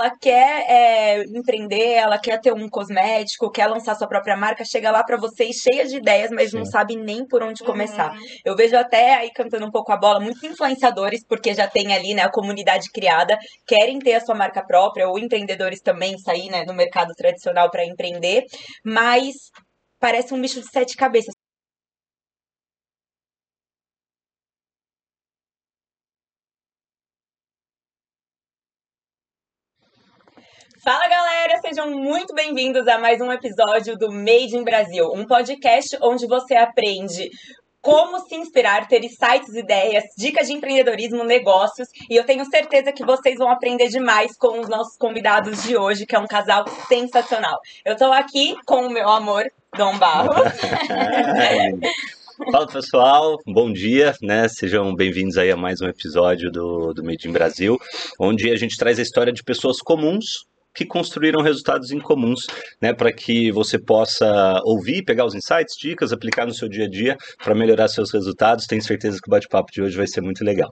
[0.00, 4.90] ela quer é, empreender, ela quer ter um cosmético, quer lançar sua própria marca, chega
[4.90, 6.58] lá para vocês cheia de ideias, mas Sim.
[6.58, 8.12] não sabe nem por onde começar.
[8.12, 8.26] Uhum.
[8.44, 12.14] Eu vejo até aí cantando um pouco a bola, muitos influenciadores, porque já tem ali
[12.14, 16.64] né, a comunidade criada, querem ter a sua marca própria, ou empreendedores também sair né,
[16.64, 18.44] no mercado tradicional para empreender,
[18.84, 19.34] mas
[19.98, 21.34] parece um bicho de sete cabeças.
[30.82, 35.94] Fala galera, sejam muito bem-vindos a mais um episódio do Made in Brasil, um podcast
[36.00, 37.28] onde você aprende
[37.82, 41.86] como se inspirar, ter insights, ideias, dicas de empreendedorismo, negócios.
[42.08, 46.06] E eu tenho certeza que vocês vão aprender demais com os nossos convidados de hoje,
[46.06, 47.60] que é um casal sensacional.
[47.84, 49.44] Eu tô aqui com o meu amor,
[49.76, 50.50] Dom Barros.
[52.50, 54.48] Fala pessoal, bom dia, né?
[54.48, 57.78] Sejam bem-vindos aí a mais um episódio do, do Made in Brasil,
[58.18, 62.46] onde a gente traz a história de pessoas comuns que construíram resultados incomuns,
[62.80, 66.88] né, para que você possa ouvir, pegar os insights, dicas, aplicar no seu dia a
[66.88, 68.66] dia para melhorar seus resultados.
[68.66, 70.70] Tenho certeza que o bate-papo de hoje vai ser muito legal.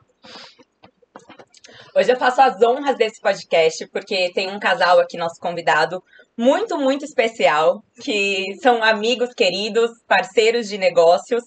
[1.96, 6.00] Hoje eu faço as honras desse podcast porque tem um casal aqui, nosso convidado,
[6.36, 11.42] muito, muito especial, que são amigos queridos, parceiros de negócios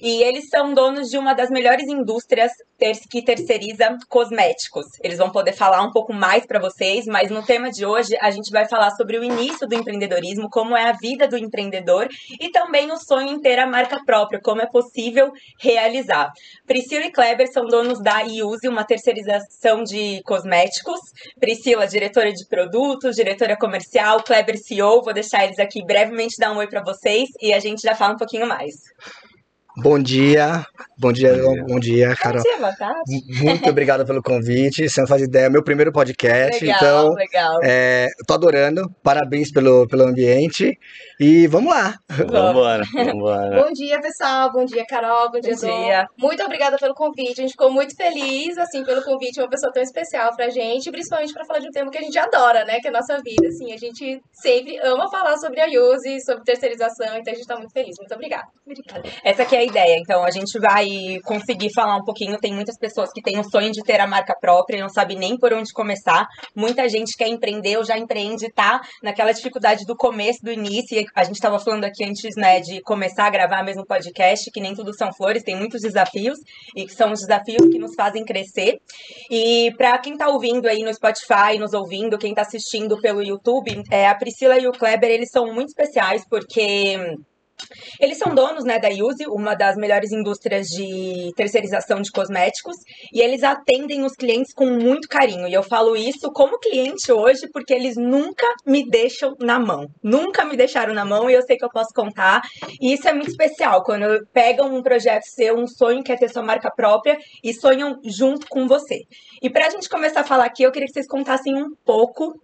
[0.00, 2.52] e eles são donos de uma das melhores indústrias
[3.10, 4.86] que terceiriza cosméticos.
[5.02, 8.30] Eles vão poder falar um pouco mais para vocês, mas no tema de hoje a
[8.30, 12.08] gente vai falar sobre o início do empreendedorismo, como é a vida do empreendedor
[12.40, 16.30] e também o sonho em ter a marca própria, como é possível realizar.
[16.66, 21.00] Priscila e Kleber são donos da Iuse, uma terceirização de cosméticos.
[21.40, 25.02] Priscila, diretora de produtos, diretora comercial, Kleber CEO.
[25.02, 28.14] Vou deixar eles aqui brevemente dar um oi para vocês e a gente já fala
[28.14, 28.74] um pouquinho mais.
[29.76, 30.66] Bom dia,
[30.98, 32.42] bom dia, bom dia, bom dia Carol.
[32.42, 33.42] Bom dia, boa tarde.
[33.42, 34.88] Muito obrigado pelo convite.
[34.88, 37.60] Você não faz ideia, é meu primeiro podcast, legal, então legal.
[37.62, 38.90] É, tô adorando.
[39.02, 40.78] Parabéns pelo, pelo ambiente
[41.20, 41.94] e vamos lá.
[42.08, 42.84] Vamos embora,
[43.62, 44.50] Bom dia, pessoal.
[44.52, 45.30] Bom dia, Carol.
[45.30, 46.06] Bom dia, bom dia.
[46.18, 47.40] Muito obrigada pelo convite.
[47.40, 51.32] A gente ficou muito feliz assim pelo convite, uma pessoa tão especial pra gente, principalmente
[51.32, 53.46] para falar de um tema que a gente adora, né, que é a nossa vida,
[53.48, 53.72] assim.
[53.72, 57.72] A gente sempre ama falar sobre a Use, sobre terceirização, então a gente tá muito
[57.72, 57.96] feliz.
[57.98, 58.46] Muito obrigada.
[58.64, 59.02] Obrigada.
[59.22, 59.96] Essa aqui é ideia.
[59.98, 60.85] Então, a gente vai
[61.24, 62.38] conseguir falar um pouquinho.
[62.38, 65.36] Tem muitas pessoas que têm o sonho de ter a marca própria não sabe nem
[65.36, 66.26] por onde começar.
[66.54, 71.04] Muita gente quer empreender ou já empreende, tá naquela dificuldade do começo, do início.
[71.14, 74.74] A gente estava falando aqui antes, né, de começar a gravar mesmo podcast, que nem
[74.74, 76.38] tudo são flores, tem muitos desafios
[76.74, 78.78] e que são os desafios que nos fazem crescer.
[79.30, 83.82] E para quem tá ouvindo aí no Spotify, nos ouvindo, quem tá assistindo pelo YouTube,
[83.90, 86.96] é, a Priscila e o Kleber, eles são muito especiais porque
[88.00, 92.76] eles são donos né, da Use, uma das melhores indústrias de terceirização de cosméticos,
[93.12, 95.48] e eles atendem os clientes com muito carinho.
[95.48, 99.86] E eu falo isso como cliente hoje, porque eles nunca me deixam na mão.
[100.02, 102.42] Nunca me deixaram na mão e eu sei que eu posso contar.
[102.80, 106.28] E isso é muito especial, quando pegam um projeto seu, um sonho que é ter
[106.28, 109.00] sua marca própria e sonham junto com você.
[109.42, 112.34] E para a gente começar a falar aqui, eu queria que vocês contassem um pouco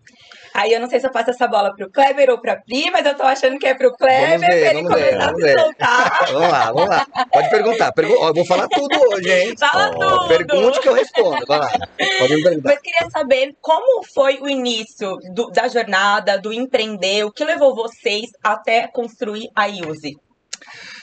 [0.55, 3.07] Aí eu não sei se eu passo essa bola pro Kleber ou pra Pri, mas
[3.07, 6.27] eu tô achando que é pro Kleber vamos ver, pra ele começar a se soltar.
[6.33, 7.07] vamos lá, vamos lá.
[7.33, 7.93] Pode perguntar.
[7.93, 9.55] Pergu eu vou falar tudo hoje, hein?
[9.59, 10.29] Fala oh, tudo.
[10.29, 11.47] Pergunte que eu respondo.
[11.47, 11.71] Vai lá.
[12.19, 12.69] Pode me perguntar.
[12.71, 17.75] Mas queria saber como foi o início do, da jornada, do empreender, o que levou
[17.75, 20.17] vocês até construir a Use?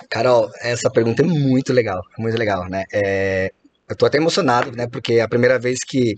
[0.09, 2.83] Carol, essa pergunta é muito legal, muito legal, né?
[2.91, 3.51] É,
[3.89, 4.87] eu tô até emocionado, né?
[4.87, 6.15] Porque é a primeira vez que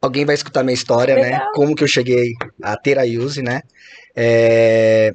[0.00, 1.22] alguém vai escutar minha história, né?
[1.22, 1.40] Legal.
[1.40, 1.46] né?
[1.54, 2.32] Como que eu cheguei
[2.62, 3.62] a ter a Use, né?
[4.14, 5.12] É,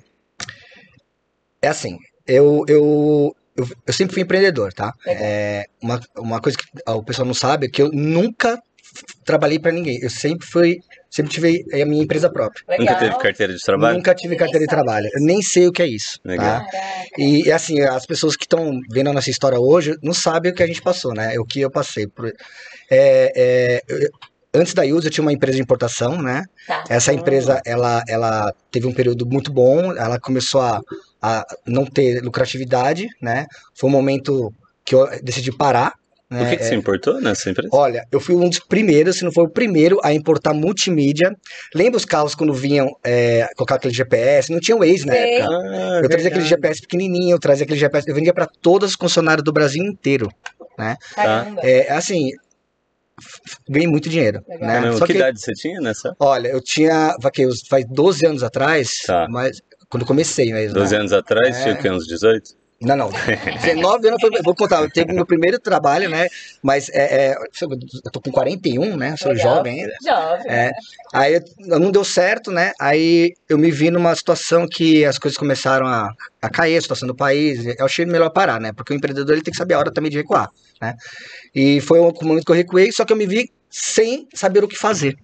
[1.62, 4.94] é assim, eu, eu, eu, eu, sempre fui empreendedor, tá?
[5.08, 8.62] É, uma, uma coisa que o pessoal não sabe é que eu nunca
[9.26, 10.00] trabalhei para ninguém.
[10.02, 10.78] Eu sempre fui,
[11.10, 12.64] sempre tive a minha empresa própria.
[12.68, 12.86] Legal.
[12.86, 13.98] Nunca teve carteira de trabalho?
[13.98, 15.10] Nunca tive carteira de trabalho.
[15.14, 16.20] Eu nem sei o que é isso.
[16.22, 16.30] Tá?
[16.30, 16.60] Legal.
[16.60, 16.80] Tá?
[17.18, 20.64] E assim, as pessoas que estão vendo a nossa história hoje não sabem o que
[20.64, 21.40] a gente passou, né?
[21.40, 22.08] O que eu passei.
[22.90, 23.82] É, é,
[24.54, 26.44] antes da Use eu tinha uma empresa de importação, né?
[26.68, 26.84] Tá.
[26.90, 30.82] Essa empresa, ela, ela teve um período muito bom, ela começou a,
[31.22, 33.48] a não ter lucratividade, né?
[33.74, 34.54] Foi um momento
[34.86, 35.94] que eu decidi parar.
[36.30, 36.44] Né?
[36.44, 37.70] O que, que você é, importou nessa empresa?
[37.72, 41.36] Olha, eu fui um dos primeiros, se não foi o primeiro, a importar multimídia.
[41.76, 44.52] Lembra os carros quando vinham é, colocar aquele GPS?
[44.52, 45.48] Não tinha Waze na época.
[45.52, 48.96] Ah, eu trazia aquele GPS pequenininho, eu trazia aquele GPS, eu vendia para todos os
[48.96, 50.28] concessionários do Brasil inteiro.
[50.78, 50.98] Né?
[51.62, 52.32] É, assim,
[53.70, 54.42] ganhei muito dinheiro.
[54.48, 54.92] Né?
[54.94, 56.16] Só que, que, idade você tinha nessa?
[56.20, 57.16] Olha, eu tinha,
[57.70, 59.28] faz 12 anos atrás, tá.
[59.30, 60.74] mas quando comecei mesmo.
[60.76, 61.00] 12 né?
[61.00, 61.64] anos atrás, é...
[61.64, 62.63] tinha o que, uns 18?
[62.84, 63.10] Não, não.
[63.62, 66.28] 19 anos, foi, vou contar, eu teve meu primeiro trabalho, né?
[66.62, 69.16] Mas é, é, eu tô com 41, né?
[69.18, 69.56] Sou Legal.
[69.56, 69.94] jovem ainda.
[70.04, 70.46] Jovem.
[70.48, 70.72] É, né?
[71.14, 72.74] Aí não deu certo, né?
[72.80, 77.08] Aí eu me vi numa situação que as coisas começaram a, a cair, a situação
[77.08, 77.66] do país.
[77.66, 78.74] Eu achei melhor parar, né?
[78.74, 80.50] Porque o empreendedor ele tem que saber a hora também de recuar,
[80.82, 80.96] né?
[81.56, 84.68] E foi um momento que eu recuei, só que eu me vi sem saber o
[84.68, 85.16] que fazer.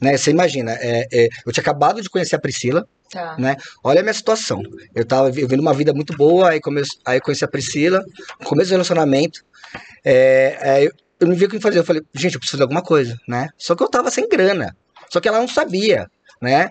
[0.00, 0.16] Né?
[0.16, 3.36] Você imagina, é, é, eu tinha acabado de conhecer a Priscila, Tá.
[3.38, 3.54] Né?
[3.84, 4.60] Olha a minha situação.
[4.92, 6.82] Eu tava vivendo uma vida muito boa, aí, come...
[7.06, 8.04] aí conheci a Priscila,
[8.42, 9.40] começo do relacionamento.
[10.04, 10.88] É, é,
[11.20, 11.78] eu não via o que fazer.
[11.78, 13.48] Eu falei, gente, eu preciso de alguma coisa, né?
[13.56, 14.76] Só que eu tava sem grana.
[15.12, 16.08] Só que ela não sabia,
[16.42, 16.70] né?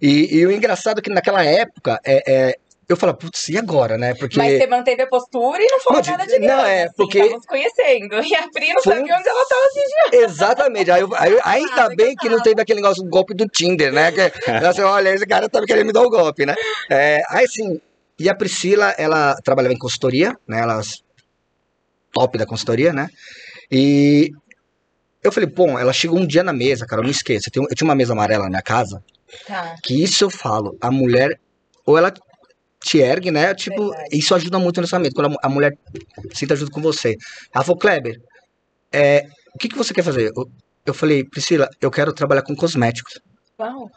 [0.00, 2.54] E, e o engraçado é que naquela época, é, é
[2.92, 4.14] eu falo, putz, e agora, né?
[4.14, 4.36] Porque...
[4.38, 7.18] Mas você manteve a postura e não falou não, nada de Não, é, assim, porque...
[7.20, 8.22] Estamos conhecendo.
[8.22, 10.90] E a Pri não sabia onde ela estava se Exatamente.
[10.90, 13.92] Aí, eu, aí ainda ah, bem que não teve aquele negócio, o golpe do Tinder,
[13.92, 14.12] né?
[14.12, 16.54] Que, assim, olha, esse cara tava querendo me dar o um golpe, né?
[16.90, 17.80] É, aí, assim,
[18.18, 20.60] e a Priscila, ela trabalhava em consultoria, né?
[20.60, 20.80] Ela
[22.12, 23.08] top da consultoria, né?
[23.70, 24.30] E
[25.22, 27.48] eu falei, bom, ela chegou um dia na mesa, cara, eu não esqueço.
[27.54, 29.02] Eu, eu tinha uma mesa amarela na minha casa.
[29.46, 29.76] Tá.
[29.82, 31.40] Que isso eu falo, a mulher,
[31.86, 32.12] ou ela
[32.82, 33.54] te ergue, né?
[33.54, 34.16] Tipo, Verdade.
[34.16, 35.72] isso ajuda muito no relacionamento, quando a mulher
[36.34, 37.16] sinta ajuda com você.
[37.54, 38.20] Ela falou, Kleber,
[38.92, 40.32] é, o que, que você quer fazer?
[40.36, 40.48] Eu,
[40.86, 43.20] eu falei, Priscila, eu quero trabalhar com cosméticos.
[43.58, 43.90] Uau.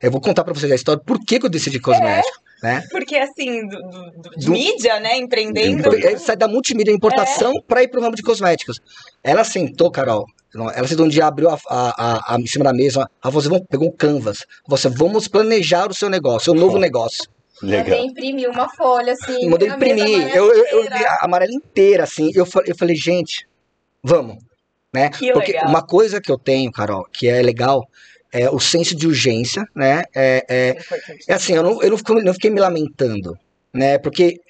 [0.00, 2.40] Eu vou contar pra vocês a história, por que, que eu decidi cosmético.
[2.46, 2.50] É.
[2.62, 2.84] Né?
[2.90, 5.16] Porque assim, do, do, de do, mídia, né?
[5.16, 5.90] Empreendendo.
[6.18, 7.62] Sai da multimídia importação é.
[7.66, 8.80] para ir pro ramo de cosméticos.
[9.22, 10.26] Ela sentou, Carol.
[10.54, 11.90] Ela sentou um dia, abriu a, a,
[12.28, 14.44] a, a em cima da mesa, a você pegou um canvas.
[14.66, 17.24] Você, vamos planejar o seu negócio, o seu novo negócio.
[17.62, 17.84] Legal.
[17.84, 19.48] Mandei imprimir uma folha, assim.
[19.48, 20.34] Mandei imprimir.
[20.34, 22.30] Eu, eu, eu, a amarela inteira, assim.
[22.34, 23.46] Eu, eu falei, gente,
[24.02, 24.36] vamos.
[24.92, 25.08] Né?
[25.10, 25.68] Que Porque legal.
[25.68, 27.86] uma coisa que eu tenho, Carol, que é legal,
[28.32, 30.02] é o senso de urgência, né?
[30.14, 30.76] É, é,
[31.28, 33.38] é assim, eu não, eu não, fiquei, não fiquei me lamentando,
[33.72, 33.98] né?
[33.98, 34.40] Porque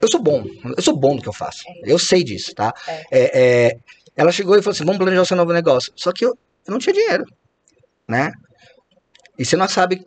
[0.00, 0.44] eu sou bom,
[0.76, 1.64] eu sou bom no que eu faço.
[1.84, 2.72] É eu sei disso, tá?
[2.86, 3.04] É.
[3.10, 3.30] é.
[3.68, 3.78] É,
[4.16, 5.92] ela chegou e falou assim: vamos planejar o seu novo negócio.
[5.94, 6.30] Só que eu,
[6.66, 7.24] eu não tinha dinheiro,
[8.06, 8.32] né?
[9.38, 10.04] E você não sabe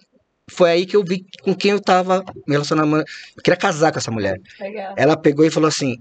[0.51, 2.97] foi aí que eu vi com quem eu tava me relacionando.
[2.97, 4.39] Eu queria casar com essa mulher.
[4.59, 4.93] Legal.
[4.97, 5.97] Ela pegou e falou assim: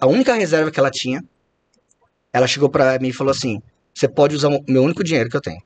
[0.00, 1.22] a única reserva que ela tinha,
[2.32, 3.62] ela chegou para mim e falou assim:
[3.94, 5.62] você pode usar o meu único dinheiro que eu tenho.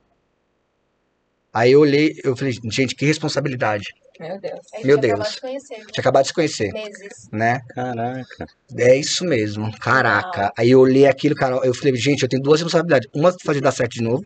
[1.53, 3.85] Aí eu olhei, eu falei, gente, que responsabilidade.
[4.19, 4.59] Meu Deus.
[4.83, 5.31] Meu Deus.
[5.31, 5.75] De conhecer.
[5.75, 6.71] Tinha acabado de se conhecer.
[6.71, 7.29] Meses.
[7.31, 7.61] Né?
[7.69, 8.47] Caraca.
[8.77, 9.71] É isso mesmo.
[9.79, 10.51] Caraca.
[10.57, 13.09] Aí eu olhei aquilo, cara, eu falei, gente, eu tenho duas responsabilidades.
[13.13, 14.25] Uma fazer dar certo de novo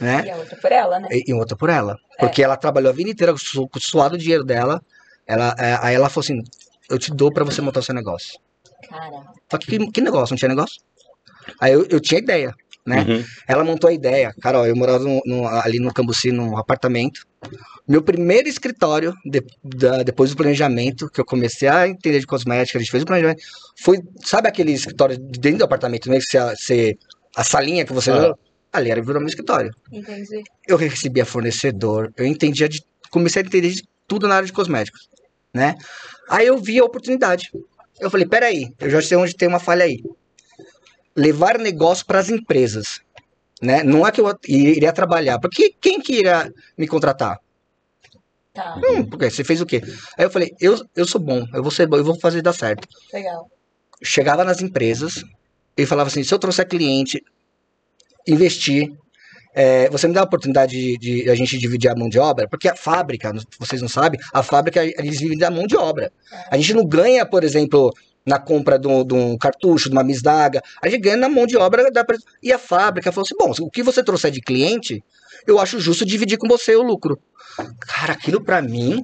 [0.00, 0.24] né?
[0.26, 1.08] E a outra por ela, né?
[1.10, 1.96] E, e outra por ela.
[2.18, 2.20] É.
[2.20, 4.82] Porque ela trabalhou a vida inteira com o suado dinheiro dela.
[5.26, 6.42] Ela, é, aí ela falou assim:
[6.90, 8.38] eu te dou pra você montar o seu negócio.
[8.88, 9.22] Cara.
[9.50, 10.32] Só que, que negócio?
[10.32, 10.80] Não tinha negócio?
[11.60, 12.54] Aí eu, eu tinha ideia,
[12.84, 13.04] né?
[13.08, 13.24] Uhum.
[13.46, 14.34] Ela montou a ideia.
[14.40, 17.24] Cara, ó, eu morava no, no, ali no Cambuci, num apartamento.
[17.86, 22.78] Meu primeiro escritório, de, da, depois do planejamento, que eu comecei a entender de cosmética,
[22.78, 23.42] a gente fez o planejamento,
[23.80, 26.18] foi, sabe aquele escritório dentro do apartamento, né?
[26.18, 26.98] Que você, você,
[27.36, 28.10] a salinha que você.
[28.10, 28.34] Ah
[28.72, 29.70] ali era virou meu escritório.
[29.90, 30.42] Entendi.
[30.66, 32.82] Eu recebia fornecedor, eu entendia de.
[33.10, 35.08] Comecei a entender de tudo na área de cosméticos.
[35.52, 35.76] Né?
[36.30, 37.52] Aí eu vi a oportunidade.
[38.00, 40.02] Eu falei, peraí, eu já sei onde tem uma falha aí.
[41.14, 43.00] Levar negócio para as empresas.
[43.60, 43.82] Né?
[43.82, 47.38] Não é que eu iria trabalhar, porque quem que iria me contratar?
[48.52, 48.76] Tá.
[48.76, 49.80] Hum, porque você fez o quê?
[50.18, 52.52] Aí eu falei, eu, eu sou bom, eu vou ser bom, eu vou fazer dar
[52.52, 52.86] certo.
[53.12, 53.50] Legal.
[54.02, 55.22] Chegava nas empresas
[55.76, 57.22] e falava assim, se eu trouxer cliente,
[58.26, 58.92] investir.
[59.54, 62.48] É, você me dá a oportunidade de, de, a gente dividir a mão de obra,
[62.48, 66.10] porque a fábrica, vocês não sabem, a fábrica eles vivem da mão de obra.
[66.50, 67.92] A gente não ganha, por exemplo,
[68.24, 71.90] na compra de um, cartucho, de uma misdaga, a gente ganha na mão de obra
[71.90, 72.04] da
[72.42, 75.04] E a fábrica falou assim: bom, o que você trouxer de cliente,
[75.46, 77.18] eu acho justo dividir com você o lucro.
[77.80, 79.02] Cara, aquilo para mim.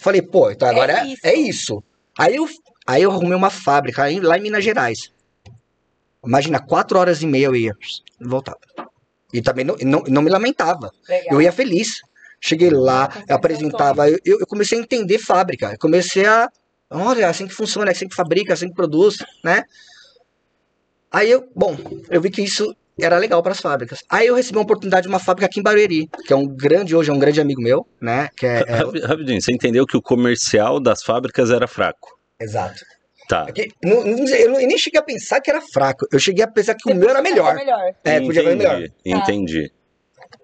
[0.00, 1.20] Falei, pô, então agora é, é, isso.
[1.24, 1.84] é isso.
[2.16, 2.48] Aí eu,
[2.86, 5.12] aí eu arrumei uma fábrica lá em Minas Gerais.
[6.28, 7.74] Imagina, quatro horas e meia eu ia,
[8.20, 8.58] voltava.
[9.32, 10.90] E também não, não, não me lamentava.
[11.08, 11.32] Legal.
[11.32, 12.02] Eu ia feliz.
[12.40, 15.72] Cheguei lá, eu apresentava, eu, eu comecei a entender fábrica.
[15.72, 16.48] Eu comecei a.
[16.90, 19.64] Olha, assim que funciona, assim que fabrica, assim que produz, né?
[21.10, 21.76] Aí eu, bom,
[22.10, 24.04] eu vi que isso era legal para as fábricas.
[24.08, 26.94] Aí eu recebi uma oportunidade de uma fábrica aqui em Barueri, que é um grande,
[26.94, 28.28] hoje é um grande amigo meu, né?
[28.36, 29.06] Que é, é...
[29.06, 32.18] Rapidinho, você entendeu que o comercial das fábricas era fraco.
[32.38, 32.84] Exato.
[33.28, 33.44] Tá.
[33.44, 36.06] Porque, não, não, eu, não, eu, nem cheguei a pensar que era fraco.
[36.10, 37.54] Eu cheguei a pensar que você o meu era melhor.
[37.54, 37.94] melhor.
[38.02, 38.82] É, podia ser melhor.
[39.04, 39.70] Entendi.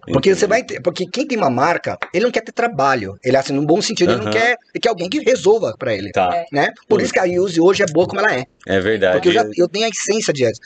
[0.07, 0.35] Porque Entendi.
[0.35, 3.19] você vai porque quem tem uma marca, ele não quer ter trabalho.
[3.25, 6.11] Ele assim, no bom sentido, ele não quer, ele quer alguém que resolva para ele,
[6.13, 6.45] tá.
[6.53, 6.69] né?
[6.87, 8.45] Por isso que a Use hoje é boa como ela é.
[8.67, 9.15] É verdade.
[9.15, 10.61] Porque eu já eu tenho a essência de antes.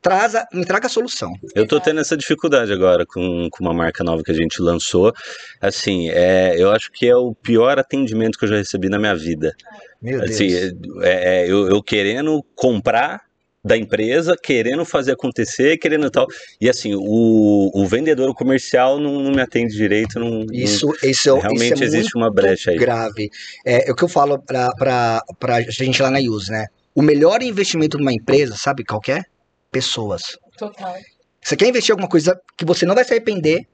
[0.00, 1.32] Traz a, me traga a solução.
[1.54, 5.12] Eu tô tendo essa dificuldade agora com, com uma marca nova que a gente lançou.
[5.60, 9.14] Assim, é, eu acho que é o pior atendimento que eu já recebi na minha
[9.14, 9.54] vida.
[10.00, 10.72] Meu assim, Deus.
[11.02, 13.28] é, é, eu, eu querendo comprar
[13.64, 16.26] da empresa, querendo fazer acontecer, querendo tal.
[16.60, 20.18] E assim, o, o vendedor o comercial não, não me atende direito.
[20.18, 22.78] Não, Isso, não, isso, realmente isso é existe uma brecha aí.
[22.78, 23.28] grave.
[23.66, 26.66] É, é o que eu falo pra, pra, pra gente lá na Use, né?
[26.94, 29.22] O melhor investimento numa empresa, sabe qual é?
[29.70, 30.22] Pessoas.
[30.56, 30.96] Total.
[31.42, 33.66] Você quer investir em alguma coisa que você não vai se arrepender,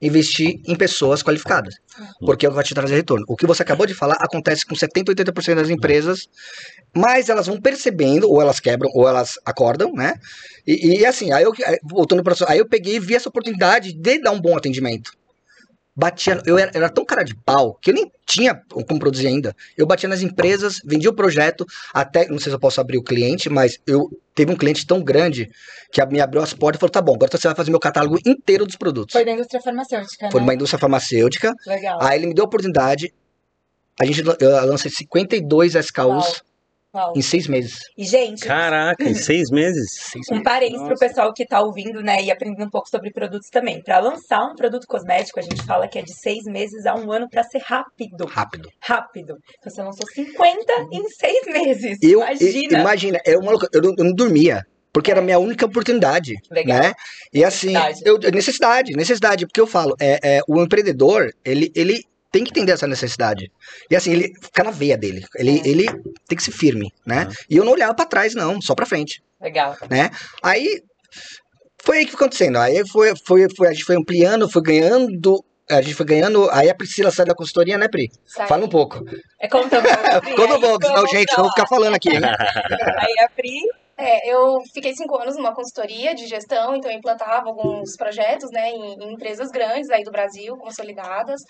[0.00, 1.74] investir em pessoas qualificadas.
[2.18, 3.24] Porque vai te trazer retorno.
[3.28, 6.28] O que você acabou de falar acontece com 70, 80% das empresas,
[6.94, 10.14] mas elas vão percebendo, ou elas quebram, ou elas acordam, né?
[10.66, 11.52] E, e assim, aí eu,
[11.84, 15.12] voltando para aí eu peguei e vi essa oportunidade de dar um bom atendimento.
[15.94, 18.54] Batia, eu era, eu era tão cara de pau que eu nem tinha
[18.86, 19.54] como produzir ainda.
[19.76, 23.02] Eu batia nas empresas, vendia o projeto, até, não sei se eu posso abrir o
[23.02, 25.50] cliente, mas eu teve um cliente tão grande
[25.92, 28.18] que me abriu as portas e falou: tá bom, agora você vai fazer meu catálogo
[28.24, 29.12] inteiro dos produtos.
[29.12, 30.46] Foi da indústria farmacêutica, Foi né?
[30.46, 31.54] numa indústria farmacêutica.
[31.66, 31.98] Legal.
[32.02, 33.12] Aí ele me deu a oportunidade.
[34.00, 36.32] A gente eu lancei 52 SKUs Uau.
[37.16, 37.78] Em seis meses.
[37.96, 39.90] E, gente, Caraca, em seis meses?
[40.12, 41.06] Seis um parênteses pro Nossa.
[41.08, 43.82] pessoal que tá ouvindo, né, e aprendendo um pouco sobre produtos também.
[43.82, 47.10] Pra lançar um produto cosmético, a gente fala que é de seis meses a um
[47.10, 48.26] ano pra ser rápido.
[48.26, 48.68] Rápido.
[48.80, 49.36] Rápido.
[49.58, 51.98] Então você lançou 50 em seis meses.
[52.02, 52.50] Eu, Imagina.
[52.78, 53.70] e- imagina, é uma loucura.
[53.72, 54.62] Eu, não- eu não dormia.
[54.92, 56.78] Porque era a minha única oportunidade, Legal.
[56.78, 56.92] né?
[57.32, 58.00] E assim, Necessidade.
[58.04, 62.72] eu, necessidade, necessidade, porque eu falo, é, é, o empreendedor, ele, ele tem que entender
[62.72, 63.52] essa necessidade.
[63.90, 65.68] E assim, ele fica na veia dele, ele, É.
[65.68, 65.86] ele
[66.26, 67.28] tem que ser firme, né?
[67.28, 67.34] Ah.
[67.48, 69.22] E eu não olhava pra trás, não, só pra frente.
[69.40, 69.76] Legal.
[70.42, 70.82] Aí
[71.84, 72.58] foi aí que foi acontecendo.
[72.58, 75.44] Aí foi, foi, foi, a gente foi ampliando, foi ganhando.
[75.70, 76.48] A gente foi ganhando.
[76.50, 78.10] Aí a Priscila saiu da consultoria, né, Pri?
[78.24, 78.46] Sai.
[78.46, 79.04] Fala um pouco.
[79.40, 82.20] É conta um pouco, Conta um pouco, senão, gente, vou ficar falando aqui, hein?
[82.22, 83.60] Aí a Pri,
[83.96, 88.70] É, eu fiquei cinco anos numa consultoria de gestão, então eu implantava alguns projetos, né,
[88.70, 91.40] em, em empresas grandes aí do Brasil, consolidadas.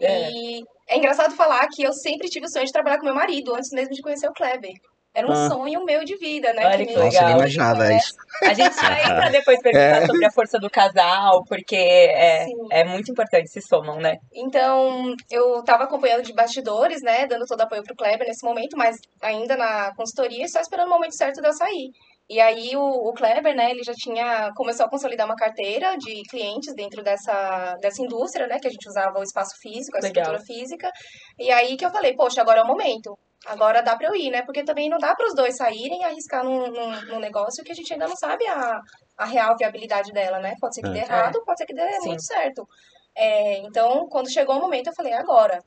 [0.00, 0.30] É.
[0.30, 3.54] E é engraçado falar que eu sempre tive o sonho de trabalhar com meu marido,
[3.54, 4.72] antes mesmo de conhecer o Kleber.
[5.12, 5.48] Era um Ah.
[5.48, 6.64] sonho meu de vida, né?
[6.66, 7.30] Olha que Nossa, eu legal.
[7.38, 7.96] imaginava É.
[7.96, 8.12] isso.
[8.44, 12.52] a gente vai pra depois perguntar sobre a força do casal, porque é, Sim.
[12.70, 14.16] é muito importante, se somam, né?
[14.32, 18.96] Então, eu tava acompanhando de bastidores, né, dando todo apoio pro Kleber nesse momento, mas
[19.20, 21.90] ainda na consultoria, só esperando o momento certo de eu sair.
[22.28, 26.22] E aí o, o Kleber, né, ele já tinha começou a consolidar uma carteira de
[26.30, 30.22] clientes dentro dessa, dessa indústria, né, que a gente usava o espaço físico, a Legal.
[30.22, 30.88] estrutura física.
[31.36, 33.18] E aí que eu falei, poxa, agora é o momento.
[33.46, 34.42] Agora dá pra eu ir, né?
[34.42, 37.72] Porque também não dá para os dois saírem e arriscar num, num, num negócio que
[37.72, 38.80] a gente ainda não sabe a,
[39.16, 40.54] a real viabilidade dela, né?
[40.60, 40.92] Pode ser que É.
[40.92, 42.08] dê errado, pode ser que dê Sim.
[42.08, 42.68] muito certo.
[43.14, 45.64] É, então, quando chegou o momento, eu falei, agora,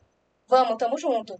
[0.48, 1.36] vamos, tamo junto.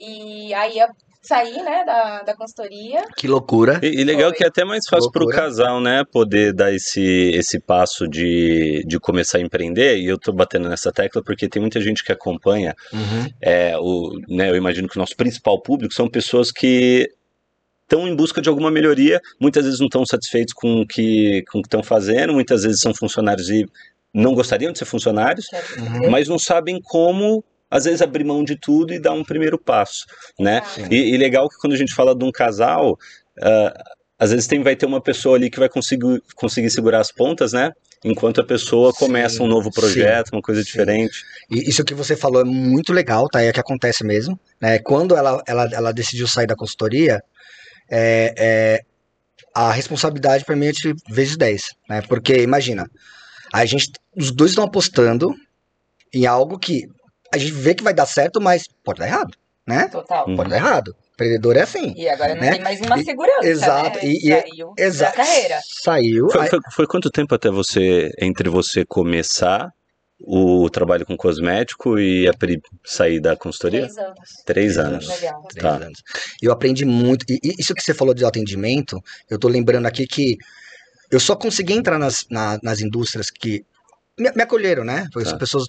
[0.00, 0.78] E aí
[1.26, 3.02] saí, né, da, da consultoria.
[3.16, 3.80] Que loucura.
[3.82, 4.38] E, e legal Foi.
[4.38, 6.04] que é até mais fácil para o casal, né?
[6.10, 7.02] Poder dar esse,
[7.34, 9.98] esse passo de, de começar a empreender.
[9.98, 12.74] E eu tô batendo nessa tecla porque tem muita gente que acompanha.
[12.92, 13.26] Uhum.
[13.40, 17.08] É, o, né, eu imagino que o nosso principal público são pessoas que
[17.82, 21.58] estão em busca de alguma melhoria, muitas vezes não estão satisfeitos com o que com
[21.58, 23.66] o que estão fazendo, muitas vezes são funcionários e
[24.12, 25.44] não gostariam de ser funcionários,
[25.76, 26.10] Uhum.
[26.10, 30.06] mas não sabem como, às vezes, abrir mão de tudo e dar um primeiro passo,
[30.38, 30.62] né?
[30.88, 32.96] E, e legal que quando a gente fala de um casal,
[33.42, 33.74] ah,
[34.16, 37.52] às vezes tem, vai ter uma pessoa ali que vai conseguir, conseguir segurar as pontas,
[37.52, 37.72] né?
[38.04, 40.66] Enquanto a pessoa Sim, começa um novo projeto, uma coisa sim.
[40.66, 41.24] diferente.
[41.50, 43.42] E isso que você falou é muito legal, tá?
[43.42, 44.38] É que acontece mesmo.
[44.60, 44.78] Né?
[44.78, 47.24] Quando ela, ela, ela decidiu sair da consultoria,
[47.90, 48.80] é, é,
[49.52, 51.62] a responsabilidade para mim é de vezes 10.
[51.88, 52.02] Né?
[52.02, 52.88] Porque, imagina,
[53.52, 55.34] a gente, os dois estão apostando
[56.12, 56.86] em algo que
[57.34, 59.36] a gente vê que vai dar certo, mas pode dar errado,
[59.66, 59.88] né?
[59.88, 60.28] Total.
[60.28, 60.36] Uhum.
[60.36, 60.94] Pode dar errado.
[61.14, 61.94] Empreendedor é assim.
[61.96, 62.52] E agora não Né?
[62.52, 64.04] tem mais uma E- segurança, exato, né?
[64.04, 65.16] e- e- Saiu Exato.
[65.16, 65.60] da carreira.
[65.82, 66.28] Saiu.
[66.30, 69.70] Foi, foi, foi quanto tempo até você, entre você começar
[70.26, 73.82] o trabalho com cosmético e a Pri sair da consultoria?
[73.86, 74.18] Três anos.
[74.46, 75.08] Três anos.
[75.08, 75.42] Legal.
[75.48, 75.70] Três Tá.
[75.84, 76.02] anos.
[76.42, 77.24] Eu aprendi muito.
[77.28, 79.00] E e isso que você falou de atendimento,
[79.30, 80.36] eu tô lembrando aqui que
[81.12, 83.64] eu só consegui entrar nas, na- nas indústrias que
[84.18, 85.08] me, me acolheram, né?
[85.12, 85.38] Porque as Tá.
[85.38, 85.64] pessoas.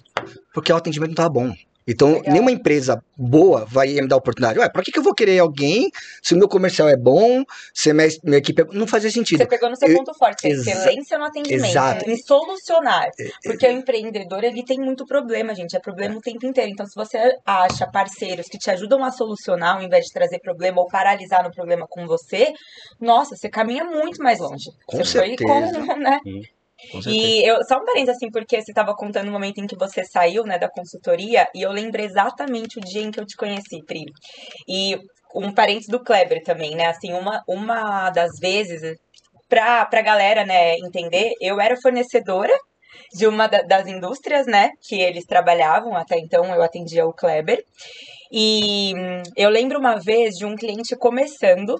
[0.52, 1.52] Porque o atendimento não tava bom.
[1.88, 2.32] Então, Legal.
[2.32, 4.58] nenhuma empresa boa vai me dar oportunidade.
[4.58, 5.88] Ué, pra que, que eu vou querer alguém
[6.20, 8.64] se o meu comercial é bom, se a minha, minha equipe é...
[8.72, 9.38] Não fazia sentido.
[9.38, 12.10] Você pegou no seu Eu- ponto forte, é exa- excelência no atendimento, exato.
[12.10, 13.08] em solucionar.
[13.44, 16.72] Porque o empreendedor, ele tem muito problema, gente, é problema o tempo inteiro.
[16.72, 20.80] Então, se você acha parceiros que te ajudam a solucionar, ao invés de trazer problema
[20.80, 22.52] ou paralisar no problema com você,
[23.00, 24.70] nossa, você caminha muito mais longe.
[24.86, 25.72] Com você foi certeza.
[25.86, 26.18] com, né?
[26.18, 26.55] Com certeza.
[27.06, 30.04] E eu, só um parênteses assim, porque você estava contando o momento em que você
[30.04, 33.82] saiu, né, da consultoria, e eu lembro exatamente o dia em que eu te conheci,
[33.84, 34.04] Pri.
[34.68, 34.98] E
[35.34, 38.96] um parênteses do Kleber também, né, assim, uma, uma das vezes,
[39.48, 42.52] pra, pra galera, né, entender, eu era fornecedora
[43.12, 47.62] de uma da, das indústrias, né, que eles trabalhavam, até então eu atendia o Kleber.
[48.30, 51.76] E hum, eu lembro uma vez de um cliente começando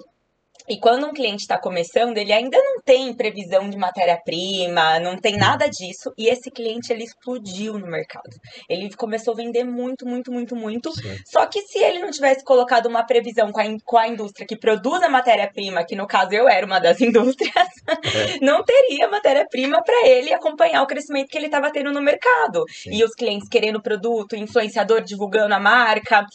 [0.67, 5.37] e quando um cliente está começando, ele ainda não tem previsão de matéria-prima, não tem
[5.37, 6.13] nada disso.
[6.17, 8.29] E esse cliente ele explodiu no mercado.
[8.67, 10.91] Ele começou a vender muito, muito, muito, muito.
[10.93, 11.17] Sim.
[11.25, 14.57] Só que se ele não tivesse colocado uma previsão com a, com a indústria que
[14.57, 17.53] produz a matéria-prima, que no caso eu era uma das indústrias,
[17.87, 18.45] é.
[18.45, 22.65] não teria matéria-prima para ele acompanhar o crescimento que ele estava tendo no mercado.
[22.69, 22.89] Sim.
[22.91, 26.25] E os clientes querendo produto, influenciador divulgando a marca.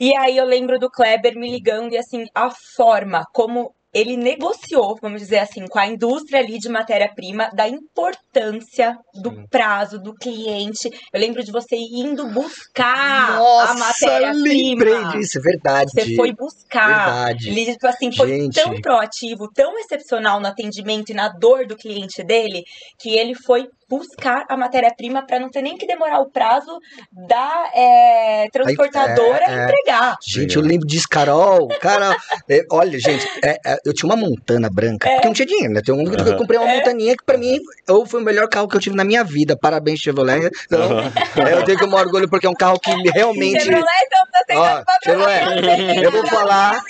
[0.00, 4.96] E aí eu lembro do Kleber me ligando e assim, a forma como ele negociou,
[5.02, 9.46] vamos dizer assim, com a indústria ali de matéria-prima da importância do Sim.
[9.50, 10.88] prazo do cliente.
[11.12, 14.84] Eu lembro de você indo buscar Nossa, a matéria-prima.
[14.84, 15.90] Lembrei disso, é verdade.
[15.90, 16.86] Você foi buscar.
[16.86, 17.48] Verdade.
[17.50, 18.54] Ele tipo assim, foi Gente.
[18.54, 22.62] tão proativo, tão excepcional no atendimento e na dor do cliente dele,
[22.98, 26.80] que ele foi buscar a matéria-prima para não ter nem que demorar o prazo
[27.12, 30.16] da é, transportadora é, é, entregar.
[30.26, 31.68] Gente, eu lembro disso, Carol.
[31.78, 32.16] Carol,
[32.48, 35.82] é, olha, gente, é, é, eu tinha uma montana branca, porque não tinha dinheiro, né?
[35.86, 36.10] Eu, uhum.
[36.10, 38.96] eu comprei uma montaninha que para mim ou foi o melhor carro que eu tive
[38.96, 39.54] na minha vida.
[39.56, 40.50] Parabéns, Chevrolet.
[40.64, 41.48] Então, uhum.
[41.48, 43.60] eu tenho que me orgulho porque é um carro que realmente.
[43.60, 46.82] Chevrolet, então tá Ó, Chevrolet, eu vou falar.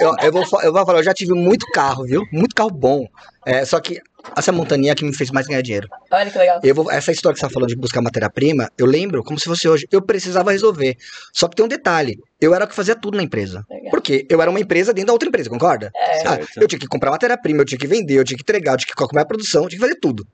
[0.00, 2.22] Eu, eu, vou, eu vou falar, eu já tive muito carro, viu?
[2.32, 3.06] Muito carro bom.
[3.44, 4.00] É, só que
[4.36, 5.88] essa montaninha que me fez mais ganhar dinheiro.
[6.10, 6.60] Olha que legal.
[6.62, 9.44] Eu vou, essa história que você tá falou de buscar matéria-prima, eu lembro como se
[9.44, 9.86] fosse hoje.
[9.90, 10.96] Eu precisava resolver.
[11.32, 12.18] Só que tem um detalhe.
[12.40, 13.64] Eu era o que fazia tudo na empresa.
[13.70, 13.90] Legal.
[13.90, 15.90] Porque eu era uma empresa dentro da outra empresa, concorda?
[15.94, 16.26] É.
[16.26, 18.78] Ah, eu tinha que comprar matéria-prima, eu tinha que vender, eu tinha que entregar, eu
[18.78, 20.26] tinha que calcular a produção, eu tinha que fazer tudo.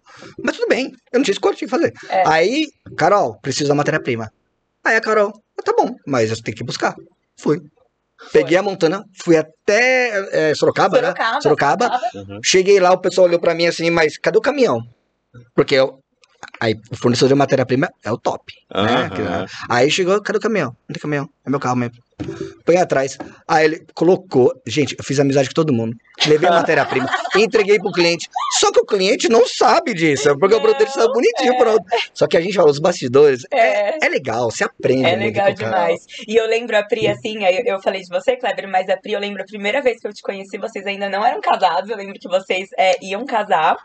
[0.43, 1.93] Mas tudo bem, eu não tinha escolha, eu tinha que fazer.
[2.09, 2.27] É.
[2.27, 4.33] Aí, Carol, preciso da matéria-prima.
[4.85, 6.95] Aí a Carol, ah, tá bom, mas eu tenho que buscar.
[7.37, 7.61] Fui.
[8.33, 11.41] Peguei a Montana, fui até é, Sorocaba, Sorocaba, né?
[11.41, 11.87] Sorocaba.
[11.87, 12.33] Sorocaba.
[12.33, 12.41] Uhum.
[12.45, 14.81] Cheguei lá, o pessoal olhou pra mim assim, mas cadê o caminhão?
[15.55, 16.01] Porque eu,
[16.61, 18.53] aí, o fornecedor de matéria-prima é o top.
[18.75, 18.85] Uhum.
[18.85, 19.47] Né?
[19.69, 20.77] Aí chegou, cadê o caminhão?
[20.89, 21.97] Não tem caminhão, é meu carro mesmo.
[22.65, 23.17] Põe atrás.
[23.47, 24.53] Aí ele colocou.
[24.67, 25.97] Gente, eu fiz amizade com todo mundo.
[26.27, 28.29] Levei a matéria-prima, entreguei pro cliente.
[28.59, 31.59] Só que o cliente não sabe disso, porque não, o produto está bonitinho, é.
[31.59, 31.85] pronto.
[32.13, 35.07] Só que a gente fala, os bastidores, é, é, é legal, você aprende.
[35.07, 36.05] É legal demais.
[36.27, 39.13] E eu lembro a Pri, assim, eu, eu falei de você, Kleber, mas a Pri,
[39.13, 41.97] eu lembro a primeira vez que eu te conheci, vocês ainda não eram casados, eu
[41.97, 43.77] lembro que vocês é, iam casar.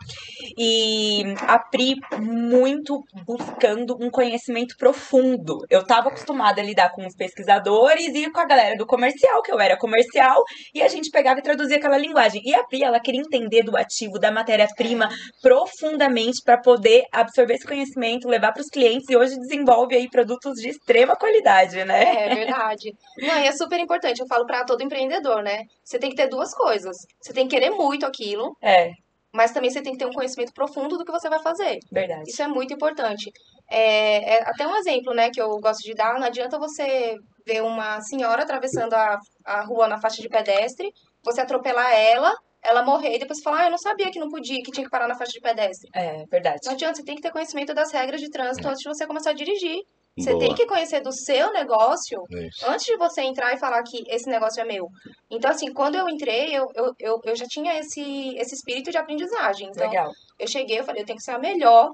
[0.58, 5.64] E a Pri, muito buscando um conhecimento profundo.
[5.70, 9.52] Eu tava acostumada a lidar com os pesquisadores e com a galera do comercial, que
[9.52, 10.42] eu era comercial,
[10.74, 12.40] e a gente pegava e traduzia aquela linguagem.
[12.44, 15.08] E a Pri, ela queria entender do ativo, da matéria-prima,
[15.42, 20.54] profundamente para poder absorver esse conhecimento, levar para os clientes e hoje desenvolve aí produtos
[20.54, 22.02] de extrema qualidade, né?
[22.02, 22.92] É, é verdade.
[23.18, 25.62] Não, e é super importante, eu falo para todo empreendedor, né?
[25.84, 26.96] Você tem que ter duas coisas.
[27.20, 28.56] Você tem que querer muito aquilo.
[28.62, 28.90] É
[29.34, 31.80] mas também você tem que ter um conhecimento profundo do que você vai fazer.
[31.90, 32.30] Verdade.
[32.30, 33.32] Isso é muito importante.
[33.68, 37.62] É, é, até um exemplo, né, que eu gosto de dar, não adianta você ver
[37.62, 43.16] uma senhora atravessando a, a rua na faixa de pedestre, você atropelar ela, ela morrer
[43.16, 45.14] e depois falar, ah, eu não sabia que não podia, que tinha que parar na
[45.14, 45.88] faixa de pedestre.
[45.94, 46.60] É, verdade.
[46.64, 49.30] Não adianta, você tem que ter conhecimento das regras de trânsito antes de você começar
[49.30, 49.82] a dirigir.
[50.16, 50.44] Você Boa.
[50.44, 52.64] tem que conhecer do seu negócio Isso.
[52.68, 54.86] antes de você entrar e falar que esse negócio é meu.
[55.28, 58.96] Então, assim, quando eu entrei, eu, eu, eu, eu já tinha esse, esse espírito de
[58.96, 59.68] aprendizagem.
[59.68, 60.12] Então, Legal.
[60.38, 61.90] eu cheguei, eu falei, eu tenho que ser a melhor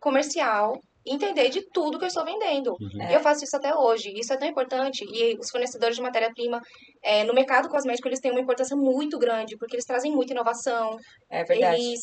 [0.00, 2.70] comercial entender de tudo que eu estou vendendo.
[2.72, 3.10] Uhum.
[3.10, 4.12] Eu faço isso até hoje.
[4.14, 5.04] Isso é tão importante.
[5.04, 6.60] E os fornecedores de matéria-prima,
[7.02, 10.96] é, no mercado cosmético, eles têm uma importância muito grande, porque eles trazem muita inovação.
[11.30, 11.82] É verdade.
[11.82, 12.00] Eles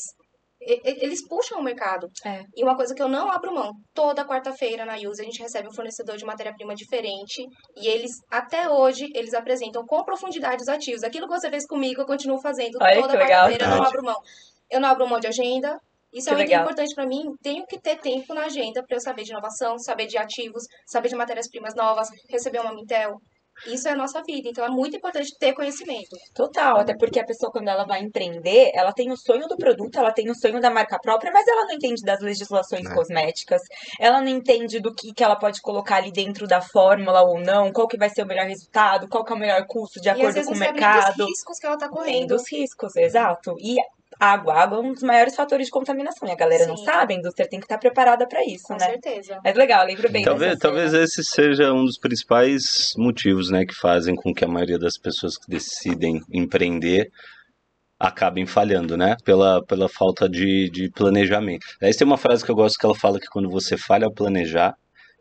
[0.62, 2.07] eles puxam o mercado.
[2.25, 2.43] É.
[2.55, 5.67] E uma coisa que eu não abro mão, toda quarta-feira na Use a gente recebe
[5.67, 7.45] um fornecedor de matéria-prima diferente
[7.77, 11.03] e eles, até hoje, eles apresentam com profundidade os ativos.
[11.03, 14.17] Aquilo que você fez comigo, eu continuo fazendo Olha toda quarta-feira, eu não abro mão.
[14.69, 15.79] Eu não abro mão de agenda,
[16.13, 16.63] isso que é muito legal.
[16.63, 17.24] importante para mim.
[17.41, 21.10] Tenho que ter tempo na agenda para eu saber de inovação, saber de ativos, saber
[21.10, 23.19] de matérias-primas novas, receber uma Mintel.
[23.67, 26.15] Isso é a nossa vida, então é muito importante ter conhecimento.
[26.34, 30.00] Total, até porque a pessoa, quando ela vai empreender, ela tem o sonho do produto,
[30.00, 32.93] ela tem o sonho da marca própria, mas ela não entende das legislações é.
[32.93, 33.62] cosméticas,
[34.00, 37.72] ela não entende do que, que ela pode colocar ali dentro da fórmula ou não,
[37.72, 40.41] qual que vai ser o melhor resultado, qual que é o melhor custo de acordo
[40.41, 41.17] com o mercado.
[41.17, 42.28] Dos riscos que ela tá correndo.
[42.28, 43.56] Dos riscos, exato.
[43.60, 43.76] E
[44.19, 44.53] água.
[44.53, 46.27] Água é um dos maiores fatores de contaminação.
[46.27, 46.69] E a galera Sim.
[46.69, 48.79] não sabe, a indústria tem que estar preparada para isso, Com né?
[48.79, 49.39] Com certeza.
[49.43, 54.15] Mas legal, lembro bem Talvez, talvez esse seja um dos principais motivos, né, que fazem
[54.15, 57.10] com que a maioria das pessoas que decidem empreender
[57.99, 59.17] acabem falhando, né?
[59.25, 61.65] Pela, pela falta de, de planejamento.
[61.82, 64.13] Aí tem uma frase que eu gosto que ela fala que quando você falha ao
[64.13, 64.75] planejar,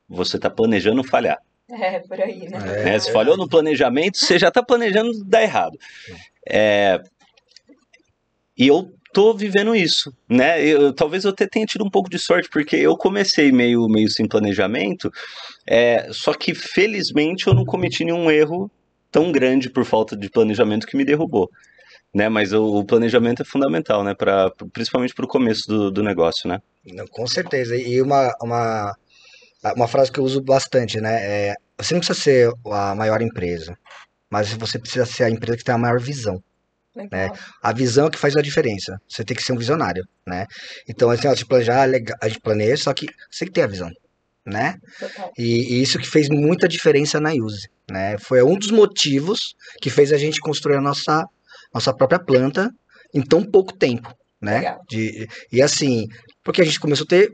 [0.08, 1.38] você está planejando falhar.
[1.70, 2.58] É, por aí, né?
[2.64, 2.98] É, né?
[2.98, 5.76] Se falhou no planejamento, você já está planejando dar errado.
[6.48, 6.98] É,
[8.59, 10.62] E eu tô vivendo isso, né?
[10.62, 14.11] Eu, talvez eu até tenha tido um pouco de sorte, porque eu comecei meio, meio
[14.11, 15.11] sem planejamento,
[15.66, 18.71] é, só que felizmente eu não cometi nenhum erro
[19.11, 21.51] tão grande por falta de planejamento que me derrubou.
[22.12, 26.03] Né, mas o, o planejamento é fundamental, né, pra, principalmente para o começo do, do
[26.03, 26.59] negócio, né?
[26.87, 27.77] Não, com certeza.
[27.77, 28.97] E uma, uma,
[29.77, 31.18] uma frase que eu uso bastante, né?
[31.21, 33.77] É, você não precisa ser a maior empresa,
[34.31, 36.42] mas você precisa ser a empresa que tem a maior visão.
[37.11, 37.30] Né?
[37.62, 39.00] A visão é que faz a diferença.
[39.08, 40.46] Você tem que ser um visionário, né?
[40.88, 41.88] Então, assim, ó, te planejar,
[42.20, 43.90] a gente planeja, só que você tem que ter a visão,
[44.44, 44.76] né?
[45.37, 48.16] E, e, isso que fez muita diferença na Use, né?
[48.18, 51.24] Foi um dos motivos que fez a gente construir a nossa,
[51.72, 52.70] nossa própria planta
[53.14, 54.76] em tão pouco tempo, né?
[54.88, 56.06] De, e assim,
[56.42, 57.32] porque a gente começou a ter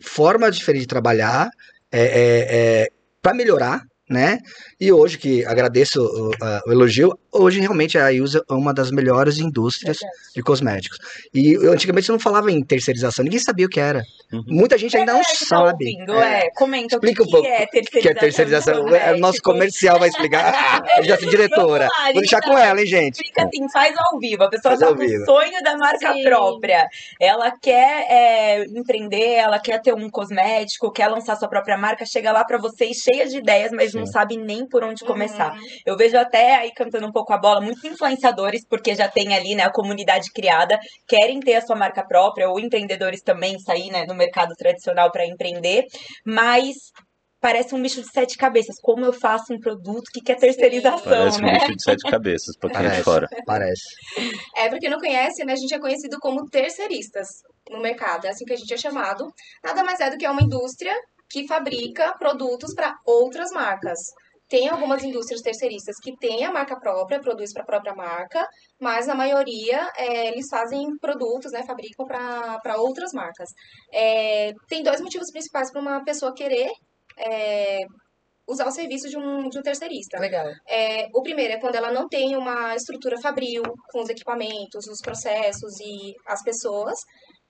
[0.00, 1.48] forma diferente de trabalhar,
[1.90, 2.88] é, é, é
[3.20, 3.82] para melhorar,
[4.12, 4.38] né?
[4.80, 8.90] E hoje, que agradeço o, uh, o, elogio, hoje realmente a IUSA é uma das
[8.90, 9.98] melhores indústrias
[10.34, 10.98] de cosméticos.
[11.32, 14.02] E eu, antigamente você não falava em terceirização, ninguém sabia o que era.
[14.32, 14.42] Uhum.
[14.46, 15.84] Muita gente ainda é, não tá sabe.
[15.84, 16.46] Ouvindo, é.
[16.46, 16.50] é.
[16.54, 18.02] Comenta Explica o que, um pouco é terceirização.
[18.02, 18.88] Que é terceirização.
[18.88, 20.82] É, nosso comercial vai explicar.
[20.98, 21.84] eu já sou diretora.
[21.84, 23.14] Lá, Vou deixar com ela, hein, gente?
[23.14, 24.42] Explica assim, faz ao vivo.
[24.42, 26.22] A pessoa faz tá com o sonho da marca Sim.
[26.22, 26.88] própria.
[27.20, 32.32] Ela quer é, empreender, ela quer ter um cosmético, quer lançar sua própria marca, chega
[32.32, 33.98] lá para vocês cheia de ideias, mas Sim.
[34.04, 35.52] Não sabe nem por onde começar.
[35.54, 35.60] Uhum.
[35.86, 39.54] Eu vejo até aí cantando um pouco a bola, muitos influenciadores, porque já tem ali,
[39.54, 44.04] né, a comunidade criada, querem ter a sua marca própria, ou empreendedores também sair, né,
[44.06, 45.86] no mercado tradicional para empreender,
[46.24, 46.74] mas
[47.42, 48.76] parece um bicho de sete cabeças.
[48.80, 51.48] Como eu faço um produto que quer terceirização, Parece né?
[51.48, 53.26] um bicho de sete cabeças, pra quem é de fora.
[53.44, 53.82] Parece.
[54.56, 55.52] É, porque não conhece, né?
[55.52, 57.26] A gente é conhecido como terceiristas
[57.68, 58.26] no mercado.
[58.26, 59.26] É assim que a gente é chamado.
[59.64, 60.94] Nada mais é do que uma indústria
[61.32, 63.98] que fabrica produtos para outras marcas.
[64.48, 68.46] Tem algumas indústrias terceiristas que têm a marca própria, produz para a própria marca,
[68.78, 73.48] mas a maioria é, eles fazem produtos, né, fabricam para outras marcas.
[73.90, 76.70] É, tem dois motivos principais para uma pessoa querer
[77.16, 77.78] é,
[78.46, 80.18] usar o serviço de um, de um terceirista.
[80.18, 80.46] Legal.
[80.68, 85.00] É, o primeiro é quando ela não tem uma estrutura fabril com os equipamentos, os
[85.00, 86.98] processos e as pessoas.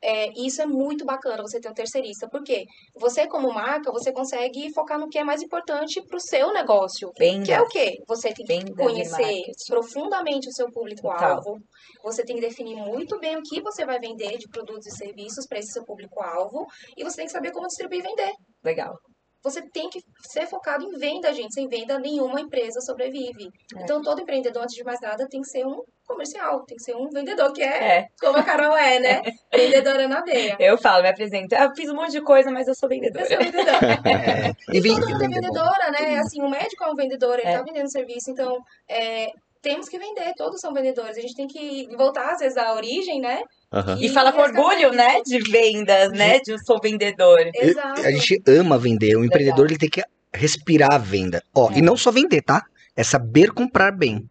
[0.02, 4.72] É, isso é muito bacana, você ter um terceirista, porque você, como marca, você consegue
[4.74, 7.12] focar no que é mais importante para o seu negócio.
[7.16, 7.44] Venda.
[7.44, 7.98] Que é o quê?
[8.08, 11.58] Você tem que Venda conhecer profundamente o seu público-alvo.
[12.02, 15.46] Você tem que definir muito bem o que você vai vender de produtos e serviços
[15.46, 16.66] para esse seu público-alvo.
[16.96, 18.32] E você tem que saber como distribuir e vender.
[18.64, 18.94] Legal
[19.42, 21.52] você tem que ser focado em venda, gente.
[21.52, 23.50] Sem venda, nenhuma empresa sobrevive.
[23.76, 23.82] É.
[23.82, 26.94] Então, todo empreendedor, antes de mais nada, tem que ser um comercial, tem que ser
[26.94, 28.08] um vendedor, que é, é.
[28.20, 29.22] como a Carol é, né?
[29.52, 30.56] Vendedora na veia.
[30.60, 31.54] Eu falo, me apresento.
[31.54, 33.24] Eu fiz um monte de coisa, mas eu sou vendedora.
[33.24, 34.00] Eu sou vendedora.
[34.08, 34.52] é.
[34.72, 36.18] E todo mundo é vendedora, né?
[36.18, 37.56] Assim, o médico é um vendedor, ele é.
[37.56, 38.30] tá vendendo serviço.
[38.30, 39.28] Então, é,
[39.62, 41.16] temos que vender, todos são vendedores.
[41.16, 43.42] A gente tem que voltar, às vezes, à origem, né?
[43.72, 43.96] Uhum.
[43.98, 47.40] E, e fala com orgulho, né, de vendas, né, de eu sou vendedor.
[47.54, 48.00] Exato.
[48.02, 49.16] A gente ama vender.
[49.16, 51.42] O empreendedor ele tem que respirar a venda.
[51.54, 51.78] Ó, é.
[51.78, 52.62] e não só vender, tá?
[52.96, 54.28] É saber comprar bem.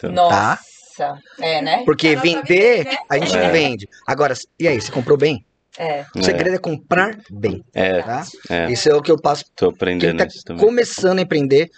[0.00, 0.08] Tá?
[0.08, 0.58] Nossa.
[0.96, 1.18] Tá?
[1.40, 1.82] É, né?
[1.84, 2.96] Porque vender, né?
[3.08, 3.50] a gente é.
[3.50, 3.86] vende.
[4.06, 5.44] Agora, e aí, você comprou bem?
[5.78, 6.06] É.
[6.16, 7.62] O segredo é, é comprar bem.
[7.74, 8.02] É.
[8.02, 8.24] Tá?
[8.48, 8.72] é.
[8.72, 9.44] Isso é o que eu passo.
[9.54, 11.68] Tô aprendendo Quem tá começando a empreender,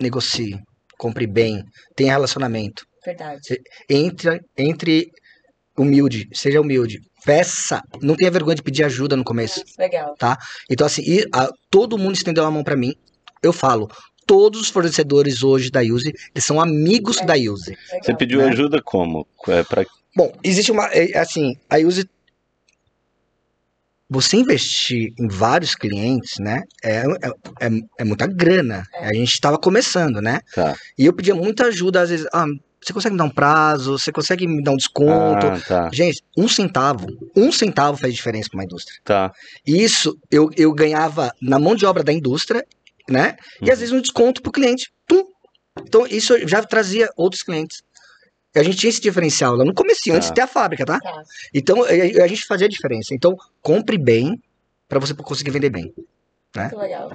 [0.00, 0.58] negocie
[0.98, 1.64] compre bem,
[1.94, 2.84] tenha relacionamento.
[3.02, 3.62] Verdade.
[3.88, 5.10] Entre, entre
[5.78, 7.00] humilde, seja humilde.
[7.24, 9.62] Peça, não tenha vergonha de pedir ajuda no começo.
[9.78, 10.14] Legal.
[10.18, 10.38] Tá?
[10.70, 12.94] Então, assim, e, a, todo mundo estendeu a mão para mim.
[13.42, 13.88] Eu falo,
[14.26, 17.24] todos os fornecedores hoje da Use, eles são amigos é.
[17.24, 17.70] da Use.
[17.70, 18.02] Legal.
[18.02, 18.48] Você pediu né?
[18.48, 19.26] ajuda como?
[19.48, 19.84] É pra...
[20.16, 20.86] Bom, existe uma.
[20.86, 22.08] É, assim, a Use
[24.10, 28.82] você investir em vários clientes, né, é, é, é, é muita grana.
[28.94, 29.08] É.
[29.08, 30.40] A gente estava começando, né?
[30.54, 30.74] Tá.
[30.98, 32.46] E eu pedia muita ajuda, às vezes, ah,
[32.80, 33.98] você consegue me dar um prazo?
[33.98, 35.46] Você consegue me dar um desconto?
[35.46, 35.90] Ah, tá.
[35.92, 39.00] Gente, um centavo, um centavo faz diferença para uma indústria.
[39.04, 39.32] Tá.
[39.66, 42.64] E isso eu, eu ganhava na mão de obra da indústria,
[43.08, 43.36] né?
[43.60, 43.80] E às uhum.
[43.80, 44.92] vezes um desconto para o cliente.
[45.06, 45.24] Pum.
[45.80, 47.82] Então isso já trazia outros clientes.
[48.54, 50.14] A gente tinha esse diferencial lá no começo, tá.
[50.14, 50.98] antes de ter a fábrica, tá?
[50.98, 51.22] tá.
[51.52, 53.14] Então a, a, gente fazia a diferença.
[53.14, 54.40] Então, compre bem
[54.88, 55.92] para você conseguir vender bem.
[56.56, 56.62] Né?
[56.62, 57.12] Muito legal.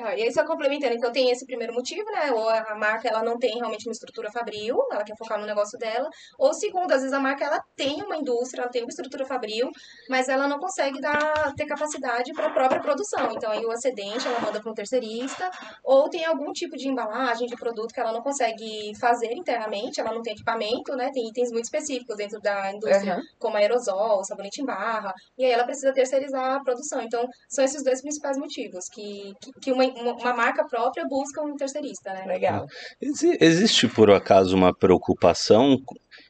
[0.00, 2.30] Ah, e aí só complementando, então tem esse primeiro motivo, né?
[2.30, 5.76] Ou a marca ela não tem realmente uma estrutura fabril, ela quer focar no negócio
[5.76, 6.08] dela.
[6.38, 9.68] Ou segundo, às vezes a marca ela tem uma indústria, ela tem uma estrutura fabril,
[10.08, 13.32] mas ela não consegue dar, ter capacidade para a própria produção.
[13.32, 15.50] Então aí o excedente ela manda para um terceirista,
[15.82, 20.12] ou tem algum tipo de embalagem de produto que ela não consegue fazer internamente, ela
[20.12, 21.10] não tem equipamento, né?
[21.12, 23.22] Tem itens muito específicos dentro da indústria, uhum.
[23.38, 27.02] como aerosol, sabonete em barra, e aí ela precisa terceirizar a produção.
[27.02, 31.56] Então são esses dois principais motivos que, que, que uma uma marca própria busca um
[31.56, 32.24] terceirista, né?
[32.26, 32.66] Legal.
[33.00, 35.76] Existe, por acaso, uma preocupação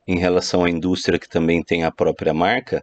[0.06, 2.82] em relação à indústria que também tem a própria marca?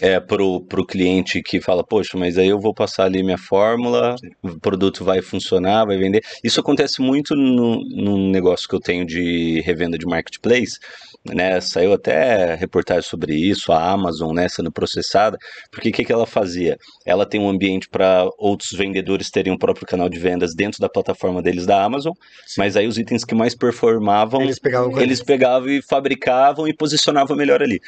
[0.00, 4.16] é, pro, pro cliente que fala, poxa, mas aí eu vou passar ali minha fórmula,
[4.42, 6.22] o produto vai funcionar, vai vender.
[6.42, 10.78] Isso acontece muito no, no negócio que eu tenho de revenda de marketplace,
[11.24, 11.60] né?
[11.60, 15.38] Saiu até reportagem sobre isso, a Amazon, né, sendo processada,
[15.70, 16.76] porque o que, que ela fazia?
[17.04, 20.80] Ela tem um ambiente para outros vendedores terem o um próprio canal de vendas dentro
[20.80, 22.12] da plataforma deles da Amazon,
[22.46, 22.60] Sim.
[22.60, 27.36] mas aí os itens que mais performavam, eles pegavam, eles pegavam e fabricavam e posicionavam
[27.36, 27.80] melhor ali.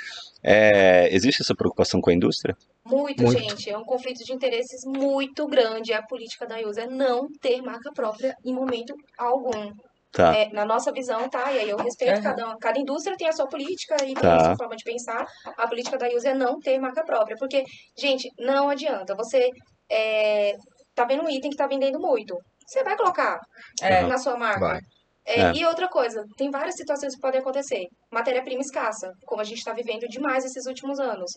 [0.46, 2.54] É, existe essa preocupação com a indústria?
[2.84, 3.70] Muito, muito, gente.
[3.70, 5.94] É um conflito de interesses muito grande.
[5.94, 9.72] A política da IUSA é não ter marca própria em momento algum.
[10.14, 10.32] Tá.
[10.32, 11.50] É, na nossa visão, tá?
[11.50, 12.22] E aí eu respeito, uhum.
[12.22, 14.36] cada, cada indústria tem a sua política e tem tá.
[14.36, 15.26] a sua forma de pensar.
[15.58, 17.36] A política da IUSA é não ter marca própria.
[17.36, 17.64] Porque,
[17.98, 19.16] gente, não adianta.
[19.16, 19.50] Você
[19.90, 20.54] é,
[20.94, 22.38] tá vendo um item que tá vendendo muito.
[22.64, 23.40] Você vai colocar
[23.82, 24.60] é, na sua marca.
[24.60, 24.80] Vai.
[25.26, 25.52] É, é.
[25.52, 27.86] E outra coisa, tem várias situações que podem acontecer.
[28.12, 31.32] Matéria-prima escassa, como a gente está vivendo demais esses últimos anos.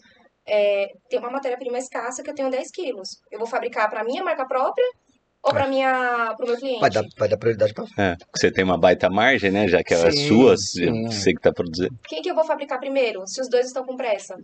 [0.45, 3.09] É, tem uma matéria-prima escassa que eu tenho 10 quilos.
[3.31, 4.85] Eu vou fabricar para minha marca própria
[5.43, 6.79] ou para minha pro meu cliente?
[6.79, 9.67] Vai dar, vai dar prioridade para é, Você tem uma baita margem, né?
[9.67, 11.05] Já que ela é sua, sim.
[11.05, 11.97] você que está produzindo.
[12.07, 13.25] Quem que eu vou fabricar primeiro?
[13.27, 14.37] Se os dois estão com pressa.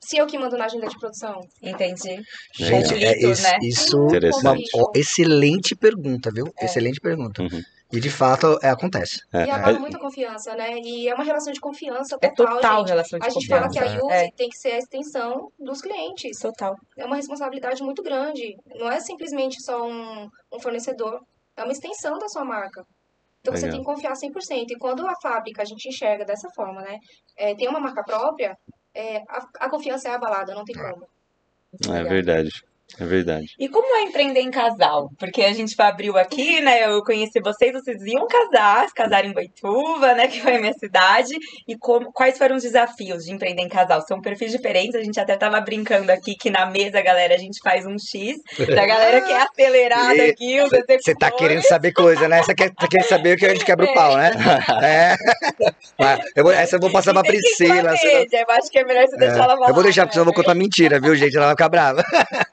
[0.00, 1.40] Se eu que mando na agenda de produção.
[1.62, 2.22] Entendi.
[2.54, 3.58] Gente, é, isso, né?
[3.62, 6.52] isso uma, ó, excelente pergunta, viu?
[6.58, 6.66] É.
[6.66, 7.42] Excelente pergunta.
[7.42, 7.62] Uhum.
[7.90, 9.20] E de fato é, acontece.
[9.32, 9.46] É.
[9.46, 10.78] E abala muita confiança, né?
[10.78, 12.30] E é uma relação de confiança total.
[12.30, 12.88] É total gente.
[12.88, 13.64] relação de a confiança.
[13.64, 14.30] A gente fala que a Use é.
[14.36, 16.38] tem que ser a extensão dos clientes.
[16.38, 16.74] Total.
[16.98, 18.56] É uma responsabilidade muito grande.
[18.74, 21.18] Não é simplesmente só um, um fornecedor.
[21.56, 22.84] É uma extensão da sua marca.
[23.40, 23.70] Então Legal.
[23.70, 24.66] você tem que confiar 100%.
[24.70, 26.98] E quando a fábrica a gente enxerga dessa forma, né?
[27.38, 28.54] É, tem uma marca própria,
[28.94, 31.08] é, a, a, confiança é abalada, não tem como.
[31.94, 32.50] É verdade.
[32.96, 33.48] É verdade.
[33.58, 35.10] E como é empreender em casal?
[35.18, 36.86] Porque a gente abriu aqui, né?
[36.86, 40.26] Eu conheci vocês, vocês iam casar, se casaram em Boituva, né?
[40.26, 41.34] Que foi a minha cidade.
[41.66, 44.00] E como, quais foram os desafios de empreender em casal?
[44.02, 47.60] São perfis diferentes, a gente até tava brincando aqui que na mesa, galera, a gente
[47.62, 48.38] faz um X.
[48.74, 52.42] Da galera que é acelerada aqui, os Você tá querendo saber coisa, né?
[52.42, 54.32] Você quer, quer saber o que a gente quebra o pau, né?
[54.80, 55.16] É.
[56.36, 57.92] Eu vou, essa eu vou passar pra Priscila.
[58.32, 59.38] Eu acho que é melhor você deixar é.
[59.38, 59.68] ela falar.
[59.68, 61.36] Eu vou deixar, porque senão eu vou contar mentira, viu, gente?
[61.36, 62.04] Ela vai ficar brava.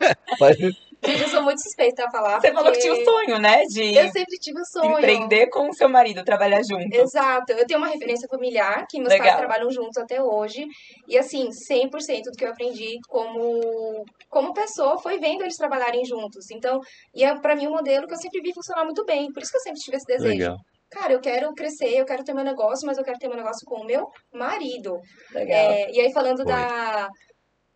[1.05, 2.41] Gente, eu sou muito suspeita a falar.
[2.41, 2.55] Você porque...
[2.55, 3.63] falou que tinha o sonho, né?
[3.65, 4.97] De eu sempre tive o sonho.
[4.97, 6.93] Empreender com o seu marido, trabalhar junto.
[6.95, 7.51] Exato.
[7.51, 9.27] Eu tenho uma referência familiar, que meus Legal.
[9.27, 10.65] pais trabalham juntos até hoje.
[11.07, 16.49] E assim, 100% do que eu aprendi como, como pessoa foi vendo eles trabalharem juntos.
[16.51, 16.79] Então,
[17.13, 19.31] e é pra mim um modelo que eu sempre vi funcionar muito bem.
[19.31, 20.29] Por isso que eu sempre tive esse desejo.
[20.29, 23.35] Legal cara, eu quero crescer, eu quero ter meu negócio, mas eu quero ter meu
[23.35, 24.97] negócio com o meu marido.
[25.33, 25.57] Legal.
[25.57, 27.09] É, e aí, falando da,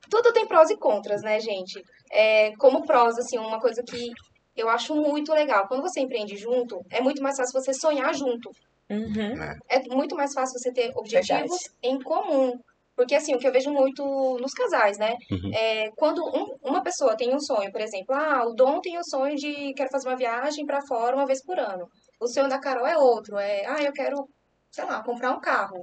[0.09, 1.83] tudo tem prós e contras, né, gente?
[2.11, 4.11] É, como prós, assim, uma coisa que
[4.55, 5.67] eu acho muito legal.
[5.67, 8.49] Quando você empreende junto, é muito mais fácil você sonhar junto.
[8.89, 9.33] Uhum.
[9.69, 11.69] É muito mais fácil você ter objetivos Verdade.
[11.83, 12.59] em comum.
[12.95, 14.03] Porque, assim, o que eu vejo muito
[14.41, 15.15] nos casais, né?
[15.31, 15.51] Uhum.
[15.53, 19.03] É, quando um, uma pessoa tem um sonho, por exemplo, ah, o Dom tem o
[19.05, 21.87] sonho de quero fazer uma viagem para fora uma vez por ano.
[22.19, 24.27] O sonho da Carol é outro, é, ah, eu quero,
[24.69, 25.81] sei lá, comprar um carro.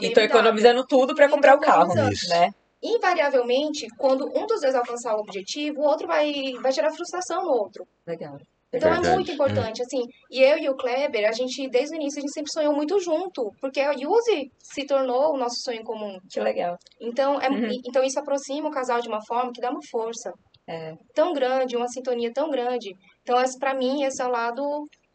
[0.00, 2.50] e tô economizando tudo para comprar o carro, né?
[2.94, 7.50] Invariavelmente, quando um dos dois alcançar o objetivo, o outro vai, vai gerar frustração no
[7.50, 7.86] outro.
[8.06, 8.38] Legal.
[8.72, 10.02] Então é, é muito importante, assim.
[10.30, 12.98] E eu e o Kleber, a gente, desde o início, a gente sempre sonhou muito
[13.00, 13.50] junto.
[13.60, 16.18] Porque a Yuzi se tornou o nosso sonho comum.
[16.30, 16.76] Que legal.
[17.00, 17.70] Então, é, uhum.
[17.86, 20.32] então isso aproxima o casal de uma forma que dá uma força.
[20.68, 20.94] É.
[21.14, 22.92] Tão grande, uma sintonia tão grande.
[23.22, 24.62] Então, esse, pra mim, esse é o lado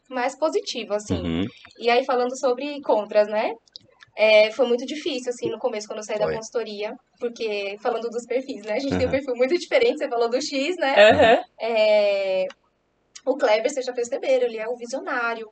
[0.10, 1.21] mais positivo, assim.
[1.21, 1.45] Uhum.
[1.79, 3.53] E aí, falando sobre contras, né?
[4.15, 6.28] É, foi muito difícil, assim, no começo, quando eu saí foi.
[6.28, 8.74] da consultoria, porque, falando dos perfis, né?
[8.74, 9.00] A gente uhum.
[9.00, 10.95] tem um perfil muito diferente, você falou do X, né?
[11.12, 11.43] Uhum.
[11.60, 12.47] É,
[13.26, 15.50] o Kleber, vocês já perceberam, ele é o visionário,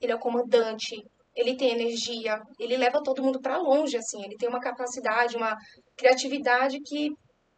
[0.00, 0.96] ele é o comandante,
[1.36, 5.56] ele tem energia, ele leva todo mundo para longe, assim, ele tem uma capacidade, uma
[5.96, 7.10] criatividade que,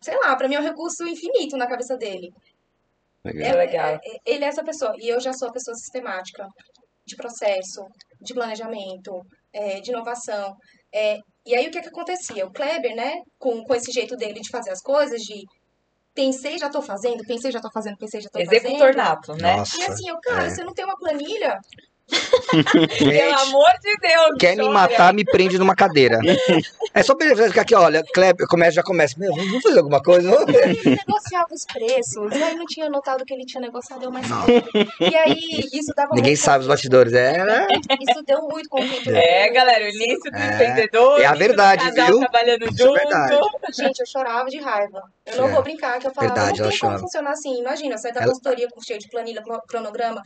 [0.02, 2.30] sei lá, para mim é um recurso infinito na cabeça dele.
[3.24, 3.48] Legal.
[3.48, 3.94] É, legal.
[3.94, 6.46] É, ele é essa pessoa, e eu já sou a pessoa sistemática,
[7.06, 7.86] de processo,
[8.20, 9.20] de planejamento,
[9.52, 10.54] é, de inovação.
[10.92, 12.46] É, e aí o que, é que acontecia?
[12.46, 15.44] O Kleber, né, com, com esse jeito dele de fazer as coisas, de
[16.14, 18.96] pensei, já tô fazendo, pensei, já tô fazendo, pensei, já tô Executor fazendo.
[18.96, 19.56] nato, né?
[19.56, 20.50] Nossa, e assim, eu, cara, é.
[20.50, 21.58] você não tem uma planilha?
[22.98, 24.36] Pelo amor de Deus.
[24.38, 26.18] Quer me matar, me prende numa cadeira.
[26.92, 29.14] É só pra ficar aqui, olha, Kleber, começa, já começa.
[29.18, 30.30] Meu, vamos fazer alguma coisa?
[30.48, 32.32] Ele negociava os preços.
[32.32, 34.50] E aí não tinha notado que ele tinha negociado eu mais caro.
[35.00, 37.12] E aí isso dava Ninguém sabe os bastidores.
[37.12, 37.68] É, né?
[38.00, 39.10] Isso deu muito conflito.
[39.10, 41.20] É, galera, o início do é, empreendedor.
[41.20, 42.18] É a verdade, viu?
[42.18, 42.98] Trabalhando isso é junto.
[42.98, 43.38] É verdade.
[43.72, 45.02] Gente, eu chorava de raiva.
[45.26, 45.52] Eu não é.
[45.52, 47.60] vou brincar, que eu falava, verdade, não tem como funcionar assim.
[47.60, 48.28] Imagina, sai da ela...
[48.28, 50.22] consultoria com cheio de planilha, cronograma,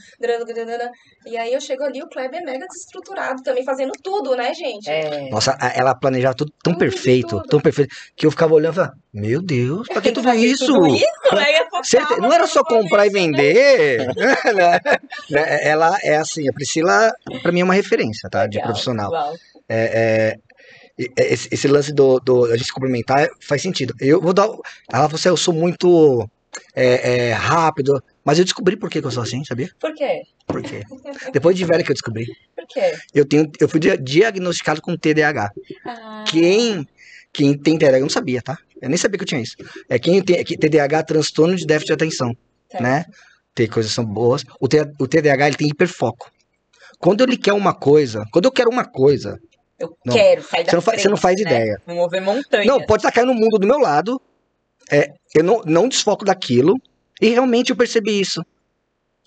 [1.27, 4.89] e aí eu chego ali, o Kleber é mega desestruturado também, fazendo tudo, né, gente?
[4.89, 5.29] É.
[5.31, 7.49] Nossa, ela planejava tudo tão tudo, perfeito, tudo.
[7.49, 10.67] tão perfeito, que eu ficava olhando e falava, meu Deus, pra que tudo isso?
[10.67, 11.05] Tudo isso?
[11.33, 12.05] Né?
[12.21, 13.21] Não era só comprar e né?
[13.21, 14.07] vender.
[14.55, 14.81] Né?
[15.63, 18.47] ela é assim, a Priscila, pra mim, é uma referência, tá?
[18.47, 19.11] De profissional.
[19.69, 20.37] É,
[20.99, 23.95] é, esse, esse, lance do, do a gente se cumprimentar faz sentido.
[24.01, 24.45] Eu vou dar.
[24.45, 26.29] Ela falou assim, eu sou muito
[26.75, 28.03] é, é, rápido.
[28.25, 29.71] Mas eu descobri por que, que eu sou assim, sabia?
[29.79, 30.23] Por quê?
[30.47, 30.83] Por quê?
[31.33, 32.27] Depois de velho que eu descobri.
[32.57, 32.95] Por quê?
[33.13, 35.53] Eu, tenho, eu fui diagnosticado com TDAH.
[35.85, 36.25] Ah.
[36.27, 36.89] Quem,
[37.33, 38.59] quem tem TDAH, eu não sabia, tá?
[38.81, 39.57] Eu nem sabia que eu tinha isso.
[39.89, 42.37] É quem tem TDAH, transtorno de déficit de atenção,
[42.71, 42.81] tá.
[42.81, 43.05] né?
[43.55, 44.43] Tem coisas são boas.
[44.59, 44.67] O,
[44.99, 46.31] o TDAH, ele tem hiperfoco.
[46.99, 49.39] Quando ele quer uma coisa, quando eu quero uma coisa...
[49.79, 51.43] Eu não, quero sair da você não, frente, você não faz né?
[51.43, 51.83] ideia.
[51.85, 52.65] Vou mover montanha.
[52.65, 54.21] Não, pode estar caindo no mundo do meu lado,
[54.91, 56.75] é, eu não, não desfoco daquilo,
[57.25, 58.45] e realmente eu percebi isso.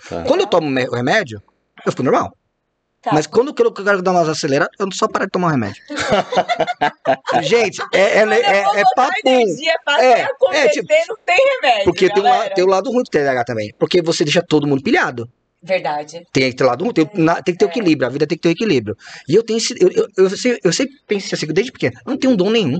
[0.07, 0.23] Tá.
[0.23, 1.41] Quando eu tomo o remédio,
[1.83, 2.31] eu fico normal.
[3.01, 3.11] Tá.
[3.11, 5.81] Mas quando eu quero dar uma acelerada, eu não só parar de tomar o remédio.
[7.41, 9.13] Gente, é, é, é, é papo.
[9.25, 9.41] É,
[10.59, 11.85] é, tipo, não tem remédio.
[11.85, 13.73] Porque tem, um, tem o lado ruim do TDAH também.
[13.79, 15.27] Porque você deixa todo mundo pilhado.
[15.63, 16.23] Verdade.
[16.31, 17.67] Tem que ter lado tem, tem que ter é.
[17.67, 18.95] equilíbrio, a vida tem que ter equilíbrio.
[19.27, 22.11] E eu tenho esse, eu, eu, eu, eu, eu sempre pensei assim, desde pequeno, eu
[22.11, 22.79] não tenho um dom nenhum.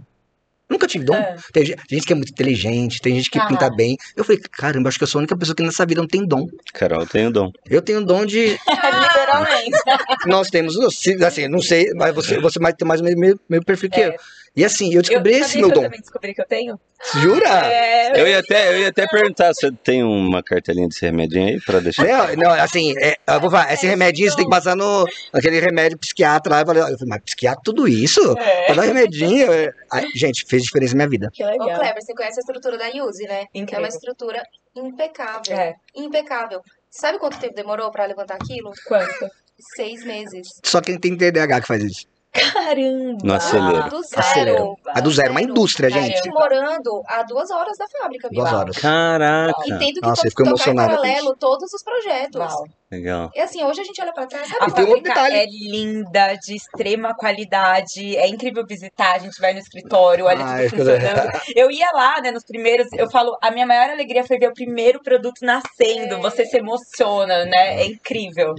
[0.70, 1.16] Nunca tive dom.
[1.16, 1.36] É.
[1.54, 3.48] Tem gente que é muito inteligente, tem gente que ah.
[3.48, 3.96] pinta bem.
[4.16, 6.26] Eu falei, caramba, acho que eu sou a única pessoa que nessa vida não tem
[6.26, 6.46] dom.
[6.74, 7.52] Carol, eu tenho dom.
[7.70, 8.60] Eu tenho dom de.
[8.68, 9.78] Literalmente.
[10.26, 13.90] Nós temos, assim, não sei, mas você, você vai ter mais o meu, meu perfil
[13.90, 14.10] que é.
[14.10, 14.16] eu.
[14.58, 15.82] E assim, eu descobri eu, esse meu dom.
[15.82, 16.80] Eu também descobri que eu tenho.
[17.22, 17.72] Jura?
[17.72, 21.62] É, eu, ia até, eu ia até perguntar, você tem uma cartelinha desse remedinho aí
[21.62, 22.04] pra deixar?
[22.36, 25.60] Não, não assim, é, eu vou falar, esse remedinho você tem que passar no aquele
[25.60, 26.62] remédio psiquiatra lá.
[26.62, 28.36] Eu falei, eu falei mas psiquiatra tudo isso?
[28.40, 28.66] É.
[28.66, 29.48] Pra dar remedinho?
[29.92, 31.30] Aí, gente, fez diferença na minha vida.
[31.32, 31.68] Que legal.
[31.68, 33.46] Ô, Kleber, você conhece a estrutura da Yuzi, né?
[33.54, 33.78] Incrível.
[33.78, 34.42] É uma estrutura
[34.76, 35.56] impecável.
[35.56, 35.76] É.
[35.96, 36.62] Impecável.
[36.90, 38.72] Sabe quanto tempo demorou pra levantar aquilo?
[38.88, 39.30] Quanto?
[39.76, 40.48] Seis meses.
[40.66, 42.17] Só quem tem TDAH que faz isso.
[42.54, 43.18] Caramba!
[43.24, 43.90] No acelero.
[43.90, 44.78] Do zero.
[44.88, 46.16] A do zero, uma indústria, gente.
[46.16, 46.30] gente.
[46.30, 48.78] morando a duas horas da fábrica, Duas horas.
[48.78, 49.62] Caraca!
[49.66, 52.40] E tendo que Nossa, to tocar em paralelo todos os projetos.
[52.40, 52.68] Uau.
[52.90, 53.30] Legal.
[53.36, 54.64] E assim, hoje a gente olha pra trás, sabe?
[54.64, 60.24] A fábrica é linda, de extrema qualidade, é incrível visitar, a gente vai no escritório,
[60.24, 61.30] olha Ai, tudo funcionando.
[61.54, 64.54] Eu ia lá, né, nos primeiros, eu falo, a minha maior alegria foi ver o
[64.54, 66.20] primeiro produto nascendo, é.
[66.22, 68.56] você se emociona, né, é incrível.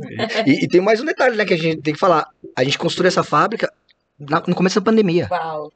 [0.47, 2.77] E, e, tem mais um detalhe, né, que a gente tem que falar, a gente
[2.77, 3.68] construiu essa fábrica
[4.19, 5.29] na, no começo da pandemia.
[5.31, 5.73] Uau.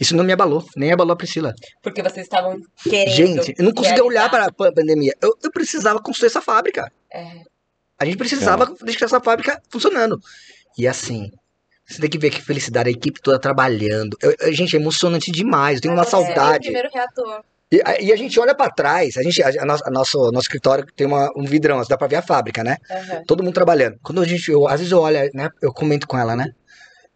[0.00, 1.54] Isso não me abalou, nem abalou a Priscila.
[1.82, 3.14] Porque vocês estavam querendo.
[3.14, 5.14] Gente, eu não conseguia olhar para a pandemia.
[5.20, 6.90] Eu, eu precisava construir essa fábrica.
[7.12, 7.42] É.
[7.98, 8.84] A gente precisava é.
[8.84, 10.18] deixar essa fábrica funcionando.
[10.76, 11.30] E assim,
[11.86, 14.16] você tem que ver que felicidade, a equipe toda trabalhando.
[14.20, 15.76] Eu, eu, gente, é emocionante demais.
[15.76, 16.64] Eu tenho uma é, saudade.
[16.64, 17.44] primeiro reator.
[17.70, 20.84] E, e, a gente olha para trás, a gente, a, a, a, nosso, nosso escritório
[20.94, 22.76] tem uma, um vidrão, dá para ver a fábrica, né?
[22.90, 23.24] Uhum.
[23.26, 23.98] Todo mundo trabalhando.
[24.02, 25.48] Quando a gente, eu, às vezes eu olho, né?
[25.62, 26.52] Eu comento com ela, né?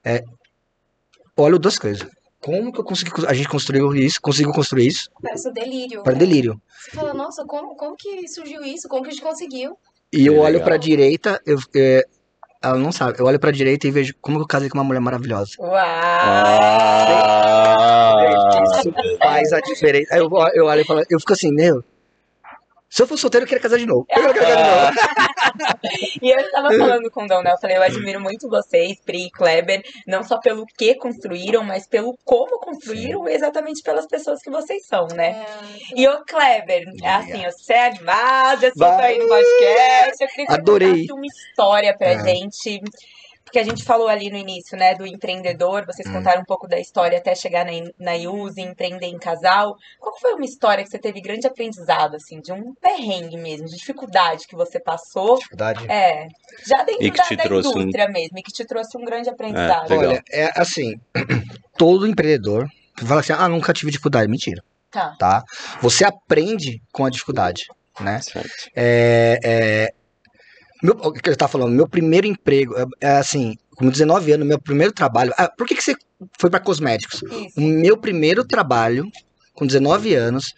[0.05, 0.23] É,
[1.37, 2.09] olho duas coisas.
[2.41, 5.11] Como que eu consegui, a gente construiu isso, conseguiu construir isso?
[5.21, 6.03] Parece um delírio.
[6.03, 6.61] Para delírio.
[6.79, 8.89] Você fala, nossa, como, como que surgiu isso?
[8.89, 9.77] Como que a gente conseguiu?
[10.13, 12.05] E eu olho pra direita, eu, é,
[12.63, 13.19] ela não sabe.
[13.19, 15.51] Eu olho pra direita e vejo como eu casei com uma mulher maravilhosa.
[15.59, 15.75] Uau!
[15.81, 16.77] Ah,
[18.79, 20.15] isso faz a diferença.
[20.15, 21.83] Aí eu, eu olho e falo, eu fico assim, meu,
[22.89, 24.07] se eu for solteiro, eu queria casar de novo.
[24.09, 26.21] Eu quero casar de novo.
[26.23, 27.53] e eu estava falando com o Dom, né?
[27.53, 31.87] Eu falei, eu admiro muito vocês, Pri e Kleber, não só pelo que construíram, mas
[31.87, 33.33] pelo como construíram, Sim.
[33.33, 35.45] exatamente pelas pessoas que vocês são, né?
[35.45, 36.01] É.
[36.01, 40.47] E o Kleber, é assim, você é animado, eu sou aí no podcast, eu queria
[40.47, 41.07] que Adorei.
[41.07, 42.25] você uma história pra é.
[42.25, 42.81] gente
[43.47, 46.15] porque a gente falou ali no início, né, do empreendedor, vocês hum.
[46.15, 49.77] contaram um pouco da história até chegar na, na IUSE, empreender em casal.
[50.01, 53.77] Qual foi uma história que você teve grande aprendizado, assim, de um perrengue mesmo, de
[53.77, 55.37] dificuldade que você passou?
[55.37, 55.87] Dificuldade?
[55.89, 56.27] É.
[56.67, 58.13] Já dentro da, da indústria um...
[58.13, 59.93] mesmo, e que te trouxe um grande aprendizado.
[59.93, 61.01] É, Olha, é assim,
[61.79, 62.69] todo empreendedor
[63.05, 64.29] fala assim, ah, nunca tive dificuldade.
[64.29, 64.61] Mentira.
[64.91, 65.15] Tá.
[65.19, 65.45] tá?
[65.81, 67.67] Você aprende com a dificuldade,
[68.01, 68.21] né?
[68.23, 68.71] Certo.
[68.75, 69.95] É, é,
[70.83, 74.47] meu, o que ele tá falando, meu primeiro emprego, é, é assim, com 19 anos,
[74.47, 75.33] meu primeiro trabalho.
[75.37, 75.95] Ah, por que, que você
[76.39, 77.23] foi para cosméticos?
[77.23, 77.53] Isso.
[77.57, 79.11] O meu primeiro trabalho,
[79.55, 80.55] com 19 anos,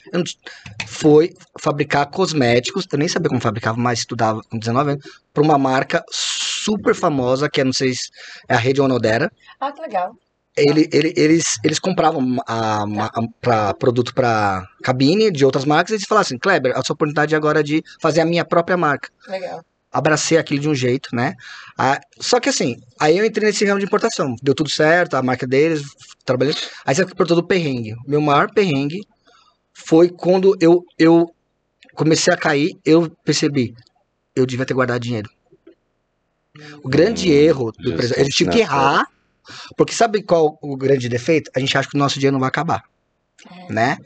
[0.87, 2.87] foi fabricar cosméticos.
[2.91, 7.49] Eu nem sabia como fabricava, mas estudava com 19 anos, para uma marca super famosa,
[7.49, 8.09] que é, não sei se
[8.49, 9.31] é a rede Onodera.
[9.61, 10.13] Ah, que legal.
[10.57, 15.93] Ele, ele, eles, eles compravam a, a, a pra, produto para cabine de outras marcas
[15.93, 18.77] e eles falavam assim, Kleber, a sua oportunidade agora é de fazer a minha própria
[18.77, 19.09] marca.
[19.29, 19.65] Legal.
[19.91, 21.35] Abracei aquilo de um jeito, né?
[21.77, 24.35] Ah, só que assim, aí eu entrei nesse ramo de importação.
[24.43, 25.83] Deu tudo certo, a marca deles,
[26.25, 26.55] trabalhei.
[26.85, 27.95] Aí você por todo o perrengue.
[28.07, 29.01] Meu maior perrengue
[29.73, 31.33] foi quando eu, eu
[31.95, 33.75] comecei a cair, eu percebi,
[34.37, 35.31] eu devia ter guardado dinheiro.
[36.83, 39.07] O grande hum, erro do empresário, ele tinha que errar,
[39.77, 41.51] porque sabe qual o grande defeito?
[41.57, 42.83] A gente acha que o nosso dinheiro não vai acabar.
[43.49, 43.73] É.
[43.73, 43.99] Né?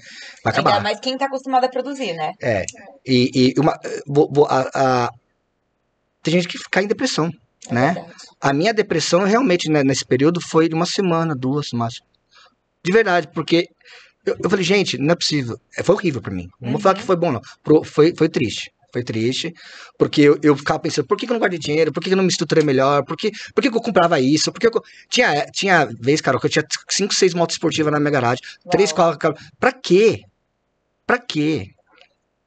[0.44, 0.70] Vai acabar.
[0.72, 2.32] Ainda mais quem tá acostumado a produzir, né?
[2.40, 2.64] É.
[3.06, 5.10] E, e uma, vou, vou, a, a,
[6.22, 7.30] tem gente que cai em depressão,
[7.68, 7.92] é né?
[7.94, 8.14] Verdade.
[8.40, 12.06] A minha depressão realmente né, nesse período foi de uma semana, duas, máximo.
[12.84, 13.68] De verdade, porque
[14.24, 15.60] eu, eu falei, gente, não é possível.
[15.76, 16.48] É, foi horrível para mim.
[16.60, 16.72] Não uhum.
[16.72, 17.40] vou falar que foi bom, não.
[17.62, 18.72] Pro, foi, foi triste.
[18.92, 19.54] Foi triste,
[19.96, 21.90] porque eu, eu ficava pensando, por que, que eu não guardei dinheiro?
[21.90, 23.02] Por que, que eu não me estruturei melhor?
[23.04, 24.52] Por que, por que, que eu comprava isso?
[24.52, 24.82] Por que eu...
[25.08, 28.92] Tinha, tinha vez, cara, que eu tinha 5, 6 motos esportivas na minha garagem, 3
[28.92, 29.16] carros.
[29.58, 30.20] Pra quê?
[31.06, 31.70] Pra quê?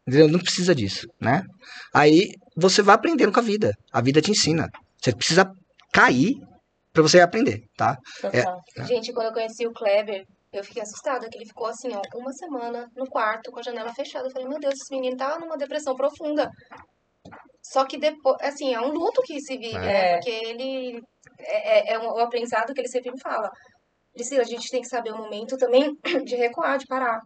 [0.08, 0.28] Entendeu?
[0.28, 1.44] Não precisa disso, né?
[1.92, 3.74] Aí você vai aprendendo com a vida.
[3.92, 4.70] A vida te ensina.
[5.02, 5.52] Você precisa
[5.92, 6.36] cair
[6.94, 7.98] para você aprender, tá?
[8.32, 12.02] É, Gente, quando eu conheci o Kleber, eu fiquei assustada, que ele ficou assim, ó,
[12.18, 14.28] uma semana no quarto com a janela fechada.
[14.28, 16.50] Eu falei, meu Deus, esse menino tá numa depressão profunda.
[17.62, 19.88] Só que depois, assim, é um luto que se vive, né?
[19.88, 19.92] é.
[19.92, 20.14] né?
[20.14, 21.02] Porque ele
[21.40, 23.50] é, é, é um, aprendizado que ele sempre me fala.
[24.14, 25.94] Priscila, a gente tem que saber o momento também
[26.24, 27.20] de recuar, de parar.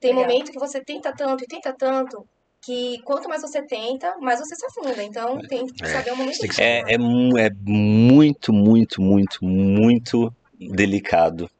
[0.00, 2.26] Tem momento que você tenta tanto e tenta tanto
[2.62, 5.02] que quanto mais você tenta, mais você se afunda.
[5.02, 6.38] Então tem que saber o momento.
[6.60, 11.50] É, é, é muito, muito, muito, muito delicado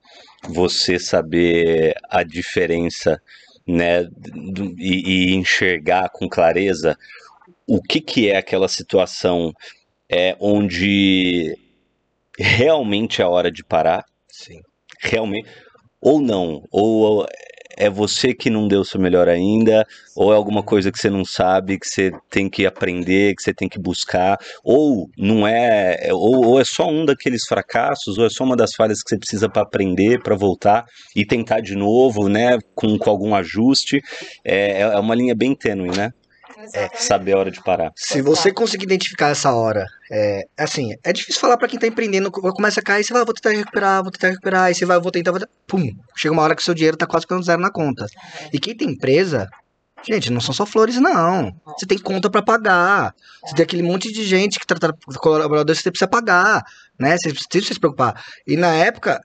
[0.48, 3.20] você saber a diferença,
[3.66, 4.08] né,
[4.76, 6.98] e, e enxergar com clareza
[7.66, 9.52] o que, que é aquela situação
[10.08, 11.56] é, onde
[12.38, 14.60] realmente é a hora de parar, Sim.
[15.00, 15.48] realmente,
[16.00, 17.26] ou não, ou
[17.76, 21.10] é você que não deu o seu melhor ainda, ou é alguma coisa que você
[21.10, 26.08] não sabe, que você tem que aprender, que você tem que buscar, ou não é,
[26.12, 29.18] ou, ou é só um daqueles fracassos, ou é só uma das falhas que você
[29.18, 30.84] precisa para aprender, para voltar
[31.16, 34.00] e tentar de novo, né, com, com algum ajuste.
[34.44, 36.12] É, é uma linha bem tênue, né?
[36.74, 37.92] É, saber a hora de parar.
[37.96, 42.30] Se você conseguir identificar essa hora, é assim, é difícil falar para quem tá empreendendo,
[42.30, 45.10] começa a cair, você vai, vou tentar recuperar, vou tentar recuperar, aí você vai, vou
[45.10, 47.60] tentar, vou tentar, pum, chega uma hora que o seu dinheiro tá quase ficando zero
[47.60, 48.06] na conta.
[48.52, 49.48] E quem tem empresa,
[50.06, 51.52] gente, não são só flores não.
[51.78, 53.14] Você tem conta para pagar.
[53.44, 56.64] Você tem aquele monte de gente que trata colaboradores que você precisa pagar,
[56.98, 57.16] né?
[57.16, 58.22] Você precisa se preocupar.
[58.46, 59.20] E na época,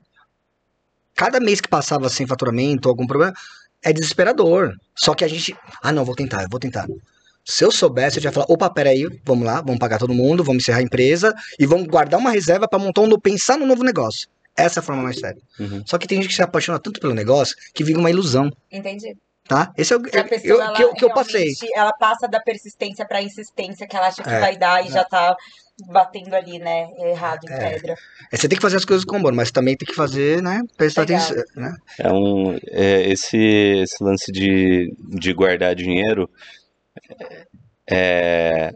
[1.16, 3.34] cada mês que passava sem faturamento, algum problema,
[3.84, 4.74] é desesperador.
[4.96, 6.88] Só que a gente, ah, não, vou tentar, eu vou tentar.
[7.48, 10.44] Se eu soubesse, eu já ia falar, opa, peraí, vamos lá, vamos pagar todo mundo,
[10.44, 13.86] vamos encerrar a empresa e vamos guardar uma reserva para montar um, pensar no novo
[13.86, 14.28] negócio.
[14.56, 15.42] Essa é a forma mais séria.
[15.58, 15.82] Uhum.
[15.86, 18.52] Só que tem gente que se apaixona tanto pelo negócio que vira uma ilusão.
[18.70, 19.16] Entendi.
[19.48, 19.72] Tá?
[19.78, 21.54] Esse é o que, eu, que, eu, que eu passei.
[21.74, 24.92] Ela passa da persistência pra insistência que ela acha que é, vai dar e é.
[24.92, 25.34] já tá
[25.86, 26.90] batendo ali, né?
[26.98, 27.58] Errado em é.
[27.58, 27.96] pedra.
[28.30, 30.62] É, você tem que fazer as coisas com amor, mas também tem que fazer, né?
[30.76, 31.38] Prestar atenção.
[31.56, 31.74] Né?
[31.98, 36.30] É um, é, esse, esse lance de, de guardar dinheiro
[37.90, 38.74] é,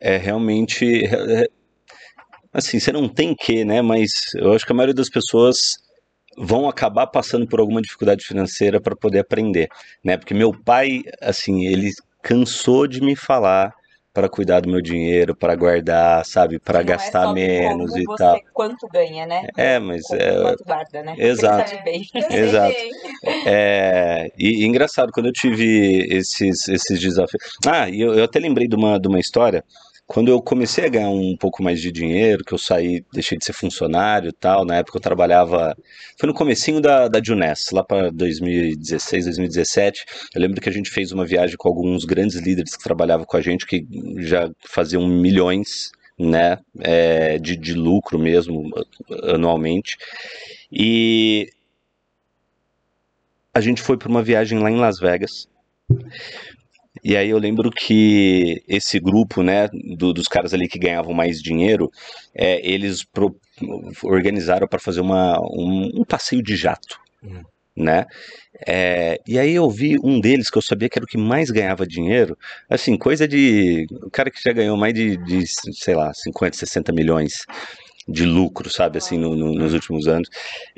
[0.00, 1.04] é realmente.
[1.06, 1.48] É,
[2.52, 3.80] assim, você não tem que, né?
[3.80, 5.82] Mas eu acho que a maioria das pessoas
[6.36, 9.68] vão acabar passando por alguma dificuldade financeira para poder aprender,
[10.04, 10.16] né?
[10.16, 11.90] Porque meu pai, assim, ele
[12.22, 13.74] cansou de me falar
[14.12, 18.38] para cuidar do meu dinheiro, para guardar, sabe, para é gastar é menos e tal.
[18.52, 19.46] Quanto ganha, né?
[19.56, 20.40] É, mas é.
[20.40, 21.14] Quanto guarda, né?
[21.18, 21.72] Exato.
[22.30, 22.76] Exato.
[23.46, 27.42] É, e, e, engraçado quando eu tive esses esses desafios.
[27.66, 29.64] Ah, e eu, eu até lembrei de uma de uma história
[30.06, 33.44] quando eu comecei a ganhar um pouco mais de dinheiro, que eu saí, deixei de
[33.44, 35.76] ser funcionário e tal, na época eu trabalhava,
[36.18, 40.90] foi no comecinho da, da Juness, lá para 2016, 2017, eu lembro que a gente
[40.90, 43.86] fez uma viagem com alguns grandes líderes que trabalhavam com a gente, que
[44.18, 48.68] já faziam milhões, né, é, de, de lucro mesmo,
[49.22, 49.96] anualmente,
[50.70, 51.48] e
[53.54, 55.48] a gente foi para uma viagem lá em Las Vegas,
[57.04, 61.42] e aí eu lembro que esse grupo, né, do, dos caras ali que ganhavam mais
[61.42, 61.90] dinheiro,
[62.34, 63.36] é, eles pro,
[64.04, 67.42] organizaram para fazer uma, um, um, passeio de jato, uhum.
[67.76, 68.06] né?
[68.66, 71.50] É, e aí eu vi um deles que eu sabia que era o que mais
[71.50, 72.38] ganhava dinheiro,
[72.70, 73.86] assim, coisa de.
[74.04, 77.44] O cara que já ganhou mais de, de sei lá, 50, 60 milhões
[78.06, 80.28] de lucro, sabe, assim, no, no, nos últimos anos.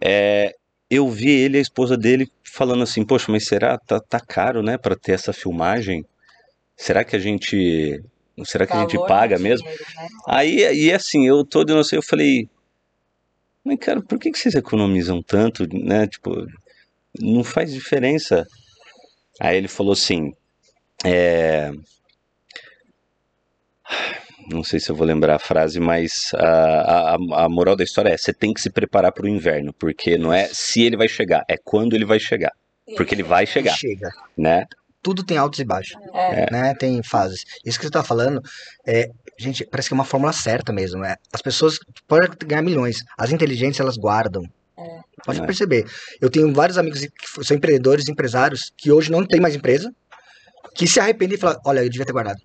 [0.03, 0.55] É,
[0.91, 4.63] eu vi ele e a esposa dele falando assim, poxa, mas será tá, tá caro,
[4.63, 6.05] né, para ter essa filmagem?
[6.77, 8.03] Será que a gente
[8.45, 9.69] será que a gente paga mesmo?
[9.69, 9.77] Né?
[10.27, 12.49] Aí, e assim, eu todo inocente, eu falei,
[13.65, 16.07] mas cara, por que, que vocês economizam tanto, né?
[16.07, 16.47] Tipo,
[17.21, 18.47] não faz diferença.
[19.41, 20.33] Aí ele falou assim,
[21.05, 21.71] é...
[24.51, 28.11] Não sei se eu vou lembrar a frase, mas a, a, a moral da história
[28.11, 31.09] é: você tem que se preparar para o inverno, porque não é se ele vai
[31.09, 32.53] chegar, é quando ele vai chegar.
[32.95, 33.75] Porque ele vai chegar.
[33.75, 34.11] Chega.
[34.37, 34.67] Né?
[35.05, 36.51] Tudo tem altos e baixos, é.
[36.51, 36.75] né?
[36.75, 37.45] Tem fases.
[37.63, 38.41] Isso que você tá falando,
[38.87, 41.05] é, gente, parece que é uma fórmula certa mesmo.
[41.05, 41.79] É, as pessoas
[42.09, 44.43] podem ganhar milhões, as inteligentes elas guardam.
[44.79, 45.01] É.
[45.25, 45.47] Pode é.
[45.47, 45.85] perceber.
[46.21, 49.95] Eu tenho vários amigos que são empreendedores, empresários, que hoje não tem mais empresa,
[50.75, 52.41] que se arrependem e falam, olha, eu devia ter guardado.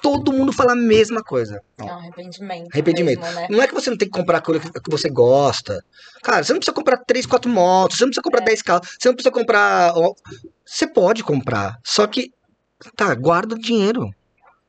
[0.00, 1.60] Todo mundo fala a mesma coisa.
[1.76, 2.68] É um arrependimento.
[2.72, 3.20] Arrependimento.
[3.20, 3.48] Mesmo, né?
[3.50, 5.84] Não é que você não tem que comprar coisa que você gosta.
[6.22, 8.44] Cara, você não precisa comprar 3, 4 motos, você não precisa comprar é.
[8.44, 9.92] 10 carros, você não precisa comprar
[10.68, 12.30] você pode comprar, só que,
[12.94, 14.10] tá, guarda o dinheiro.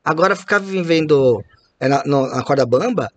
[0.02, 1.44] Agora ficar vivendo
[1.78, 3.10] é, na, na corda bamba,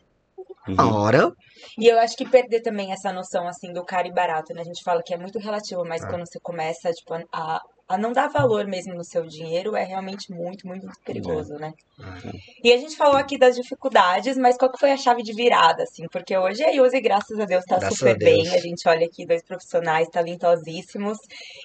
[0.68, 0.76] uhum.
[0.78, 1.34] a hora
[1.78, 4.62] e eu acho que perder também essa noção, assim, do caro e barato, né?
[4.62, 6.08] A gente fala que é muito relativo, mas é.
[6.08, 10.32] quando você começa, tipo, a, a não dar valor mesmo no seu dinheiro, é realmente
[10.32, 11.60] muito, muito, muito perigoso, é.
[11.60, 11.74] né?
[12.00, 12.32] É.
[12.64, 15.84] E a gente falou aqui das dificuldades, mas qual que foi a chave de virada,
[15.84, 16.08] assim?
[16.12, 18.48] Porque hoje a Yuse, graças a Deus, tá graças super a bem.
[18.54, 21.18] A gente olha aqui dois profissionais talentosíssimos.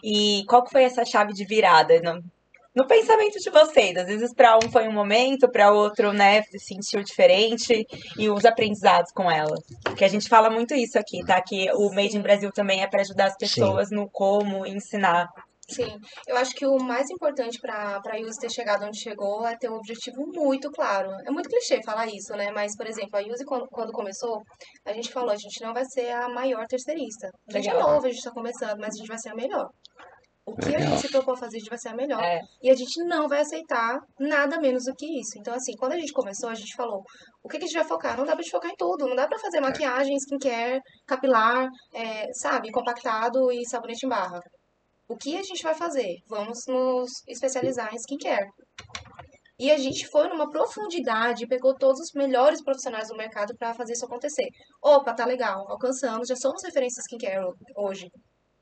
[0.02, 2.00] E qual que foi essa chave de virada?
[2.02, 2.20] Não,
[2.78, 3.96] no pensamento de vocês.
[3.96, 7.84] Às vezes, para um foi um momento, para outro, né, se sentiu diferente
[8.16, 9.56] e os aprendizados com ela.
[9.96, 11.42] Que a gente fala muito isso aqui, tá?
[11.42, 13.96] Que o Made in Brasil também é para ajudar as pessoas Sim.
[13.96, 15.28] no como ensinar.
[15.70, 19.54] Sim, eu acho que o mais importante para a Yuzi ter chegado onde chegou é
[19.56, 21.10] ter um objetivo muito claro.
[21.26, 22.50] É muito clichê falar isso, né?
[22.50, 24.40] Mas, por exemplo, a Yuzi, quando, quando começou,
[24.86, 27.28] a gente falou: a gente não vai ser a maior terceirista.
[27.48, 27.88] A gente é Legal.
[27.88, 29.68] é novo, a gente está começando, mas a gente vai ser a melhor.
[30.46, 30.80] O que Legal.
[30.80, 32.22] a gente se propôs a fazer, a gente vai ser a melhor.
[32.22, 32.40] É.
[32.62, 35.38] E a gente não vai aceitar nada menos do que isso.
[35.38, 37.02] Então, assim, quando a gente começou, a gente falou,
[37.42, 38.16] o que, que a gente vai focar?
[38.16, 39.06] Não dá pra gente focar em tudo.
[39.06, 44.40] Não dá pra fazer maquiagem, skincare, capilar, é, sabe, compactado e sabonete em barra.
[45.08, 46.16] O que a gente vai fazer?
[46.28, 48.46] Vamos nos especializar em skincare.
[49.58, 53.94] E a gente foi numa profundidade, pegou todos os melhores profissionais do mercado para fazer
[53.94, 54.46] isso acontecer.
[54.82, 57.42] Opa, tá legal, alcançamos, já somos referências skincare
[57.74, 58.10] hoje.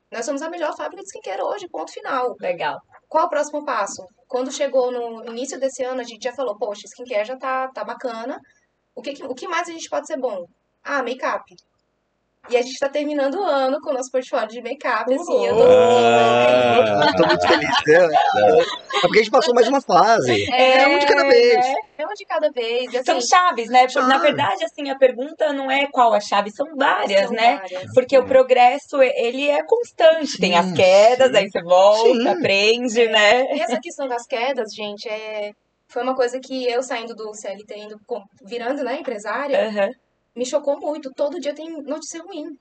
[0.09, 2.33] Nós somos a melhor fábrica de skincare hoje, ponto final.
[2.39, 2.79] Legal.
[3.09, 4.01] Qual o próximo passo?
[4.27, 7.83] Quando chegou no início desse ano, a gente já falou, poxa, skincare já tá, tá
[7.83, 8.39] bacana.
[8.95, 10.45] O que, o que mais a gente pode ser bom?
[10.81, 11.43] Ah, make-up.
[12.49, 15.55] E a gente tá terminando o ano com o nosso portfólio de make-up, assim, eu
[15.55, 15.63] tô...
[15.63, 18.07] Ah, tô muito feliz, né?
[18.95, 20.49] É porque a gente passou mais uma fase.
[20.51, 21.65] É, é um de cada vez.
[21.65, 22.95] É, é um de cada vez.
[22.95, 23.87] Assim, são chaves, né?
[23.89, 24.07] Chave.
[24.07, 27.57] Na verdade, assim, a pergunta não é qual a chave, são várias, são né?
[27.57, 27.93] Várias.
[27.93, 28.21] Porque sim.
[28.21, 30.27] o progresso, ele é constante.
[30.27, 31.37] Sim, Tem as quedas, sim.
[31.37, 33.09] aí você volta, aprende, é.
[33.09, 33.55] né?
[33.55, 35.51] E essa questão das quedas, gente, é...
[35.89, 37.97] Foi uma coisa que eu saindo do CLT, indo,
[38.43, 40.06] virando, né, empresária, uhum
[40.37, 41.11] me chocou muito.
[41.13, 42.55] Todo dia tem notícia ruim.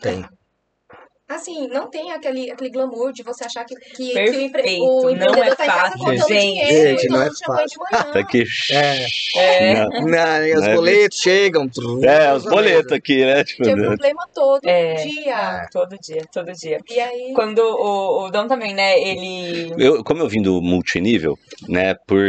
[0.00, 0.24] Tem.
[1.26, 5.10] Assim, não tem aquele, aquele glamour de você achar que, que, que o, empre, o
[5.10, 7.80] empreendedor não é tá em casa contando gente, dinheiro, gente, não é fácil.
[8.12, 8.44] Tá que...
[8.70, 9.06] É.
[9.36, 9.74] é.
[9.74, 11.70] Não, não, os boletos chegam.
[12.02, 13.42] É, os boletos aqui, né?
[13.42, 15.62] Tipo, Tem problema todo é, dia.
[15.62, 16.78] É, todo dia, todo dia.
[16.90, 17.32] E aí...
[17.34, 19.72] Quando o, o Dom também, né, ele...
[19.78, 22.22] Eu, como eu vim do multinível, né, por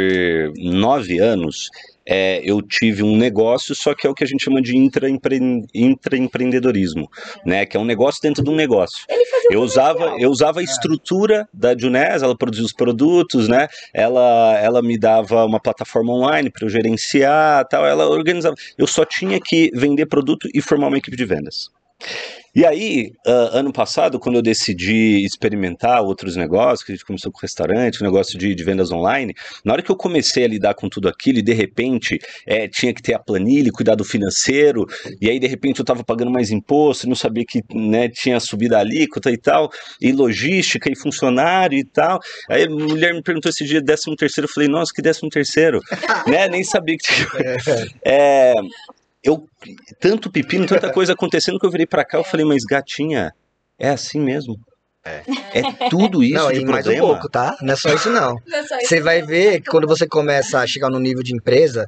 [0.56, 1.70] nove anos,
[2.08, 7.10] é, eu tive um negócio, só que é o que a gente chama de intraempreendedorismo,
[7.46, 7.66] né?
[7.66, 9.06] Que é um negócio dentro de um negócio.
[9.50, 13.68] Eu usava, eu usava a estrutura da Junés, ela produzia os produtos, né?
[13.94, 17.86] Ela, ela me dava uma plataforma online para eu gerenciar, tal.
[17.86, 18.56] Ela organizava.
[18.78, 21.70] Eu só tinha que vender produto e formar uma equipe de vendas.
[22.56, 27.30] E aí, uh, ano passado, quando eu decidi experimentar outros negócios, que a gente começou
[27.30, 29.34] com restaurante, um negócio de, de, vendas online,
[29.64, 32.18] na hora que eu comecei a lidar com tudo aquilo e de repente
[32.48, 34.86] é, tinha que ter a planilha, cuidar do financeiro,
[35.20, 38.78] e aí de repente eu estava pagando mais imposto, não sabia que né, tinha subido
[38.78, 39.70] a alíquota e tal,
[40.00, 42.22] e logística e funcionário e tal.
[42.50, 45.82] Aí a mulher me perguntou esse dia, décimo terceiro, eu falei, nossa, que décimo terceiro?
[46.26, 46.48] né?
[46.48, 47.28] Nem sabia que tinha.
[48.02, 48.54] É,
[49.26, 49.44] eu
[50.00, 53.34] tanto pepino, tanta coisa acontecendo que eu virei para cá, eu falei, mas gatinha,
[53.78, 54.56] é assim mesmo.
[55.04, 55.24] É.
[55.54, 57.56] é tudo isso não, de e mais um pouco, tá?
[57.62, 58.36] Não é só isso não.
[58.48, 61.24] não é só isso você vai ver que quando você começa a chegar no nível
[61.24, 61.88] de empresa,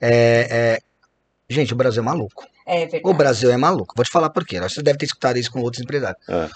[0.00, 0.78] é, é...
[1.48, 2.46] gente, o Brasil é maluco.
[2.66, 3.02] É verdade.
[3.04, 3.94] O Brasil é maluco.
[3.96, 4.60] Vou te falar por quê.
[4.60, 6.26] Você deve ter escutado isso com outros empresários.
[6.28, 6.48] É.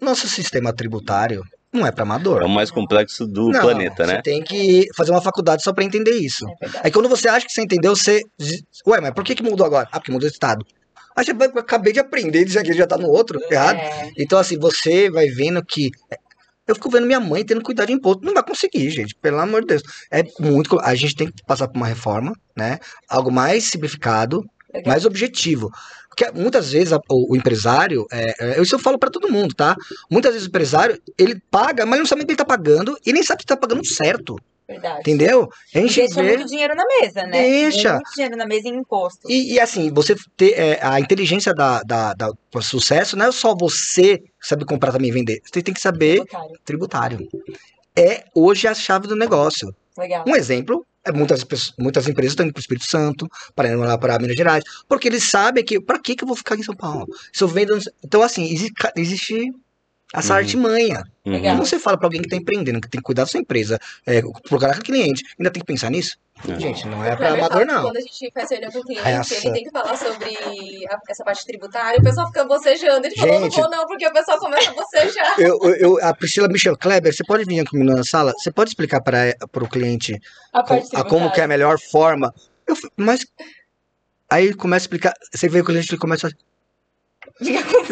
[0.00, 2.42] Nosso sistema tributário não é para amador.
[2.42, 4.16] É o mais complexo do não, planeta, né?
[4.16, 6.44] Você tem que fazer uma faculdade só para entender isso.
[6.60, 8.22] É Aí quando você acha que você entendeu, você.
[8.86, 9.88] Ué, mas por que, que mudou agora?
[9.92, 10.64] Ah, porque mudou o estado.
[11.16, 13.54] Aí você vai, acabei de aprender, dizer que já tá no outro, é.
[13.54, 13.78] errado.
[14.16, 15.90] Então, assim, você vai vendo que.
[16.66, 18.24] Eu fico vendo minha mãe tendo que cuidar de imposto.
[18.24, 19.14] Não vai conseguir, gente.
[19.16, 19.82] Pelo amor de Deus.
[20.10, 20.78] É muito.
[20.80, 22.78] A gente tem que passar por uma reforma, né?
[23.08, 24.44] Algo mais simplificado,
[24.86, 25.70] mais objetivo.
[26.10, 29.54] Porque muitas vezes a, o, o, empresário, é, é, isso eu falo para todo mundo,
[29.54, 29.76] tá?
[30.10, 33.22] Muitas vezes o empresário, ele paga, mas não sabe que ele tá pagando e nem
[33.22, 34.36] sabe que tá pagando certo.
[34.68, 35.00] Verdade.
[35.00, 35.48] Entendeu?
[35.74, 36.36] A gente e deixa vê...
[36.36, 37.42] muito dinheiro na mesa, né?
[37.42, 37.94] Deixa.
[37.94, 39.28] Muito dinheiro na mesa em imposto.
[39.28, 42.30] E, e assim, você ter é, a inteligência da, da, da
[42.60, 45.40] sucesso não é só você saber comprar também e vender.
[45.44, 46.58] Você tem que saber tributário.
[46.64, 47.28] tributário.
[47.96, 49.74] É hoje a chave do negócio.
[49.98, 50.24] Legal.
[50.26, 51.46] Um exemplo muitas,
[51.78, 55.08] muitas empresas estão indo para o Espírito Santo, para ir lá para Minas Gerais, porque
[55.08, 57.06] eles sabem que para que, que eu vou ficar em São Paulo?
[57.32, 57.78] Se eu vendo.
[58.04, 59.52] Então, assim, existe, existe
[60.14, 60.38] essa uhum.
[60.38, 61.04] artimanha.
[61.24, 61.52] Legal.
[61.52, 63.78] Como você fala para alguém que está empreendendo, que tem que cuidar da sua empresa,
[64.06, 66.18] é, procurar com cliente, ainda tem que pensar nisso?
[66.48, 66.58] É.
[66.58, 67.82] Gente, não é para amador, não.
[67.82, 69.34] Quando a gente faz reunião com o cliente, essa...
[69.34, 70.36] ele tem que falar sobre
[70.90, 73.06] a, essa parte tributária, o pessoal fica bocejando.
[73.06, 75.34] Ele gente, falou, não vou não, porque o pessoal começa a bocejar.
[75.38, 78.32] Eu, eu, a Priscila Michel Kleber, você pode vir aqui na sala?
[78.32, 80.18] Você pode explicar para o cliente
[80.52, 82.34] a, com, a como que é a melhor forma?
[82.66, 83.26] Eu, mas
[84.30, 86.30] aí ele começa a explicar, você vê o cliente, ele começa a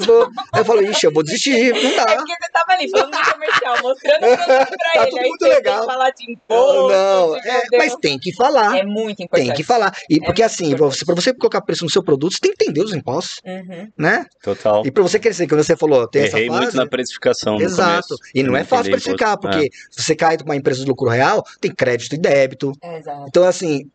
[0.01, 2.13] Tipo, eu falo, ixi, eu vou desistir, não dá.
[2.13, 5.11] É porque você tava ali falando no comercial, mostrando o produto pra tá ele.
[5.11, 5.87] Tudo muito legal.
[5.87, 6.89] falar de imposto.
[6.89, 8.79] Não, é, mas tem que falar.
[8.79, 9.47] É muito importante.
[9.47, 9.95] Tem que falar.
[10.09, 12.65] E é porque assim, você, pra você colocar preço no seu produto, você tem que
[12.65, 13.41] entender os impostos.
[13.45, 13.89] Uhum.
[13.97, 14.27] Né?
[14.43, 14.87] Total.
[14.87, 16.63] E pra você crescer, que você falou, tem Errei essa fase.
[16.65, 17.61] muito na precificação.
[17.61, 18.15] Exato.
[18.35, 19.69] E não é fácil precificar, porque é.
[19.91, 22.73] se você cai de uma empresa de lucro real, tem crédito e débito.
[22.83, 23.25] Exato.
[23.29, 23.91] Então, assim,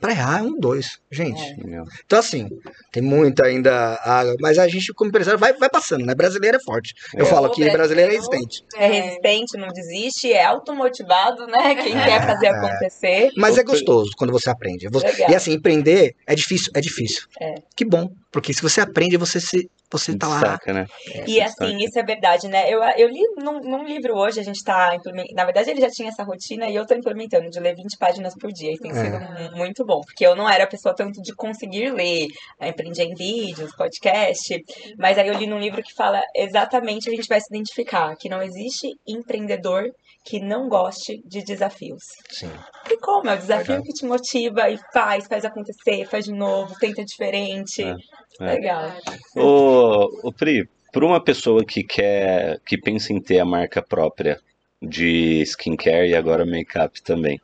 [0.00, 1.42] para errar é um, dois, gente.
[1.42, 1.82] É.
[2.04, 2.48] Então, assim,
[2.92, 6.14] tem muita ainda água, mas a gente, como empresário, vai, vai passando, né?
[6.14, 6.94] Brasileiro é forte.
[7.14, 7.28] Eu é.
[7.28, 8.62] falo que brasileiro é resistente.
[8.76, 11.74] É resistente, não desiste, é automotivado, né?
[11.76, 13.30] Quem é, quer fazer acontecer.
[13.36, 14.88] Mas é gostoso quando você aprende.
[15.28, 17.26] E assim, empreender é difícil, é difícil.
[17.40, 17.54] É.
[17.74, 20.58] Que bom, porque se você aprende, você se você tá lá.
[20.66, 20.86] né?
[21.26, 22.68] E assim, isso é verdade, né?
[22.68, 25.34] Eu, eu li num, num livro hoje, a gente tá implementando.
[25.34, 28.34] Na verdade, ele já tinha essa rotina e eu tô implementando de ler 20 páginas
[28.34, 28.72] por dia.
[28.72, 28.94] E tem é.
[28.94, 30.00] sido muito bom.
[30.00, 32.26] Porque eu não era a pessoa tanto de conseguir ler.
[32.60, 34.64] Eu aprendi em vídeos, podcast.
[34.98, 38.28] Mas aí eu li num livro que fala exatamente, a gente vai se identificar, que
[38.28, 39.84] não existe empreendedor
[40.26, 42.02] que não goste de desafios.
[42.28, 42.50] Sim.
[42.90, 43.30] E como?
[43.30, 47.82] É o desafio que te motiva e faz, faz acontecer, faz de novo, tenta diferente.
[47.82, 47.94] É.
[48.40, 48.54] É.
[48.54, 48.92] Legal.
[49.36, 54.40] O, o Pri, para uma pessoa que quer, que pensa em ter a marca própria
[54.82, 57.40] de skincare e agora make-up também,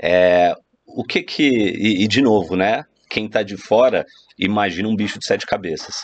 [0.00, 0.54] é,
[0.86, 4.06] o que que, e, e de novo, né, quem está de fora
[4.38, 5.96] imagina um bicho de sete cabeças.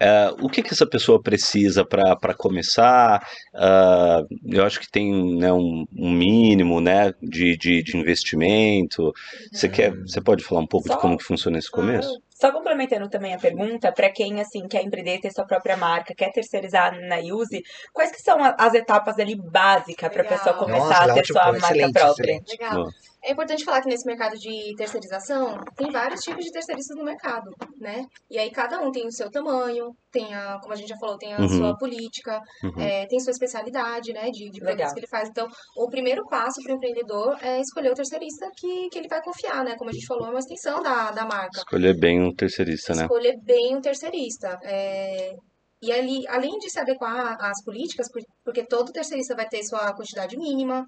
[0.00, 3.20] Uh, o que, que essa pessoa precisa para começar?
[3.54, 9.12] Uh, eu acho que tem né, um, um, mínimo né, de, de, de investimento.
[9.52, 12.20] Você, quer, você pode falar um pouco Só, de como que funciona esse começo?
[12.30, 16.30] Só complementando também a pergunta, para quem assim quer empreender, ter sua própria marca, quer
[16.30, 17.60] terceirizar na Use,
[17.92, 21.52] quais que são as etapas ali básicas para a pessoa começar Nossa, a ter sua
[21.52, 22.40] marca própria?
[22.48, 22.86] Legal.
[23.24, 27.50] É importante falar que nesse mercado de terceirização tem vários tipos de terceiristas no mercado,
[27.80, 28.04] né?
[28.30, 31.18] E aí cada um tem o seu tamanho, tem a, como a gente já falou,
[31.18, 31.48] tem a uhum.
[31.48, 32.80] sua política, uhum.
[32.80, 35.28] é, tem sua especialidade, né, de, de produtos que ele faz.
[35.28, 39.20] Então, o primeiro passo para o empreendedor é escolher o terceirista que, que ele vai
[39.22, 39.74] confiar, né?
[39.76, 41.58] Como a gente falou, é uma extensão da, da marca.
[41.58, 43.02] Escolher bem um terceirista, né?
[43.02, 44.58] Escolher bem um terceirista.
[44.62, 45.32] É,
[45.80, 48.08] e ali, além de se adequar às políticas,
[48.44, 50.84] porque todo terceirista vai ter sua quantidade mínima,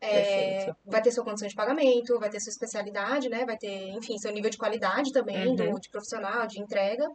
[0.00, 3.44] é, vai ter sua condição de pagamento, vai ter sua especialidade, né?
[3.44, 5.54] Vai ter, enfim, seu nível de qualidade também, uhum.
[5.54, 7.06] do, de profissional, de entrega.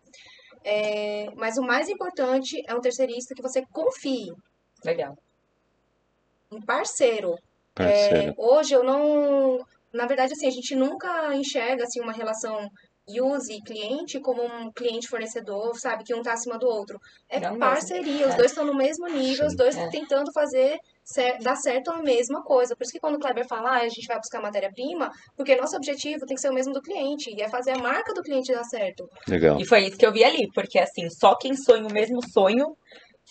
[0.64, 4.34] É, mas o mais importante é um terceirista que você confie.
[4.84, 5.18] Legal.
[6.52, 7.38] Um parceiro.
[7.76, 8.32] parceiro.
[8.32, 9.66] É, hoje eu não.
[9.94, 12.70] Na verdade, assim, a gente nunca enxerga assim, uma relação
[13.18, 16.04] use cliente como um cliente fornecedor, sabe?
[16.04, 17.00] Que um tá acima do outro.
[17.28, 18.30] É Não parceria, mesmo.
[18.30, 19.90] os dois estão no mesmo nível, Sim, os dois é.
[19.90, 20.78] tentando fazer
[21.42, 22.76] dar certo a mesma coisa.
[22.76, 25.76] Por isso que quando o Kleber fala, ah, a gente vai buscar matéria-prima, porque nosso
[25.76, 28.52] objetivo tem que ser o mesmo do cliente, e é fazer a marca do cliente
[28.52, 29.08] dar certo.
[29.28, 29.60] Legal.
[29.60, 32.76] E foi isso que eu vi ali, porque assim, só quem sonha o mesmo sonho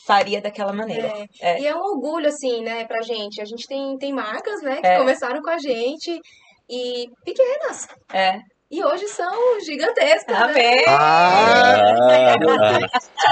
[0.07, 1.09] faria daquela maneira.
[1.41, 1.55] É.
[1.55, 1.61] É.
[1.61, 3.41] E é um orgulho, assim, né, pra gente.
[3.41, 4.99] A gente tem, tem marcas, né, que é.
[4.99, 6.21] começaram com a gente
[6.69, 7.89] e pequenas.
[8.13, 8.39] É.
[8.71, 10.37] E hoje são gigantescas.
[10.37, 10.77] Amém!
[10.77, 10.85] Né?
[10.89, 12.37] Ah,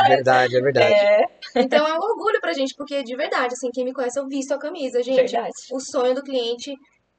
[0.04, 0.94] é verdade, é verdade.
[0.94, 1.24] É.
[1.56, 4.52] Então é um orgulho pra gente, porque de verdade, assim, quem me conhece, eu visto
[4.52, 5.16] a camisa, gente.
[5.16, 5.52] Verdade.
[5.70, 6.72] O sonho do cliente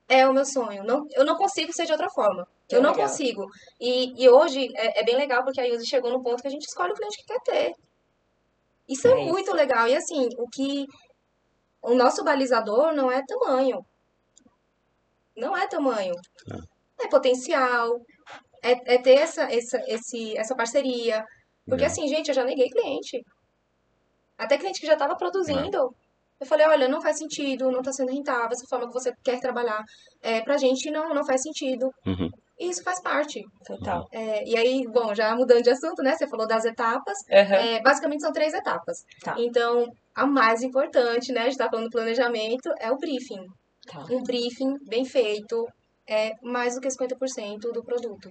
[0.09, 0.83] é o meu sonho.
[0.83, 2.47] Não, eu não consigo ser de outra forma.
[2.67, 3.07] Que eu não legal.
[3.07, 3.45] consigo.
[3.79, 6.51] E, e hoje é, é, bem legal porque a Yuzi chegou no ponto que a
[6.51, 7.73] gente escolhe o cliente que quer ter.
[8.89, 9.87] Isso é, é muito legal.
[9.87, 10.85] E assim, o que.
[11.83, 13.85] O nosso balizador não é tamanho.
[15.35, 16.15] Não é tamanho.
[16.51, 17.99] É é potencial,
[18.63, 21.23] é, é ter essa, essa, esse, essa parceria.
[21.67, 21.87] Porque é.
[21.87, 23.21] assim, gente, eu já neguei cliente.
[24.37, 25.93] Até cliente que já estava produzindo.
[26.39, 29.39] Eu falei, olha, não faz sentido, não está sendo rentável, essa forma que você quer
[29.39, 29.83] trabalhar
[30.21, 31.89] é, pra gente não, não faz sentido.
[32.05, 32.29] Uhum.
[32.59, 33.41] E isso faz parte.
[33.65, 34.05] Total.
[34.11, 36.15] É, e aí, bom, já mudando de assunto, né?
[36.15, 37.17] Você falou das etapas.
[37.29, 37.35] Uhum.
[37.35, 38.97] É, basicamente são três etapas.
[39.23, 39.35] Tá.
[39.39, 41.41] Então, a mais importante, né?
[41.41, 43.43] A gente tá falando do planejamento, é o briefing.
[43.87, 44.05] Tá.
[44.11, 45.65] Um briefing bem feito
[46.07, 48.29] é mais do que 50% do produto.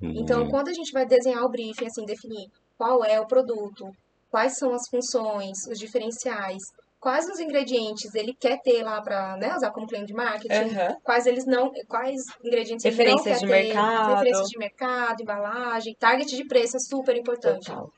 [0.00, 0.48] Então, Uhum.
[0.50, 3.90] quando a gente vai desenhar o briefing, assim, definir qual é o produto,
[4.30, 6.62] quais são as funções, os diferenciais,
[6.98, 10.96] quais os ingredientes ele quer ter lá para né, usar como cliente de marketing, Uhum.
[11.02, 14.08] quais eles não, quais ingredientes ele Referências não quer de ter, mercado.
[14.14, 17.66] referências de mercado, embalagem, target de preço é super importante.
[17.66, 17.90] Total.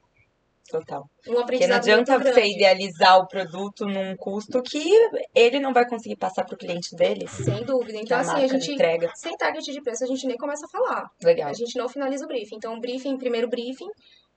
[0.70, 1.04] Total.
[1.28, 2.54] Um Porque não adianta você grande.
[2.54, 4.82] idealizar o produto num custo que
[5.34, 7.26] ele não vai conseguir passar pro cliente dele.
[7.28, 7.98] Sem dúvida.
[7.98, 9.10] Então, a assim, a marca gente, entrega.
[9.14, 11.10] sem target de preço, a gente nem começa a falar.
[11.22, 11.50] Legal.
[11.50, 12.56] A gente não finaliza o briefing.
[12.56, 13.88] Então, o briefing, primeiro briefing,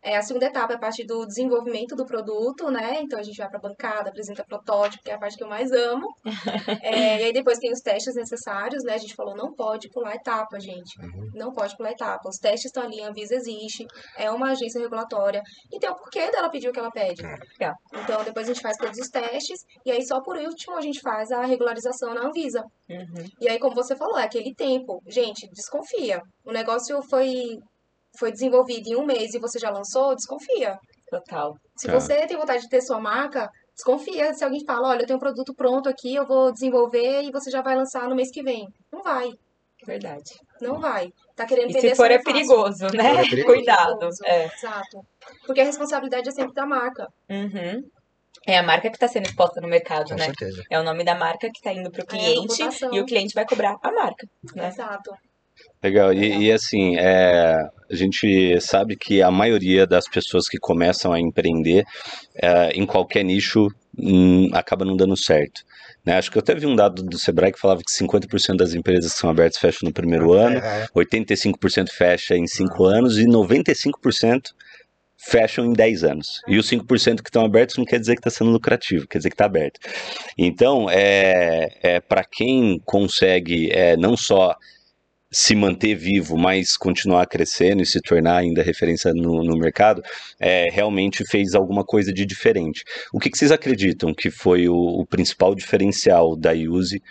[0.05, 2.99] é a segunda etapa é a parte do desenvolvimento do produto, né?
[3.01, 5.49] Então, a gente vai para a bancada, apresenta protótipo, que é a parte que eu
[5.49, 6.07] mais amo.
[6.81, 8.93] É, e aí, depois tem os testes necessários, né?
[8.93, 10.93] A gente falou, não pode pular etapa, gente.
[11.33, 12.29] Não pode pular etapa.
[12.29, 13.85] Os testes estão ali, a Anvisa existe,
[14.17, 15.41] é uma agência regulatória.
[15.71, 17.23] E tem o porquê dela pedir o que ela pede.
[17.23, 17.75] Legal.
[17.93, 19.59] Então, depois a gente faz todos os testes.
[19.85, 22.63] E aí, só por último, a gente faz a regularização na Anvisa.
[22.89, 23.25] Uhum.
[23.41, 25.01] E aí, como você falou, é aquele tempo.
[25.07, 26.21] Gente, desconfia.
[26.43, 27.57] O negócio foi,
[28.17, 30.77] foi desenvolvido em um mês e você já lançou, desconfia.
[31.09, 31.55] Total.
[31.77, 31.93] Se Tá.
[31.99, 34.33] você tem vontade de ter sua marca, desconfia.
[34.33, 37.49] Se alguém fala, olha, eu tenho um produto pronto aqui, eu vou desenvolver e você
[37.51, 38.67] já vai lançar no mês que vem.
[38.91, 39.29] Não vai.
[39.85, 40.31] Verdade.
[40.61, 41.09] Não vai.
[41.35, 42.89] Tá querendo E vender se for é perigoso, né?
[43.13, 43.45] for é perigoso.
[43.45, 44.09] Cuidado.
[44.23, 44.45] É.
[44.45, 44.99] Exato.
[45.45, 47.07] Porque a responsabilidade é sempre da marca.
[47.29, 47.83] Uhum.
[48.47, 50.25] É a marca que está sendo exposta no mercado, Com né?
[50.25, 50.63] certeza.
[50.71, 52.93] É o nome da marca que está indo pro É, a cliente reputação.
[52.93, 54.67] e o cliente vai cobrar a marca, né?
[54.69, 55.11] Exato.
[55.83, 57.55] Legal, e, e assim, é,
[57.89, 61.85] a gente sabe que a maioria das pessoas que começam a empreender
[62.35, 63.67] é, em qualquer nicho
[63.97, 65.61] hum, acaba não dando certo.
[66.05, 66.17] Né?
[66.17, 69.13] Acho que eu até vi um dado do Sebrae que falava que 50% das empresas
[69.13, 70.87] que são abertas fecham no primeiro ano, É, é.
[70.95, 74.51] 85% fecha em 5 anos e 95%
[75.17, 76.41] fecham em 10 anos.
[76.47, 79.29] E os 5% que estão abertos não quer dizer que está sendo lucrativo, quer dizer
[79.29, 79.79] que está aberto.
[80.37, 84.55] Então, é, é para quem consegue é, não só
[85.35, 90.01] se manter vivo, mas continuar crescendo e se tornar ainda referência no, no mercado,
[90.39, 92.85] é, realmente fez alguma coisa de diferente.
[93.11, 97.01] O que, que vocês acreditam que foi o, o principal diferencial da Use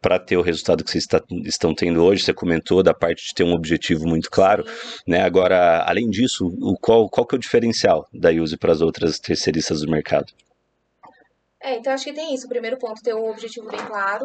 [0.00, 2.24] para ter o resultado que vocês está- estão tendo hoje?
[2.24, 4.64] Você comentou da parte de ter um objetivo muito claro,
[5.06, 5.20] né?
[5.20, 9.18] Agora, além disso, o, qual, qual que é o diferencial da Use para as outras
[9.18, 10.32] terceiristas do mercado?
[11.64, 12.44] É, então acho que tem isso.
[12.44, 14.22] O primeiro ponto, ter um objetivo bem claro.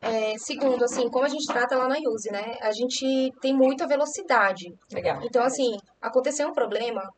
[0.00, 2.56] É, segundo, assim, como a gente trata lá na Use, né?
[2.60, 4.66] A gente tem muita velocidade.
[4.92, 5.20] Legal.
[5.22, 7.08] Então, assim, aconteceu um problema,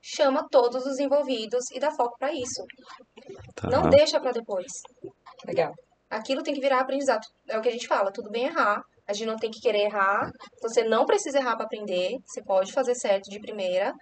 [0.00, 2.64] chama todos os envolvidos e dá foco pra isso.
[3.56, 3.68] Tá.
[3.68, 4.70] Não deixa pra depois.
[5.44, 5.74] Legal.
[6.08, 7.26] Aquilo tem que virar aprendizado.
[7.48, 8.80] É o que a gente fala, tudo bem errar.
[9.08, 10.30] A gente não tem que querer errar.
[10.62, 12.18] Você não precisa errar pra aprender.
[12.24, 13.92] Você pode fazer certo de primeira.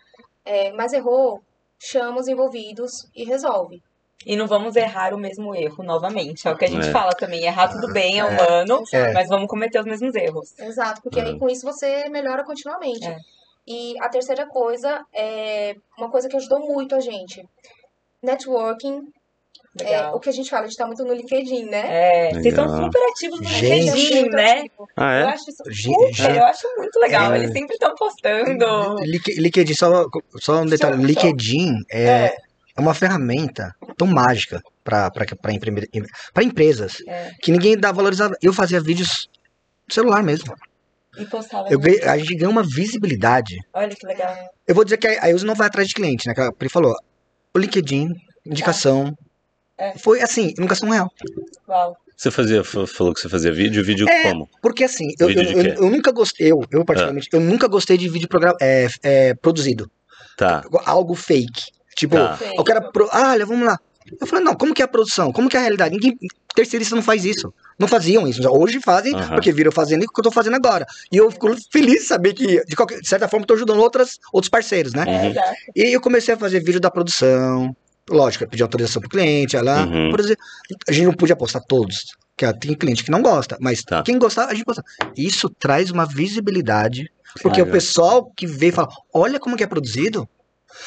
[0.44, 1.40] É, mas errou,
[1.78, 3.82] chama os envolvidos e resolve.
[4.26, 6.48] E não vamos errar o mesmo erro novamente.
[6.48, 6.92] É o que a gente É.
[6.92, 7.44] fala também.
[7.44, 9.12] Errar tudo bem, é humano, É.
[9.12, 10.58] mas vamos cometer os mesmos erros.
[10.58, 11.38] Exato, porque aí Uhum.
[11.38, 13.06] com isso você melhora continuamente.
[13.06, 13.16] É.
[13.66, 17.42] E a terceira coisa é uma coisa que ajudou muito a gente.
[18.22, 19.02] Networking,
[19.80, 21.82] é, o que a gente fala, a gente tá muito no LinkedIn, né?
[21.86, 23.90] É, vocês estão super ativos no Gente.
[23.90, 24.52] LinkedIn, né?
[24.60, 24.88] ativo.
[24.96, 25.32] Ah, Eu é?
[25.32, 27.32] acho isso super, eu acho muito legal.
[27.32, 27.38] É.
[27.38, 28.96] Eles sempre estão postando.
[29.02, 30.06] Link- LinkedIn, só,
[30.40, 31.02] só um detalhe.
[31.04, 32.36] LinkedIn é,
[32.76, 32.80] É.
[32.80, 37.30] é uma ferramenta tão mágica para empresas É.
[37.40, 38.34] que ninguém dá valorizado.
[38.42, 39.28] Eu fazia vídeos
[39.88, 40.54] no celular mesmo.
[41.18, 41.68] E postava.
[41.70, 43.56] Eu ganhei- a gente ganha uma visibilidade.
[43.72, 44.34] Olha que legal.
[44.66, 46.34] Eu vou dizer que a Ilse não vai atrás de cliente, né?
[46.34, 46.94] Que a Pri falou.
[47.54, 48.08] O LinkedIn,
[48.44, 49.16] indicação.
[49.78, 49.96] É.
[49.98, 51.08] Foi assim, indicação real.
[51.68, 51.96] Uau.
[52.16, 54.22] Você fazia, falou que você fazia vídeo, vídeo É.
[54.22, 54.48] como?
[54.62, 55.60] Porque assim, eu, eu, eu?
[55.72, 55.74] Ah.
[55.84, 58.28] eu nunca gostei, eu, eu particularmente, eu nunca gostei de vídeo
[58.60, 59.90] é, é, produzido.
[60.36, 61.70] Tá, Algo fake.
[61.96, 62.38] Tipo, Tá.
[62.58, 62.80] O cara.
[62.80, 63.08] Pro...
[63.12, 63.78] Ah, olha, vamos lá.
[64.20, 65.32] Eu falei, não, como que é a produção?
[65.32, 65.94] Como que é a realidade?
[65.94, 66.16] Ninguém.
[66.54, 67.52] Terceirista não faz isso.
[67.78, 68.40] Não faziam isso.
[68.48, 69.34] Hoje fazem, Aham.
[69.34, 70.86] porque viram fazendo o que eu tô fazendo agora.
[71.10, 73.78] E eu fico feliz de saber que, de, qualquer, de certa forma, eu tô ajudando
[73.80, 75.04] outras, outros parceiros, né?
[75.08, 75.34] É, Uhum.
[75.74, 77.74] E eu comecei a fazer vídeo da produção.
[78.08, 80.10] Lógico, eu pedi autorização pro cliente, ela Uhum.
[80.10, 80.36] produzir.
[80.86, 81.96] A gente não podia postar todos.
[82.36, 84.02] Que tem cliente que não gosta, mas Tá.
[84.02, 84.84] quem gostar, a gente posta.
[85.16, 87.10] Isso traz uma visibilidade.
[87.42, 87.72] Porque o Legal.
[87.72, 90.28] pessoal que vê fala: olha como que é produzido.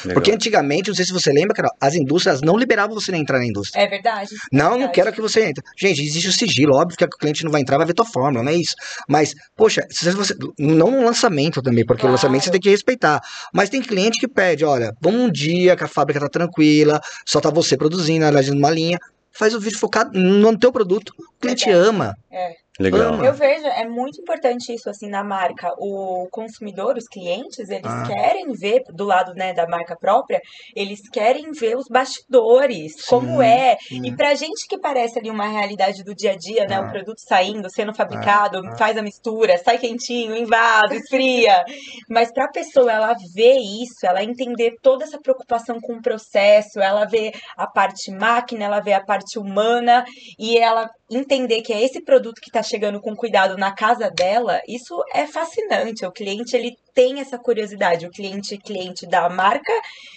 [0.04, 0.14] Legal.
[0.16, 3.46] Porque antigamente, não sei se você lembra, Carol, as indústrias não liberavam você entrar na
[3.46, 3.82] indústria.
[3.82, 4.36] É verdade.
[4.52, 4.94] Não, não verdade.
[4.94, 5.64] quero que você entre.
[5.78, 8.44] Gente, existe o sigilo, óbvio que o cliente não vai entrar, vai ver tua fórmula,
[8.44, 8.76] não é isso.
[9.08, 10.36] Mas, poxa, se você.
[10.60, 12.14] Não no lançamento também, porque Claro.
[12.14, 13.22] o lançamento você tem que respeitar.
[13.54, 17.40] Mas tem cliente que pede, olha, vamos um dia que a fábrica tá tranquila, só
[17.40, 18.98] tá você produzindo, analisando uma linha.
[19.32, 21.12] faz o vídeo focado no teu produto.
[21.20, 22.16] O cliente ama.
[22.32, 22.54] É.
[22.80, 23.24] Legal.
[23.24, 25.74] Eu vejo, é muito importante isso assim na marca.
[25.80, 28.04] O consumidor, os clientes, eles Ah.
[28.08, 30.42] querem ver do lado né, da marca própria,
[30.76, 33.78] eles querem ver os bastidores, como Sim, é.
[33.80, 34.06] sim.
[34.06, 36.76] E pra gente que parece ali uma realidade do dia a dia, né?
[36.76, 36.82] Ah.
[36.82, 38.76] O produto saindo, sendo fabricado, ah.
[38.78, 41.64] faz a mistura, sai quentinho, invade, esfria.
[42.10, 47.06] Mas pra pessoa ela ver isso, ela entender toda essa preocupação com o processo, ela
[47.06, 50.06] vê a parte máquina, ela vê a parte humana
[50.38, 54.62] e ela entender que é esse produto que está chegando com cuidado na casa dela,
[54.68, 56.06] isso é fascinante.
[56.06, 59.72] O cliente ele tem essa curiosidade, o cliente cliente da marca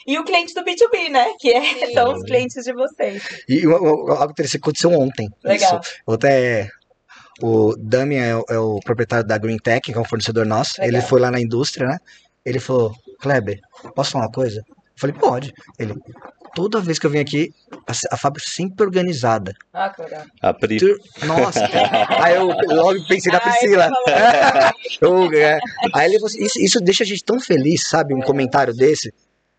[0.06, 1.32] e o cliente do B2B, né?
[1.38, 3.22] Que é, são os clientes de vocês.
[3.48, 5.28] E algo interessante aconteceu ontem.
[5.44, 5.80] Legal.
[5.80, 5.92] Isso.
[6.08, 6.68] Até
[7.42, 10.80] o Damian é, o- é o proprietário da Green Tech, que é um fornecedor nosso.
[10.80, 10.98] Legal.
[10.98, 11.98] Ele foi lá na indústria, né?
[12.44, 13.58] Ele falou, Kleber,
[13.94, 14.60] posso falar uma coisa?
[14.68, 15.52] Eu falei, pode.
[15.78, 15.94] Ele,
[16.54, 17.52] toda vez que eu venho aqui,
[17.86, 19.52] a, a fábrica é sempre organizada.
[19.72, 20.22] Ah, que legal.
[20.42, 20.76] A Pri.
[20.78, 21.64] Tu- Nossa,
[22.22, 23.90] aí eu logo pensei na Ai, Priscila.
[25.00, 25.58] Eu, é.
[25.94, 28.14] Aí ele falou assim, isso, isso deixa a gente tão feliz, sabe?
[28.14, 29.12] Um comentário desse.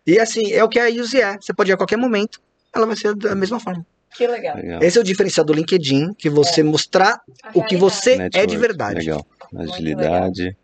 [0.06, 1.36] E assim, é o que a Yuzi é.
[1.40, 2.40] Você pode ir a qualquer momento,
[2.74, 3.84] ela vai ser da mesma forma.
[4.14, 4.56] Que legal.
[4.56, 4.82] Legal.
[4.82, 7.76] Esse é o diferencial do LinkedIn, que você mostrar A o que realidade.
[7.78, 8.98] você é de Network, verdade.
[9.00, 9.26] Legal.
[9.56, 10.56] Agilidade.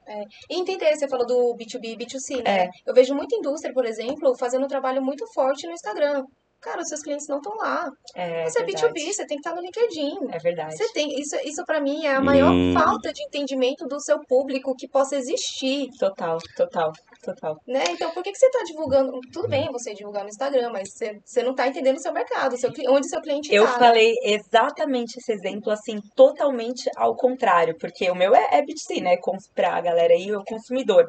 [0.50, 2.64] E entender, você falou do B2B e B2C, né?
[2.64, 2.70] É.
[2.86, 6.24] Eu vejo muita indústria, por exemplo, fazendo um trabalho muito forte no Instagram.
[6.60, 7.88] Cara, os seus clientes não estão lá.
[8.16, 8.92] É, você é verdade.
[8.92, 10.16] B2B, você tem que estar no LinkedIn.
[10.32, 10.76] É verdade.
[10.76, 12.72] Você tem, isso, isso para mim é a maior Hum.
[12.72, 16.90] falta de entendimento do seu público que possa existir, Total, total,
[17.22, 17.56] total.
[17.66, 17.84] né?
[17.90, 19.12] Então, por que, que você está divulgando?
[19.32, 22.54] Tudo bem você divulgar no Instagram, mas você, você não está entendendo o seu mercado,
[22.54, 23.78] o seu, onde o seu cliente Eu está.
[23.78, 29.16] falei exatamente esse exemplo, assim, totalmente ao contrário, porque o meu é, é B2C, né?
[29.18, 31.08] Cons- Pra galera aí, o consumidor.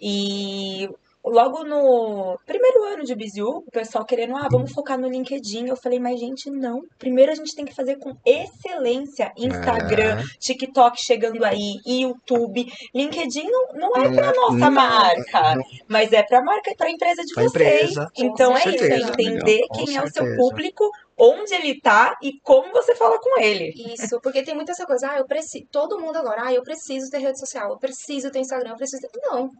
[0.00, 0.88] E
[1.24, 5.66] logo no primeiro ano de Bizu, o pessoal querendo, ah, vamos focar no LinkedIn.
[5.68, 6.80] Eu falei, mas gente, não.
[6.98, 10.24] Primeiro a gente tem que fazer com excelência Instagram, É.
[10.38, 12.66] TikTok chegando aí, YouTube.
[12.94, 15.62] LinkedIn não, não é Não pra é- nossa não, marca, não.
[15.88, 17.90] mas é pra marca, pra empresa de Pra vocês.
[17.90, 19.10] empresa, Então com é isso, é certeza.
[19.12, 20.36] entender Legal, com quem é o seu certeza.
[20.36, 23.72] público, onde ele tá e como você fala com ele.
[23.92, 27.10] Isso, porque tem muita essa coisa, ah, eu preciso, todo mundo agora, ah, eu preciso
[27.10, 29.10] ter rede social, eu preciso ter Instagram, eu preciso ter...
[29.22, 29.50] Não,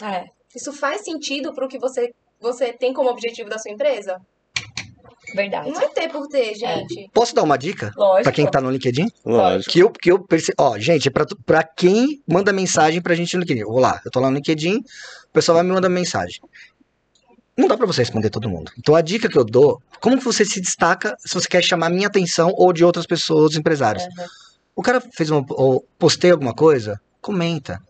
[0.00, 0.24] É,
[0.54, 4.20] isso faz sentido pro que você, você tem como objetivo da sua empresa?
[5.34, 5.70] verdade.
[5.70, 7.08] Não é ter por ter, gente.
[7.14, 8.24] Posso dar uma dica Lógico.
[8.24, 9.06] pra quem tá no LinkedIn?
[9.24, 9.70] Lógico.
[9.70, 10.52] Que eu, que eu perce...
[10.58, 13.60] Ó, gente, é pra, tu- pra quem manda mensagem pra gente no LinkedIn.
[13.60, 16.38] Eu vou lá, eu tô lá no LinkedIn, o pessoal vai me mandar mensagem.
[17.56, 18.72] Não dá pra você responder todo mundo.
[18.78, 21.88] Então a dica que eu dou, como que você se destaca se você quer chamar
[21.88, 24.02] minha atenção ou de outras pessoas, empresários?
[24.04, 24.26] Uhum.
[24.76, 27.80] O cara fez uma, ou postei alguma coisa, comenta.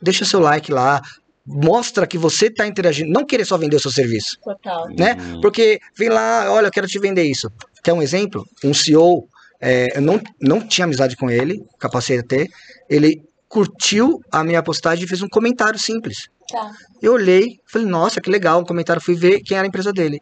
[0.00, 1.00] Deixa seu like lá,
[1.46, 4.88] mostra que você tá interagindo, não querer só vender o seu serviço Total.
[4.96, 5.16] né?
[5.40, 7.50] Porque vem lá, olha, eu quero te vender isso.
[7.82, 8.46] Quer um exemplo?
[8.64, 9.26] Um CEO,
[9.60, 12.50] é, eu não, não tinha amizade com ele, capacete a ter,
[12.88, 16.28] ele curtiu a minha postagem e fez um comentário simples.
[16.50, 16.70] Tá.
[17.02, 20.20] Eu olhei, falei, nossa, que legal, um comentário, fui ver quem era a empresa dele.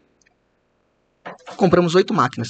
[1.55, 2.49] Compramos oito máquinas.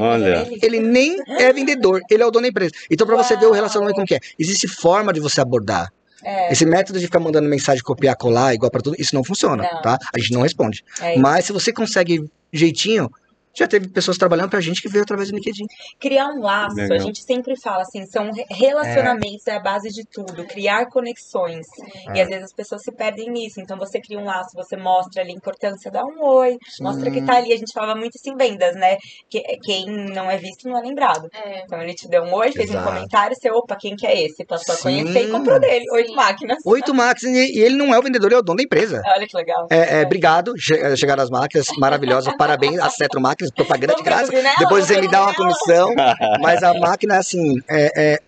[0.00, 0.48] Olha.
[0.62, 2.72] Ele nem é vendedor, ele é o dono da empresa.
[2.90, 5.92] Então, pra você ver o relacionamento como que é, existe forma de você abordar.
[6.24, 9.62] É, Esse método de ficar mandando mensagem, copiar, colar, igual pra tudo, isso não funciona,
[9.70, 9.82] Não.
[9.82, 9.98] tá?
[10.14, 10.82] A gente não responde.
[11.00, 11.18] é.
[11.18, 13.10] Mas se você consegue jeitinho,
[13.54, 15.64] já teve pessoas trabalhando pra gente que veio através do LinkedIn.
[16.00, 16.96] Criar um laço, Legal.
[16.98, 19.56] a gente sempre fala assim, são re- relacionamentos, é.
[19.56, 21.66] a base de tudo, criar conexões.
[22.14, 22.22] E É.
[22.22, 23.60] às vezes as pessoas se perdem nisso.
[23.60, 27.22] Então você cria um laço, você mostra ali a importância, dá um oi, mostra que
[27.22, 27.52] tá ali.
[27.52, 28.96] A gente falava muito isso em vendas, né?
[29.30, 31.28] Que, quem não é visto não é lembrado.
[31.34, 31.62] É.
[31.64, 32.88] Então ele te deu um oi, fez um Exato.
[32.92, 34.44] comentário, você, opa, quem que é esse?
[34.44, 34.82] Passou a Sim.
[34.82, 35.84] conhecer e comprou dele.
[35.92, 36.16] Oito Sim.
[36.16, 36.58] máquinas.
[36.64, 39.00] Oito máquinas e, e ele não é o vendedor, ele é o dono da empresa.
[39.06, 39.66] Olha que legal.
[39.70, 44.30] É, é, obrigado, che- chegaram as máquinas maravilhosas, parabéns, a Cetro Máquinas, propaganda de graça.
[44.58, 45.94] Depois você me dá uma comissão,
[46.40, 48.18] mas a máquina, assim, é, é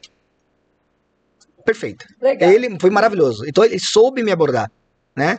[1.64, 2.06] perfeita.
[2.20, 2.50] Legal.
[2.50, 3.44] Ele foi maravilhoso.
[3.46, 4.70] Então ele soube me abordar,
[5.14, 5.38] né?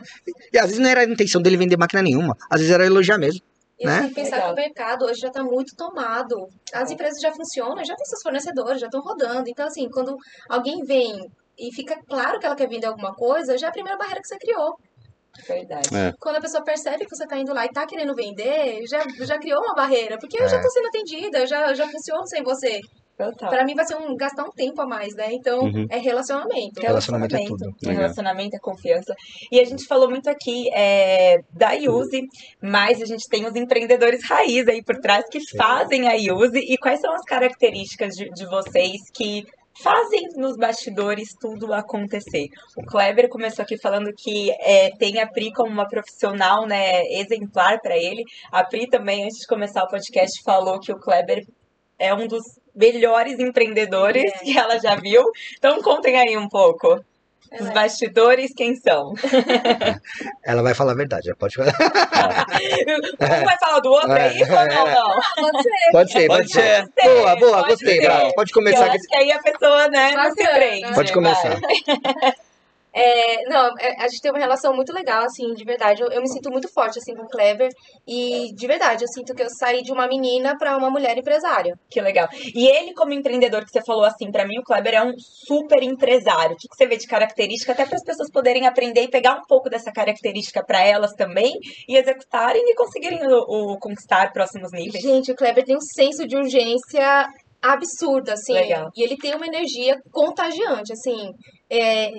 [0.52, 3.18] E às vezes não era a intenção dele vender máquina nenhuma, às vezes era elogiar
[3.18, 3.40] mesmo.
[3.80, 4.00] E Né?
[4.00, 4.54] tem que pensar Legal.
[4.54, 6.48] que o mercado hoje já está muito tomado.
[6.74, 9.48] As empresas já funcionam, já tem seus fornecedores, já estão rodando.
[9.48, 10.16] Então, assim, quando
[10.48, 13.96] alguém vem e fica claro que ela quer vender alguma coisa, já é a primeira
[13.96, 14.76] barreira que você criou.
[15.46, 15.88] Verdade.
[15.96, 16.12] É.
[16.18, 19.38] Quando a pessoa percebe que você está indo lá e está querendo vender, já, já
[19.38, 20.18] criou uma barreira.
[20.18, 20.58] Porque eu já É.
[20.58, 22.80] estou sendo atendida, eu já, já funciono sem você.
[23.36, 25.32] Para mim vai ser um gastar um tempo a mais, né?
[25.32, 25.86] Então, Uhum.
[25.90, 26.80] é relacionamento.
[26.80, 27.64] Relacionamento é tudo.
[27.82, 28.02] Legal.
[28.02, 29.12] Relacionamento é confiança.
[29.50, 32.22] E a gente falou muito aqui é, da Yuzi,
[32.62, 36.60] mas a gente tem os empreendedores raiz aí por trás que fazem a Yuzi.
[36.60, 39.42] E quais são as características de, de vocês que
[39.82, 42.48] fazem nos bastidores tudo acontecer?
[42.76, 47.80] O Kleber começou aqui falando que é, tem a Pri como uma profissional né, exemplar
[47.80, 48.24] para ele.
[48.50, 51.44] A Pri também, antes de começar o podcast, falou que o Kleber
[51.98, 52.42] é um dos
[52.74, 54.38] melhores empreendedores é.
[54.44, 55.22] que ela já viu.
[55.56, 57.00] Então contem aí um pouco.
[57.52, 57.72] Os é.
[57.72, 59.14] bastidores, quem são?
[60.44, 61.72] Ela vai falar a verdade, pode falar.
[63.20, 64.86] um vai falar do outro, é, isso ou não?
[64.86, 65.20] não?
[65.36, 65.90] Pode ser.
[65.92, 66.88] Pode ser, pode, ser.
[67.00, 67.08] ser.
[67.08, 68.00] Boa, boa, pode gostei.
[68.00, 68.32] Ser.
[68.34, 68.86] Pode começar.
[68.86, 70.94] Eu acho que aí a pessoa, né, Bacana, não se prende.
[70.94, 71.60] Pode começar.
[72.98, 76.02] É, não, é, a gente tem uma relação muito legal, assim, de verdade.
[76.02, 77.68] Eu, eu, me sinto muito forte, assim, com o Kleber.
[78.06, 81.74] E, de verdade, eu sinto que eu saí de uma menina para uma mulher empresária.
[81.88, 82.28] Que legal.
[82.54, 85.82] E ele, como empreendedor, que você falou assim, para mim o Kleber é um super
[85.82, 86.54] empresário.
[86.54, 89.34] O que, que você vê de característica, até para as pessoas poderem aprender e pegar
[89.34, 91.52] um pouco dessa característica para elas também
[91.88, 95.02] e executarem e conseguirem o, o conquistar próximos níveis?
[95.02, 97.28] Gente, o Kleber tem um senso de urgência
[97.62, 98.54] absurdo, assim.
[98.54, 98.90] Legal.
[98.96, 101.32] E ele tem uma energia contagiante, assim.
[101.70, 102.10] É,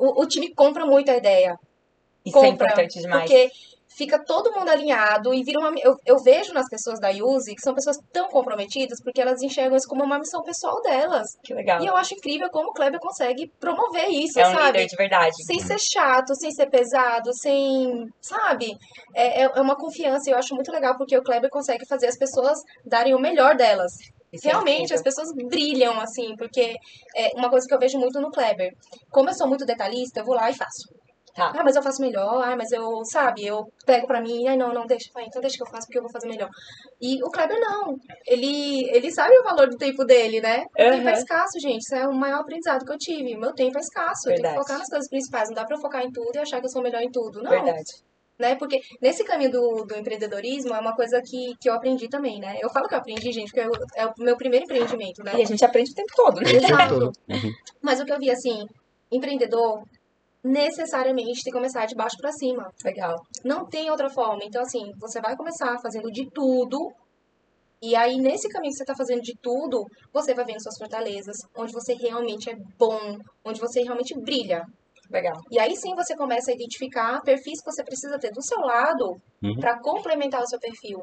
[0.00, 1.56] o, o time compra muito a ideia.
[2.24, 3.30] Isso é compra, é importante demais.
[3.30, 3.50] Porque
[4.00, 5.72] fica todo mundo alinhado e vira uma.
[5.78, 9.76] Eu, eu vejo nas pessoas da Yuzi que são pessoas tão comprometidas porque elas enxergam
[9.76, 11.36] isso como uma missão pessoal delas.
[11.44, 11.82] Que legal.
[11.82, 14.78] E eu acho incrível como o Kleber consegue promover isso, é um sabe?
[14.78, 15.44] Líder de verdade.
[15.44, 18.06] Sem ser chato, sem ser pesado, sem.
[18.20, 18.76] Sabe?
[19.14, 22.06] É, é, é uma confiança e eu acho muito legal porque o Kleber consegue fazer
[22.06, 23.92] as pessoas darem o melhor delas.
[24.32, 26.76] Isso é Realmente, é as pessoas brilham, assim, porque
[27.16, 28.72] é uma coisa que eu vejo muito no Kleber.
[29.10, 30.88] Como eu sou muito detalhista, eu vou lá e faço.
[31.34, 31.52] Tá.
[31.56, 34.74] Ah, mas eu faço melhor, ah, mas eu, sabe, eu pego pra mim, ai não,
[34.74, 36.48] não, deixa, ah, então deixa que eu faço porque eu vou fazer melhor.
[37.00, 40.64] E o Kleber não, ele, ele sabe o valor do tempo dele, né?
[40.76, 40.90] O uhum.
[40.90, 43.80] tempo é escasso, gente, isso é o maior aprendizado que eu tive, meu tempo é
[43.80, 44.38] escasso, Verdade.
[44.38, 46.38] eu tenho que focar nas coisas principais, não dá pra eu focar em tudo e
[46.38, 47.50] achar que eu sou melhor em tudo, não.
[47.50, 48.09] Verdade
[48.40, 48.56] né?
[48.56, 52.56] Porque nesse caminho do, do empreendedorismo é uma coisa que, que eu aprendi também, né?
[52.60, 55.32] Eu falo que eu aprendi, gente, porque eu, é o meu primeiro empreendimento, né?
[55.36, 56.50] E a gente aprende o tempo todo, né?
[56.52, 57.12] Exato.
[57.30, 57.52] Uhum.
[57.80, 58.66] Mas o que eu vi, assim,
[59.10, 59.84] empreendedor
[60.42, 62.72] necessariamente tem que começar de baixo para cima.
[62.84, 63.14] Legal.
[63.44, 64.42] Não tem outra forma.
[64.44, 66.92] Então, assim, você vai começar fazendo de tudo.
[67.82, 71.36] E aí, nesse caminho que você está fazendo de tudo, você vai vendo suas fortalezas,
[71.56, 74.64] onde você realmente é bom, onde você realmente brilha.
[75.10, 75.40] Legal.
[75.50, 79.20] E aí sim você começa a identificar perfis que você precisa ter do seu lado
[79.42, 79.56] uhum.
[79.58, 81.02] para complementar o seu perfil.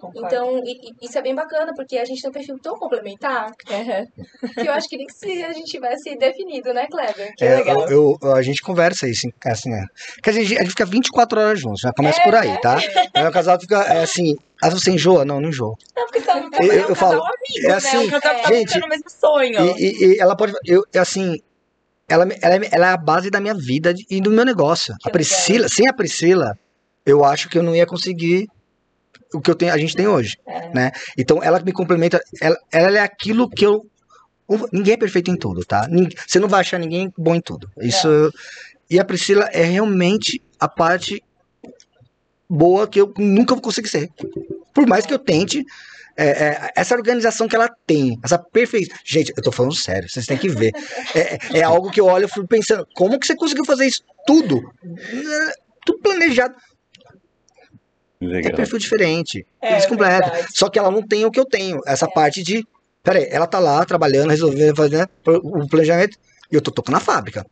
[0.00, 0.26] Concordo.
[0.26, 0.62] Então,
[1.02, 4.52] isso é bem bacana, porque a gente tem um perfil tão complementar uhum.
[4.54, 7.34] que eu acho que nem que se a gente tivesse definido, né, Kleber?
[7.36, 7.88] Que é, legal.
[7.88, 9.84] Eu, eu, a gente conversa isso, assim, é.
[10.22, 12.78] Que a gente, a gente fica 24 horas juntos, já começa é, por aí, tá?
[13.14, 13.20] É.
[13.20, 15.24] Aí o casal fica, é, assim, ah, você enjoa?
[15.24, 15.74] Não, não enjoa.
[15.94, 18.20] Não, porque tá eu, eu, eu falo, amigo, é assim, né?
[18.24, 18.48] é.
[18.48, 19.76] gente, no mesmo sonho.
[19.76, 21.38] E, e, e ela pode, eu, assim,
[22.08, 24.94] ela, ela, é, ela é a base da minha vida e do meu negócio.
[25.00, 26.58] Que a Priscila, sem a Priscila,
[27.04, 28.48] eu acho que eu não ia conseguir
[29.34, 30.72] o que eu tenho, a gente tem hoje, é.
[30.72, 30.92] né?
[31.18, 33.84] Então ela me complementa, ela, ela é aquilo que eu
[34.72, 35.88] ninguém é perfeito em tudo, tá?
[36.26, 37.68] Você não vai achar ninguém bom em tudo.
[37.80, 38.94] Isso é.
[38.94, 41.22] e a Priscila é realmente a parte
[42.48, 44.08] boa que eu nunca vou conseguir ser.
[44.72, 45.64] Por mais que eu tente,
[46.16, 48.96] é, é, essa organização que ela tem, essa perfeição.
[49.04, 50.72] Gente, eu tô falando sério, vocês têm que ver.
[51.14, 54.02] É, é algo que eu olho e fico pensando, como que você conseguiu fazer isso
[54.26, 54.60] tudo?
[55.84, 56.54] Tudo planejado.
[58.20, 58.52] Legal.
[58.52, 59.46] É perfil diferente.
[59.60, 60.30] É, eles completam.
[60.54, 61.80] Só que ela não tem o que eu tenho.
[61.86, 62.10] Essa é.
[62.10, 62.64] parte de.
[63.02, 66.18] Peraí, ela tá lá trabalhando, resolvendo, fazendo o planejamento,
[66.50, 67.44] e eu tô tocando na fábrica.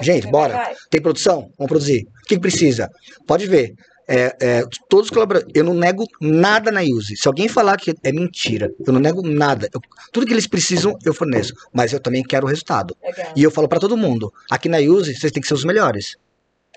[0.00, 0.72] Gente, bora.
[0.88, 1.50] Tem produção?
[1.58, 2.06] Vamos produzir.
[2.24, 2.88] O que precisa?
[3.26, 3.74] Pode ver
[4.14, 7.16] é, é, todos os colaboradores, eu não nego nada na Use.
[7.16, 9.70] Se alguém falar que é mentira, eu não nego nada.
[9.72, 9.80] Eu,
[10.12, 11.54] tudo que eles precisam, eu forneço.
[11.72, 12.94] Mas eu também quero o resultado.
[13.02, 13.32] Legal.
[13.34, 16.16] E eu falo para todo mundo: aqui na Use, vocês têm que ser os melhores.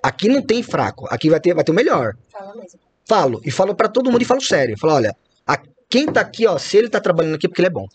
[0.02, 2.16] Aqui não tem fraco, aqui vai ter, vai ter o melhor.
[2.32, 2.80] Fala mesmo.
[3.08, 4.78] Falo, e falo para todo mundo e falo sério.
[4.80, 5.16] Falo, olha,
[5.46, 5.60] a,
[5.90, 7.86] quem tá aqui, ó, se ele tá trabalhando aqui porque ele é bom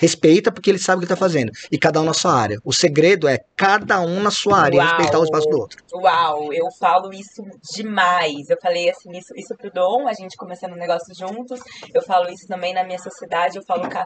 [0.00, 1.52] respeita porque ele sabe o que está fazendo.
[1.70, 2.58] E cada um na sua área.
[2.64, 4.88] O segredo é cada um na sua área Uau.
[4.88, 5.84] respeitar o espaço do outro.
[5.92, 7.44] Uau, eu falo isso
[7.74, 8.48] demais.
[8.48, 11.60] Eu falei assim, isso, isso pro Dom, a gente começando o negócio juntos.
[11.92, 13.58] Eu falo isso também na minha sociedade.
[13.58, 13.98] Eu falo que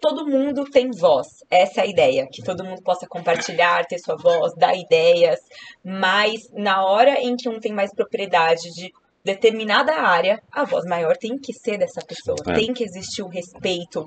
[0.00, 1.26] todo mundo tem voz.
[1.50, 2.28] Essa é a ideia.
[2.30, 5.40] Que todo mundo possa compartilhar, ter sua voz, dar ideias.
[5.84, 8.92] Mas na hora em que um tem mais propriedade de
[9.26, 12.38] determinada área, a voz maior tem que ser dessa pessoa.
[12.46, 12.54] É.
[12.54, 14.06] Tem que existir o respeito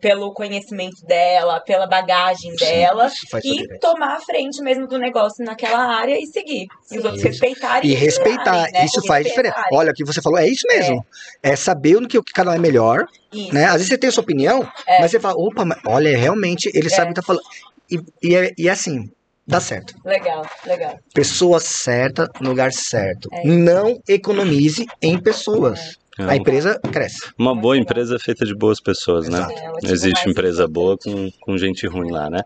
[0.00, 3.10] pelo conhecimento dela, pela bagagem Sim, dela
[3.44, 6.66] e tomar a frente mesmo do negócio naquela área e seguir.
[6.82, 6.96] Sim.
[6.96, 7.90] E os outros respeitarem.
[7.90, 8.84] E respeitar, né?
[8.84, 9.62] isso faz diferença.
[9.72, 11.04] Olha, o que você falou, é isso mesmo.
[11.42, 13.06] É, é saber o que, o que cada um é melhor.
[13.32, 13.52] Isso.
[13.52, 13.66] Né?
[13.66, 15.00] Às vezes você tem a sua opinião, é.
[15.00, 17.44] mas você fala, opa, olha, realmente ele sabe o que tá falando.
[17.90, 19.10] E, e, é, e é assim,
[19.46, 19.94] dá certo.
[20.04, 20.98] Legal, legal.
[21.14, 23.28] Pessoa certa no lugar certo.
[23.32, 25.96] É não economize em pessoas.
[26.18, 26.24] É.
[26.24, 27.30] A empresa cresce.
[27.38, 29.46] Uma boa empresa é feita de boas pessoas, né?
[29.50, 32.40] É, existe empresa boa com, com gente ruim lá, né?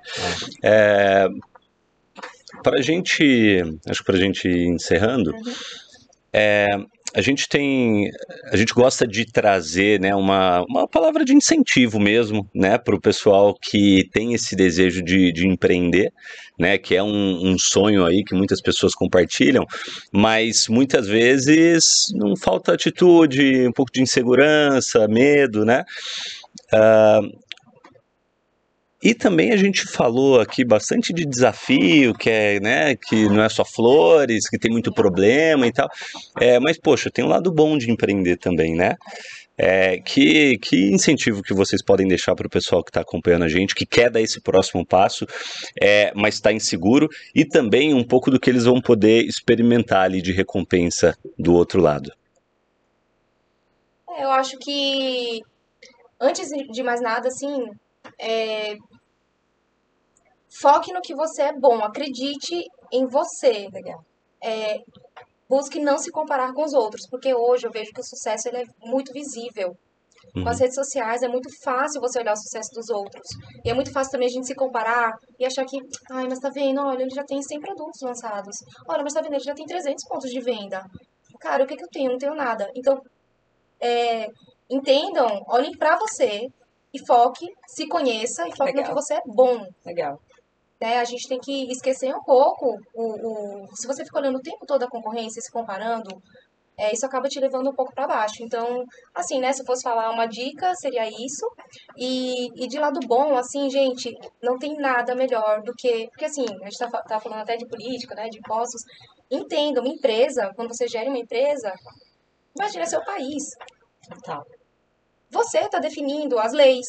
[0.63, 1.29] É.
[2.65, 5.55] para a gente, acho que para a gente ir encerrando, uhum.
[6.33, 6.67] é,
[7.15, 8.09] a gente tem,
[8.53, 13.01] a gente gosta de trazer, né, uma, uma palavra de incentivo mesmo, né, para o
[13.01, 16.13] pessoal que tem esse desejo de, de empreender,
[16.61, 19.65] né, que é um, um, sonho aí que muitas pessoas compartilham,
[20.13, 21.85] mas muitas vezes
[22.15, 25.83] não falta atitude, um pouco de insegurança, medo, né,
[26.75, 27.41] uh,
[29.03, 33.49] e também a gente falou aqui bastante de desafio, que é, né, que não é
[33.49, 35.89] só flores, que tem muito problema e tal.
[36.39, 38.97] É, mas, poxa, tem um lado bom de empreender também, né?
[39.63, 43.49] É, que, que incentivo que vocês podem deixar para o pessoal que está acompanhando a
[43.49, 45.27] gente, que quer dar esse próximo passo,
[45.81, 50.23] é, mas está inseguro, e também um pouco do que eles vão poder experimentar ali
[50.23, 52.11] de recompensa do outro lado?
[54.09, 55.41] É, eu acho que,
[56.19, 57.67] antes de mais nada, assim,
[58.19, 58.77] é,
[60.51, 63.69] Foque no que você é bom, acredite em você.
[63.73, 64.05] Legal.
[64.43, 64.79] É,
[65.51, 68.59] busque não se comparar com os outros, porque hoje eu vejo que o sucesso ele
[68.59, 69.77] é muito visível.
[70.37, 70.45] Uhum.
[70.45, 70.63] Com as uhum.
[70.63, 73.27] redes sociais é muito fácil você olhar o sucesso dos outros.
[73.65, 75.77] E é muito fácil também a gente se comparar e achar que,
[76.13, 78.57] ai, mas tá vendo, olha, ele já tem 100 produtos lançados.
[78.89, 80.85] Olha, mas tá vendo, ele já tem 300 pontos de venda.
[81.41, 82.07] Cara, o que, que eu tenho?
[82.07, 82.71] Eu não tenho nada.
[82.77, 83.03] Então,
[83.81, 84.29] é,
[84.71, 86.47] entendam, olhem para você
[86.95, 88.83] e foque, se conheça e foque Legal.
[88.83, 89.67] no que você é bom.
[89.85, 90.21] Legal.
[90.81, 90.99] Né?
[90.99, 94.65] A gente tem que esquecer um pouco o, o se você fica olhando o tempo
[94.67, 96.11] todo a concorrência, se comparando,
[96.81, 98.43] é, isso acaba te levando um pouco para baixo.
[98.43, 98.83] Então,
[99.15, 101.47] assim, né, se eu fosse falar uma dica, seria isso.
[101.95, 106.09] E, e de lado bom, assim, gente, não tem nada melhor do que.
[106.09, 108.83] Porque, assim, a gente tá, tá falando até de política, né, de impostos.
[109.31, 111.71] Entenda, uma empresa, quando você gera uma empresa,
[112.59, 113.43] imagina seu país.
[114.25, 114.43] Tá.
[115.31, 116.87] Você está definindo as leis.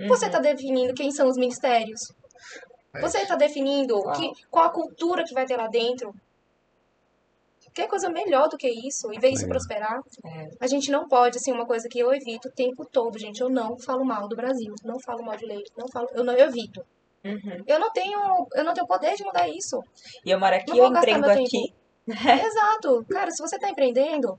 [0.00, 0.08] Uhum.
[0.08, 2.00] Você está definindo quem são os ministérios.
[2.94, 6.14] É você está definindo que, qual a cultura que vai ter lá dentro.
[7.72, 10.00] Quer coisa melhor do que isso e ver isso prosperar?
[10.24, 10.48] É.
[10.60, 13.40] A gente não pode, assim, uma coisa que eu evito o tempo todo, gente.
[13.40, 16.34] Eu não falo mal do Brasil, não falo mal de leite, não falo, eu não
[16.34, 16.84] eu evito.
[17.24, 17.62] Uhum.
[17.66, 18.18] Eu não tenho,
[18.54, 19.80] eu não tenho poder de mudar isso.
[20.24, 21.72] E eu moro aqui, eu empreendo aqui.
[22.08, 23.04] Exato.
[23.08, 24.38] Cara, se você está empreendendo,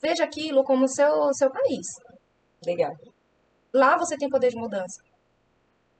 [0.00, 1.86] veja aquilo como seu seu país.
[2.66, 2.92] Legal.
[3.72, 5.00] Lá você tem poder de mudança.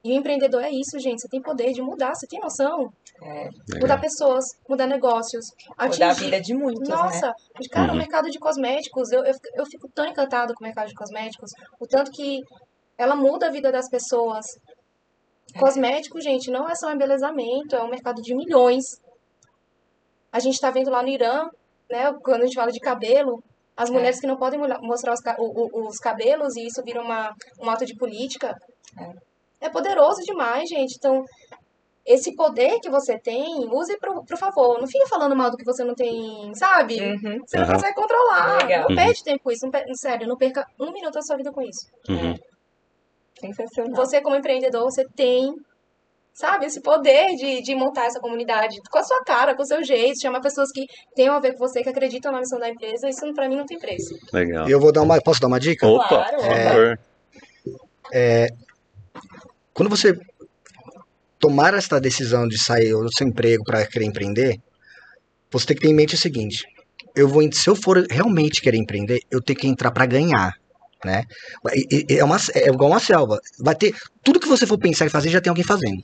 [0.04, 1.20] E o empreendedor é isso, gente.
[1.20, 2.92] Você tem poder de mudar, você tem noção?
[3.22, 3.48] É.
[3.80, 5.46] Mudar pessoas, mudar negócios.
[5.78, 6.00] Atingir...
[6.00, 6.96] Mudar a vida de muitos, né?
[6.96, 7.34] Nossa, né?
[7.70, 7.94] cara, uhum.
[7.94, 11.52] o mercado de cosméticos, eu, eu, eu fico tão encantada com o mercado de cosméticos.
[11.78, 12.40] O tanto que
[12.98, 14.44] ela muda a vida das pessoas.
[15.54, 15.58] É.
[15.60, 19.00] Cosmético, gente, não é só um embelezamento, é um mercado de milhões.
[20.32, 21.48] A gente tá vendo lá no Irã,
[21.88, 23.40] né, quando a gente fala de cabelo,
[23.76, 23.92] as é.
[23.92, 27.94] mulheres que não podem mostrar os, os, cabelos e isso vira uma, um ato de
[27.94, 28.56] política.
[28.98, 29.31] É
[29.62, 30.96] é poderoso demais, gente.
[30.96, 31.24] Então,
[32.04, 34.80] esse poder que você tem, use pro, pro favor.
[34.80, 37.00] Não fica falando mal do que você não tem, sabe?
[37.00, 37.38] Uhum.
[37.46, 37.72] Você não uhum.
[37.74, 38.62] consegue controlar.
[38.62, 38.88] Legal.
[38.88, 39.66] Não perde tempo com isso.
[39.66, 41.86] Não, sério, não perca um minuto da sua vida com isso.
[42.08, 42.34] Uhum.
[43.38, 43.94] Sensacional.
[43.94, 45.54] Você, como empreendedor, você tem,
[46.34, 49.82] sabe, esse poder de, de montar essa comunidade com a sua cara, com o seu
[49.84, 53.08] jeito, chamar pessoas que tenham a ver com você, que acreditam na missão da empresa.
[53.08, 54.14] Isso, pra mim, não tem preço.
[54.32, 54.68] Legal.
[54.68, 55.20] Eu vou dar uma.
[55.20, 55.86] Posso dar uma dica?
[55.86, 56.36] Opa, claro.
[56.36, 56.98] por favor.
[58.12, 58.48] É, é
[59.72, 60.18] quando você
[61.38, 64.56] tomar esta decisão de sair do seu emprego para querer empreender,
[65.50, 66.64] você tem que ter em mente o seguinte:
[67.14, 70.54] eu vou, se eu for realmente querer empreender, eu tenho que entrar para ganhar,
[71.04, 71.24] né?
[72.08, 73.38] É, uma, é igual uma selva.
[73.58, 76.02] Vai ter tudo que você for pensar em fazer já tem alguém fazendo.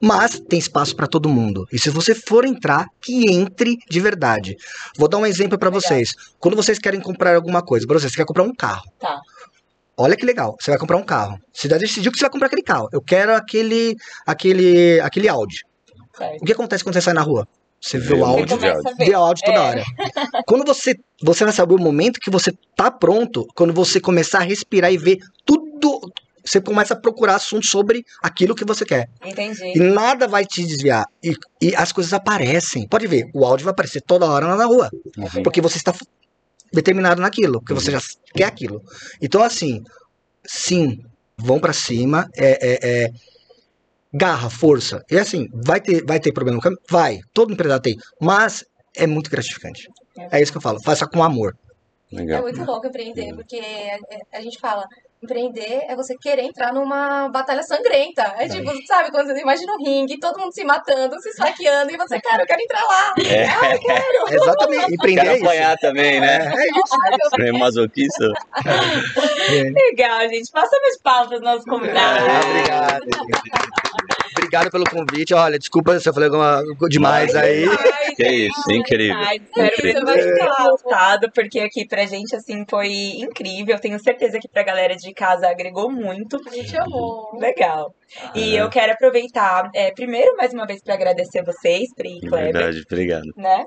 [0.00, 1.66] Mas tem espaço para todo mundo.
[1.72, 4.54] E se você for entrar, que entre de verdade.
[4.98, 6.10] Vou dar um exemplo para vocês.
[6.38, 8.82] Quando vocês querem comprar alguma coisa, por exemplo, você quer comprar um carro.
[9.00, 9.18] Tá.
[9.96, 11.38] Olha que legal, você vai comprar um carro.
[11.52, 12.88] Você já decidiu que você vai comprar aquele carro.
[12.92, 13.94] Eu quero aquele
[14.26, 15.60] aquele aquele Audi.
[16.16, 16.42] Certo.
[16.42, 17.46] O que acontece quando você sai na rua?
[17.80, 18.58] Você vê o áudio,
[18.98, 19.60] vê o áudio toda é.
[19.60, 19.84] hora.
[20.46, 24.42] Quando você você vai saber o momento que você tá pronto, quando você começar a
[24.42, 26.00] respirar e ver tudo,
[26.44, 29.08] você começa a procurar assuntos sobre aquilo que você quer.
[29.24, 29.72] Entendi.
[29.74, 31.04] E nada vai te desviar.
[31.22, 32.88] E, e as coisas aparecem.
[32.88, 34.90] Pode ver, o áudio vai aparecer toda hora na rua.
[35.16, 35.42] Uhum.
[35.42, 35.94] Porque você está
[36.74, 38.00] determinado naquilo, porque você já
[38.34, 38.82] quer aquilo.
[39.20, 39.82] Então, assim,
[40.44, 41.02] sim,
[41.36, 43.10] vão para cima, é, é, é,
[44.12, 45.04] garra, força.
[45.10, 46.80] E assim, vai ter, vai ter problema no caminho?
[46.88, 48.64] Vai, todo empresário tem, mas
[48.96, 49.88] é muito gratificante.
[50.30, 51.56] É isso que eu falo, faça com amor.
[52.12, 52.38] Legal.
[52.38, 54.86] É muito louco empreender, porque a, a gente fala,
[55.22, 58.34] empreender é você querer entrar numa batalha sangrenta.
[58.36, 61.96] É tipo, sabe, quando você imagina um ringue, todo mundo se matando, se esfaqueando, e
[61.96, 63.14] você, cara, eu quero entrar lá.
[63.26, 63.46] É.
[63.46, 64.34] Ah, eu quero.
[64.42, 66.52] Exatamente, empreender quero é apanhar também, né?
[66.54, 66.94] É isso.
[67.44, 68.32] É masoquista.
[68.64, 69.70] É.
[69.70, 70.50] Legal, gente.
[70.50, 72.22] Passamos palmas para os nossos convidados.
[72.22, 73.93] É, obrigado.
[74.54, 75.34] Obrigado pelo convite.
[75.34, 77.64] Olha, desculpa se eu falei alguma demais aí.
[78.14, 79.20] Que é isso, incrível.
[79.20, 83.76] Espero que você vai ficar voltado, porque aqui pra gente, assim, foi incrível.
[83.80, 86.36] Tenho certeza que pra galera de casa agregou muito.
[86.46, 87.36] A gente amou.
[87.40, 87.92] Legal.
[88.34, 92.52] E eu quero aproveitar, é, primeiro, mais uma vez, para agradecer vocês, Pri e Kleber.
[92.52, 93.32] Verdade, obrigado.
[93.36, 93.64] Né?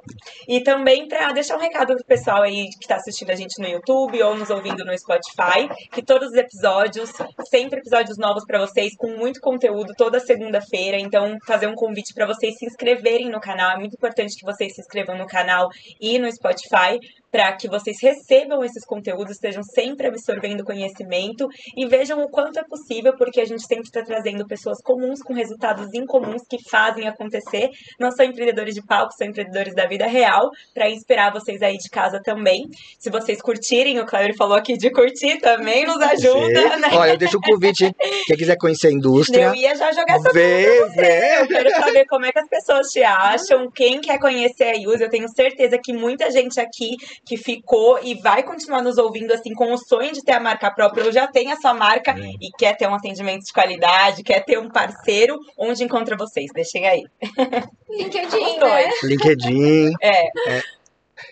[0.48, 3.68] E também para deixar um recado pro pessoal aí que está assistindo a gente no
[3.68, 7.12] YouTube ou nos ouvindo no Spotify, que todos os episódios,
[7.50, 10.98] sempre episódios novos para vocês, com muito conteúdo toda segunda-feira.
[10.98, 13.72] Então, fazer um convite para vocês se inscreverem no canal.
[13.72, 15.70] É muito importante que vocês se inscrevam no canal
[16.00, 17.00] e no Spotify,
[17.38, 22.64] para que vocês recebam esses conteúdos, estejam sempre absorvendo conhecimento e vejam o quanto é
[22.64, 27.70] possível, porque a gente sempre está trazendo pessoas comuns com resultados incomuns que fazem acontecer.
[28.00, 31.92] Não são empreendedores de palco, são empreendedores da vida real, para inspirar vocês aí de
[31.92, 32.66] casa também.
[32.98, 36.90] Se vocês curtirem, o Cláudio falou aqui de curtir também, nos ajuda, né?
[36.94, 37.94] Olha, eu deixo o convite,
[38.26, 39.44] quem quiser conhecer a indústria.
[39.44, 41.42] Eu ia já jogar essa vê, vê.
[41.42, 45.04] Eu quero saber como é que as pessoas te acham, quem quer conhecer a Yuse.
[45.04, 46.98] Eu tenho certeza que muita gente aqui
[47.28, 50.72] que ficou e vai continuar nos ouvindo assim com o sonho de ter a marca
[50.72, 52.30] própria ou já tem a sua marca é.
[52.42, 56.50] e quer ter um atendimento de qualidade, quer ter um parceiro, onde encontra vocês?
[56.54, 57.04] Deixem aí.
[57.90, 58.90] LinkedIn, né?
[59.04, 59.94] LinkedIn.
[60.02, 60.52] É.
[60.52, 60.64] é.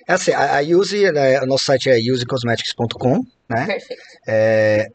[0.08, 3.66] É assim, a, a Use, né, o nosso site é usecosmetics.com, né?
[3.66, 4.02] Perfeito.
[4.28, 4.88] É,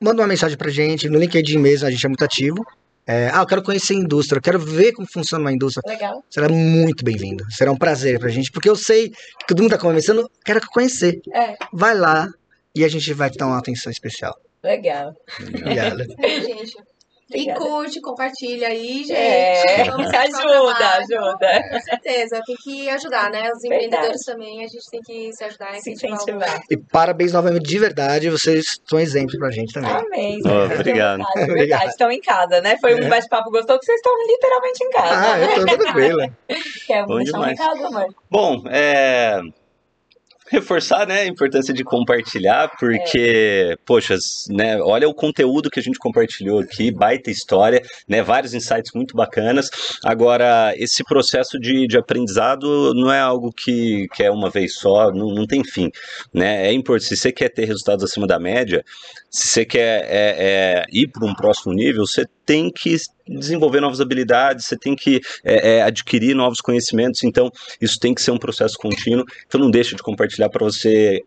[0.00, 2.64] manda uma mensagem pra gente, no LinkedIn mesmo, a gente é muito ativo.
[3.06, 5.82] É, ah, eu quero conhecer a indústria, eu quero ver como funciona uma indústria.
[5.86, 6.24] Legal.
[6.28, 7.44] Será muito bem-vindo.
[7.50, 11.20] Será um prazer pra gente, porque eu sei que todo mundo tá começando, quero conhecer.
[11.32, 11.54] É.
[11.72, 12.28] Vai lá
[12.74, 14.34] e a gente vai te dar uma atenção especial.
[14.62, 15.14] Legal.
[15.40, 16.04] Obrigada.
[16.44, 16.74] gente.
[17.34, 19.12] E curte, compartilha aí, gente.
[19.16, 19.82] É,
[20.18, 21.48] ajuda, ajuda.
[21.70, 23.50] Com certeza, tem que ajudar, né?
[23.52, 26.14] Os empreendedores também, a gente tem que se ajudar e Se incentivar.
[26.22, 26.60] incentivar.
[26.70, 29.90] E parabéns novamente, de verdade, vocês são exemplo pra gente também.
[29.90, 30.38] Amém.
[30.44, 31.20] Oh, obrigado.
[31.22, 32.76] É verdade, verdade, estão em casa, né?
[32.80, 33.08] Foi um É.
[33.08, 35.32] bate-papo gostoso que vocês estão literalmente em casa.
[35.32, 36.26] Ah, eu tô tranquila.
[36.86, 37.58] Quer Bom deixar um demais.
[37.58, 38.06] recado, amor?
[38.30, 39.40] Bom, é.
[40.48, 44.16] Reforçar, né, a importância de compartilhar, porque, poxa,
[44.48, 49.16] né, olha o conteúdo que a gente compartilhou aqui, baita história, né, vários insights muito
[49.16, 49.68] bacanas.
[50.04, 55.10] Agora, esse processo de, de aprendizado não é algo que, que é uma vez só,
[55.10, 55.90] não, não tem fim,
[56.32, 58.84] né, é importante, se você quer ter resultados acima da média,
[59.36, 62.96] se você quer é, é, ir para um próximo nível, você tem que
[63.28, 68.22] desenvolver novas habilidades, você tem que é, é, adquirir novos conhecimentos, então isso tem que
[68.22, 69.24] ser um processo contínuo.
[69.46, 71.20] Então não deixe de compartilhar para você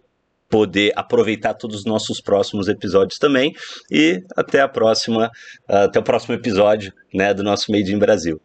[0.49, 3.53] poder aproveitar todos os nossos próximos episódios também
[3.91, 5.29] e até a próxima,
[5.67, 8.41] até o próximo episódio, né, do nosso Made in Brasil.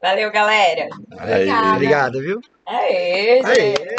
[0.00, 0.86] Valeu, galera.
[1.18, 1.50] Aí.
[1.74, 2.40] Obrigado, viu?
[2.64, 3.82] Aê, gente.
[3.82, 3.96] Aê.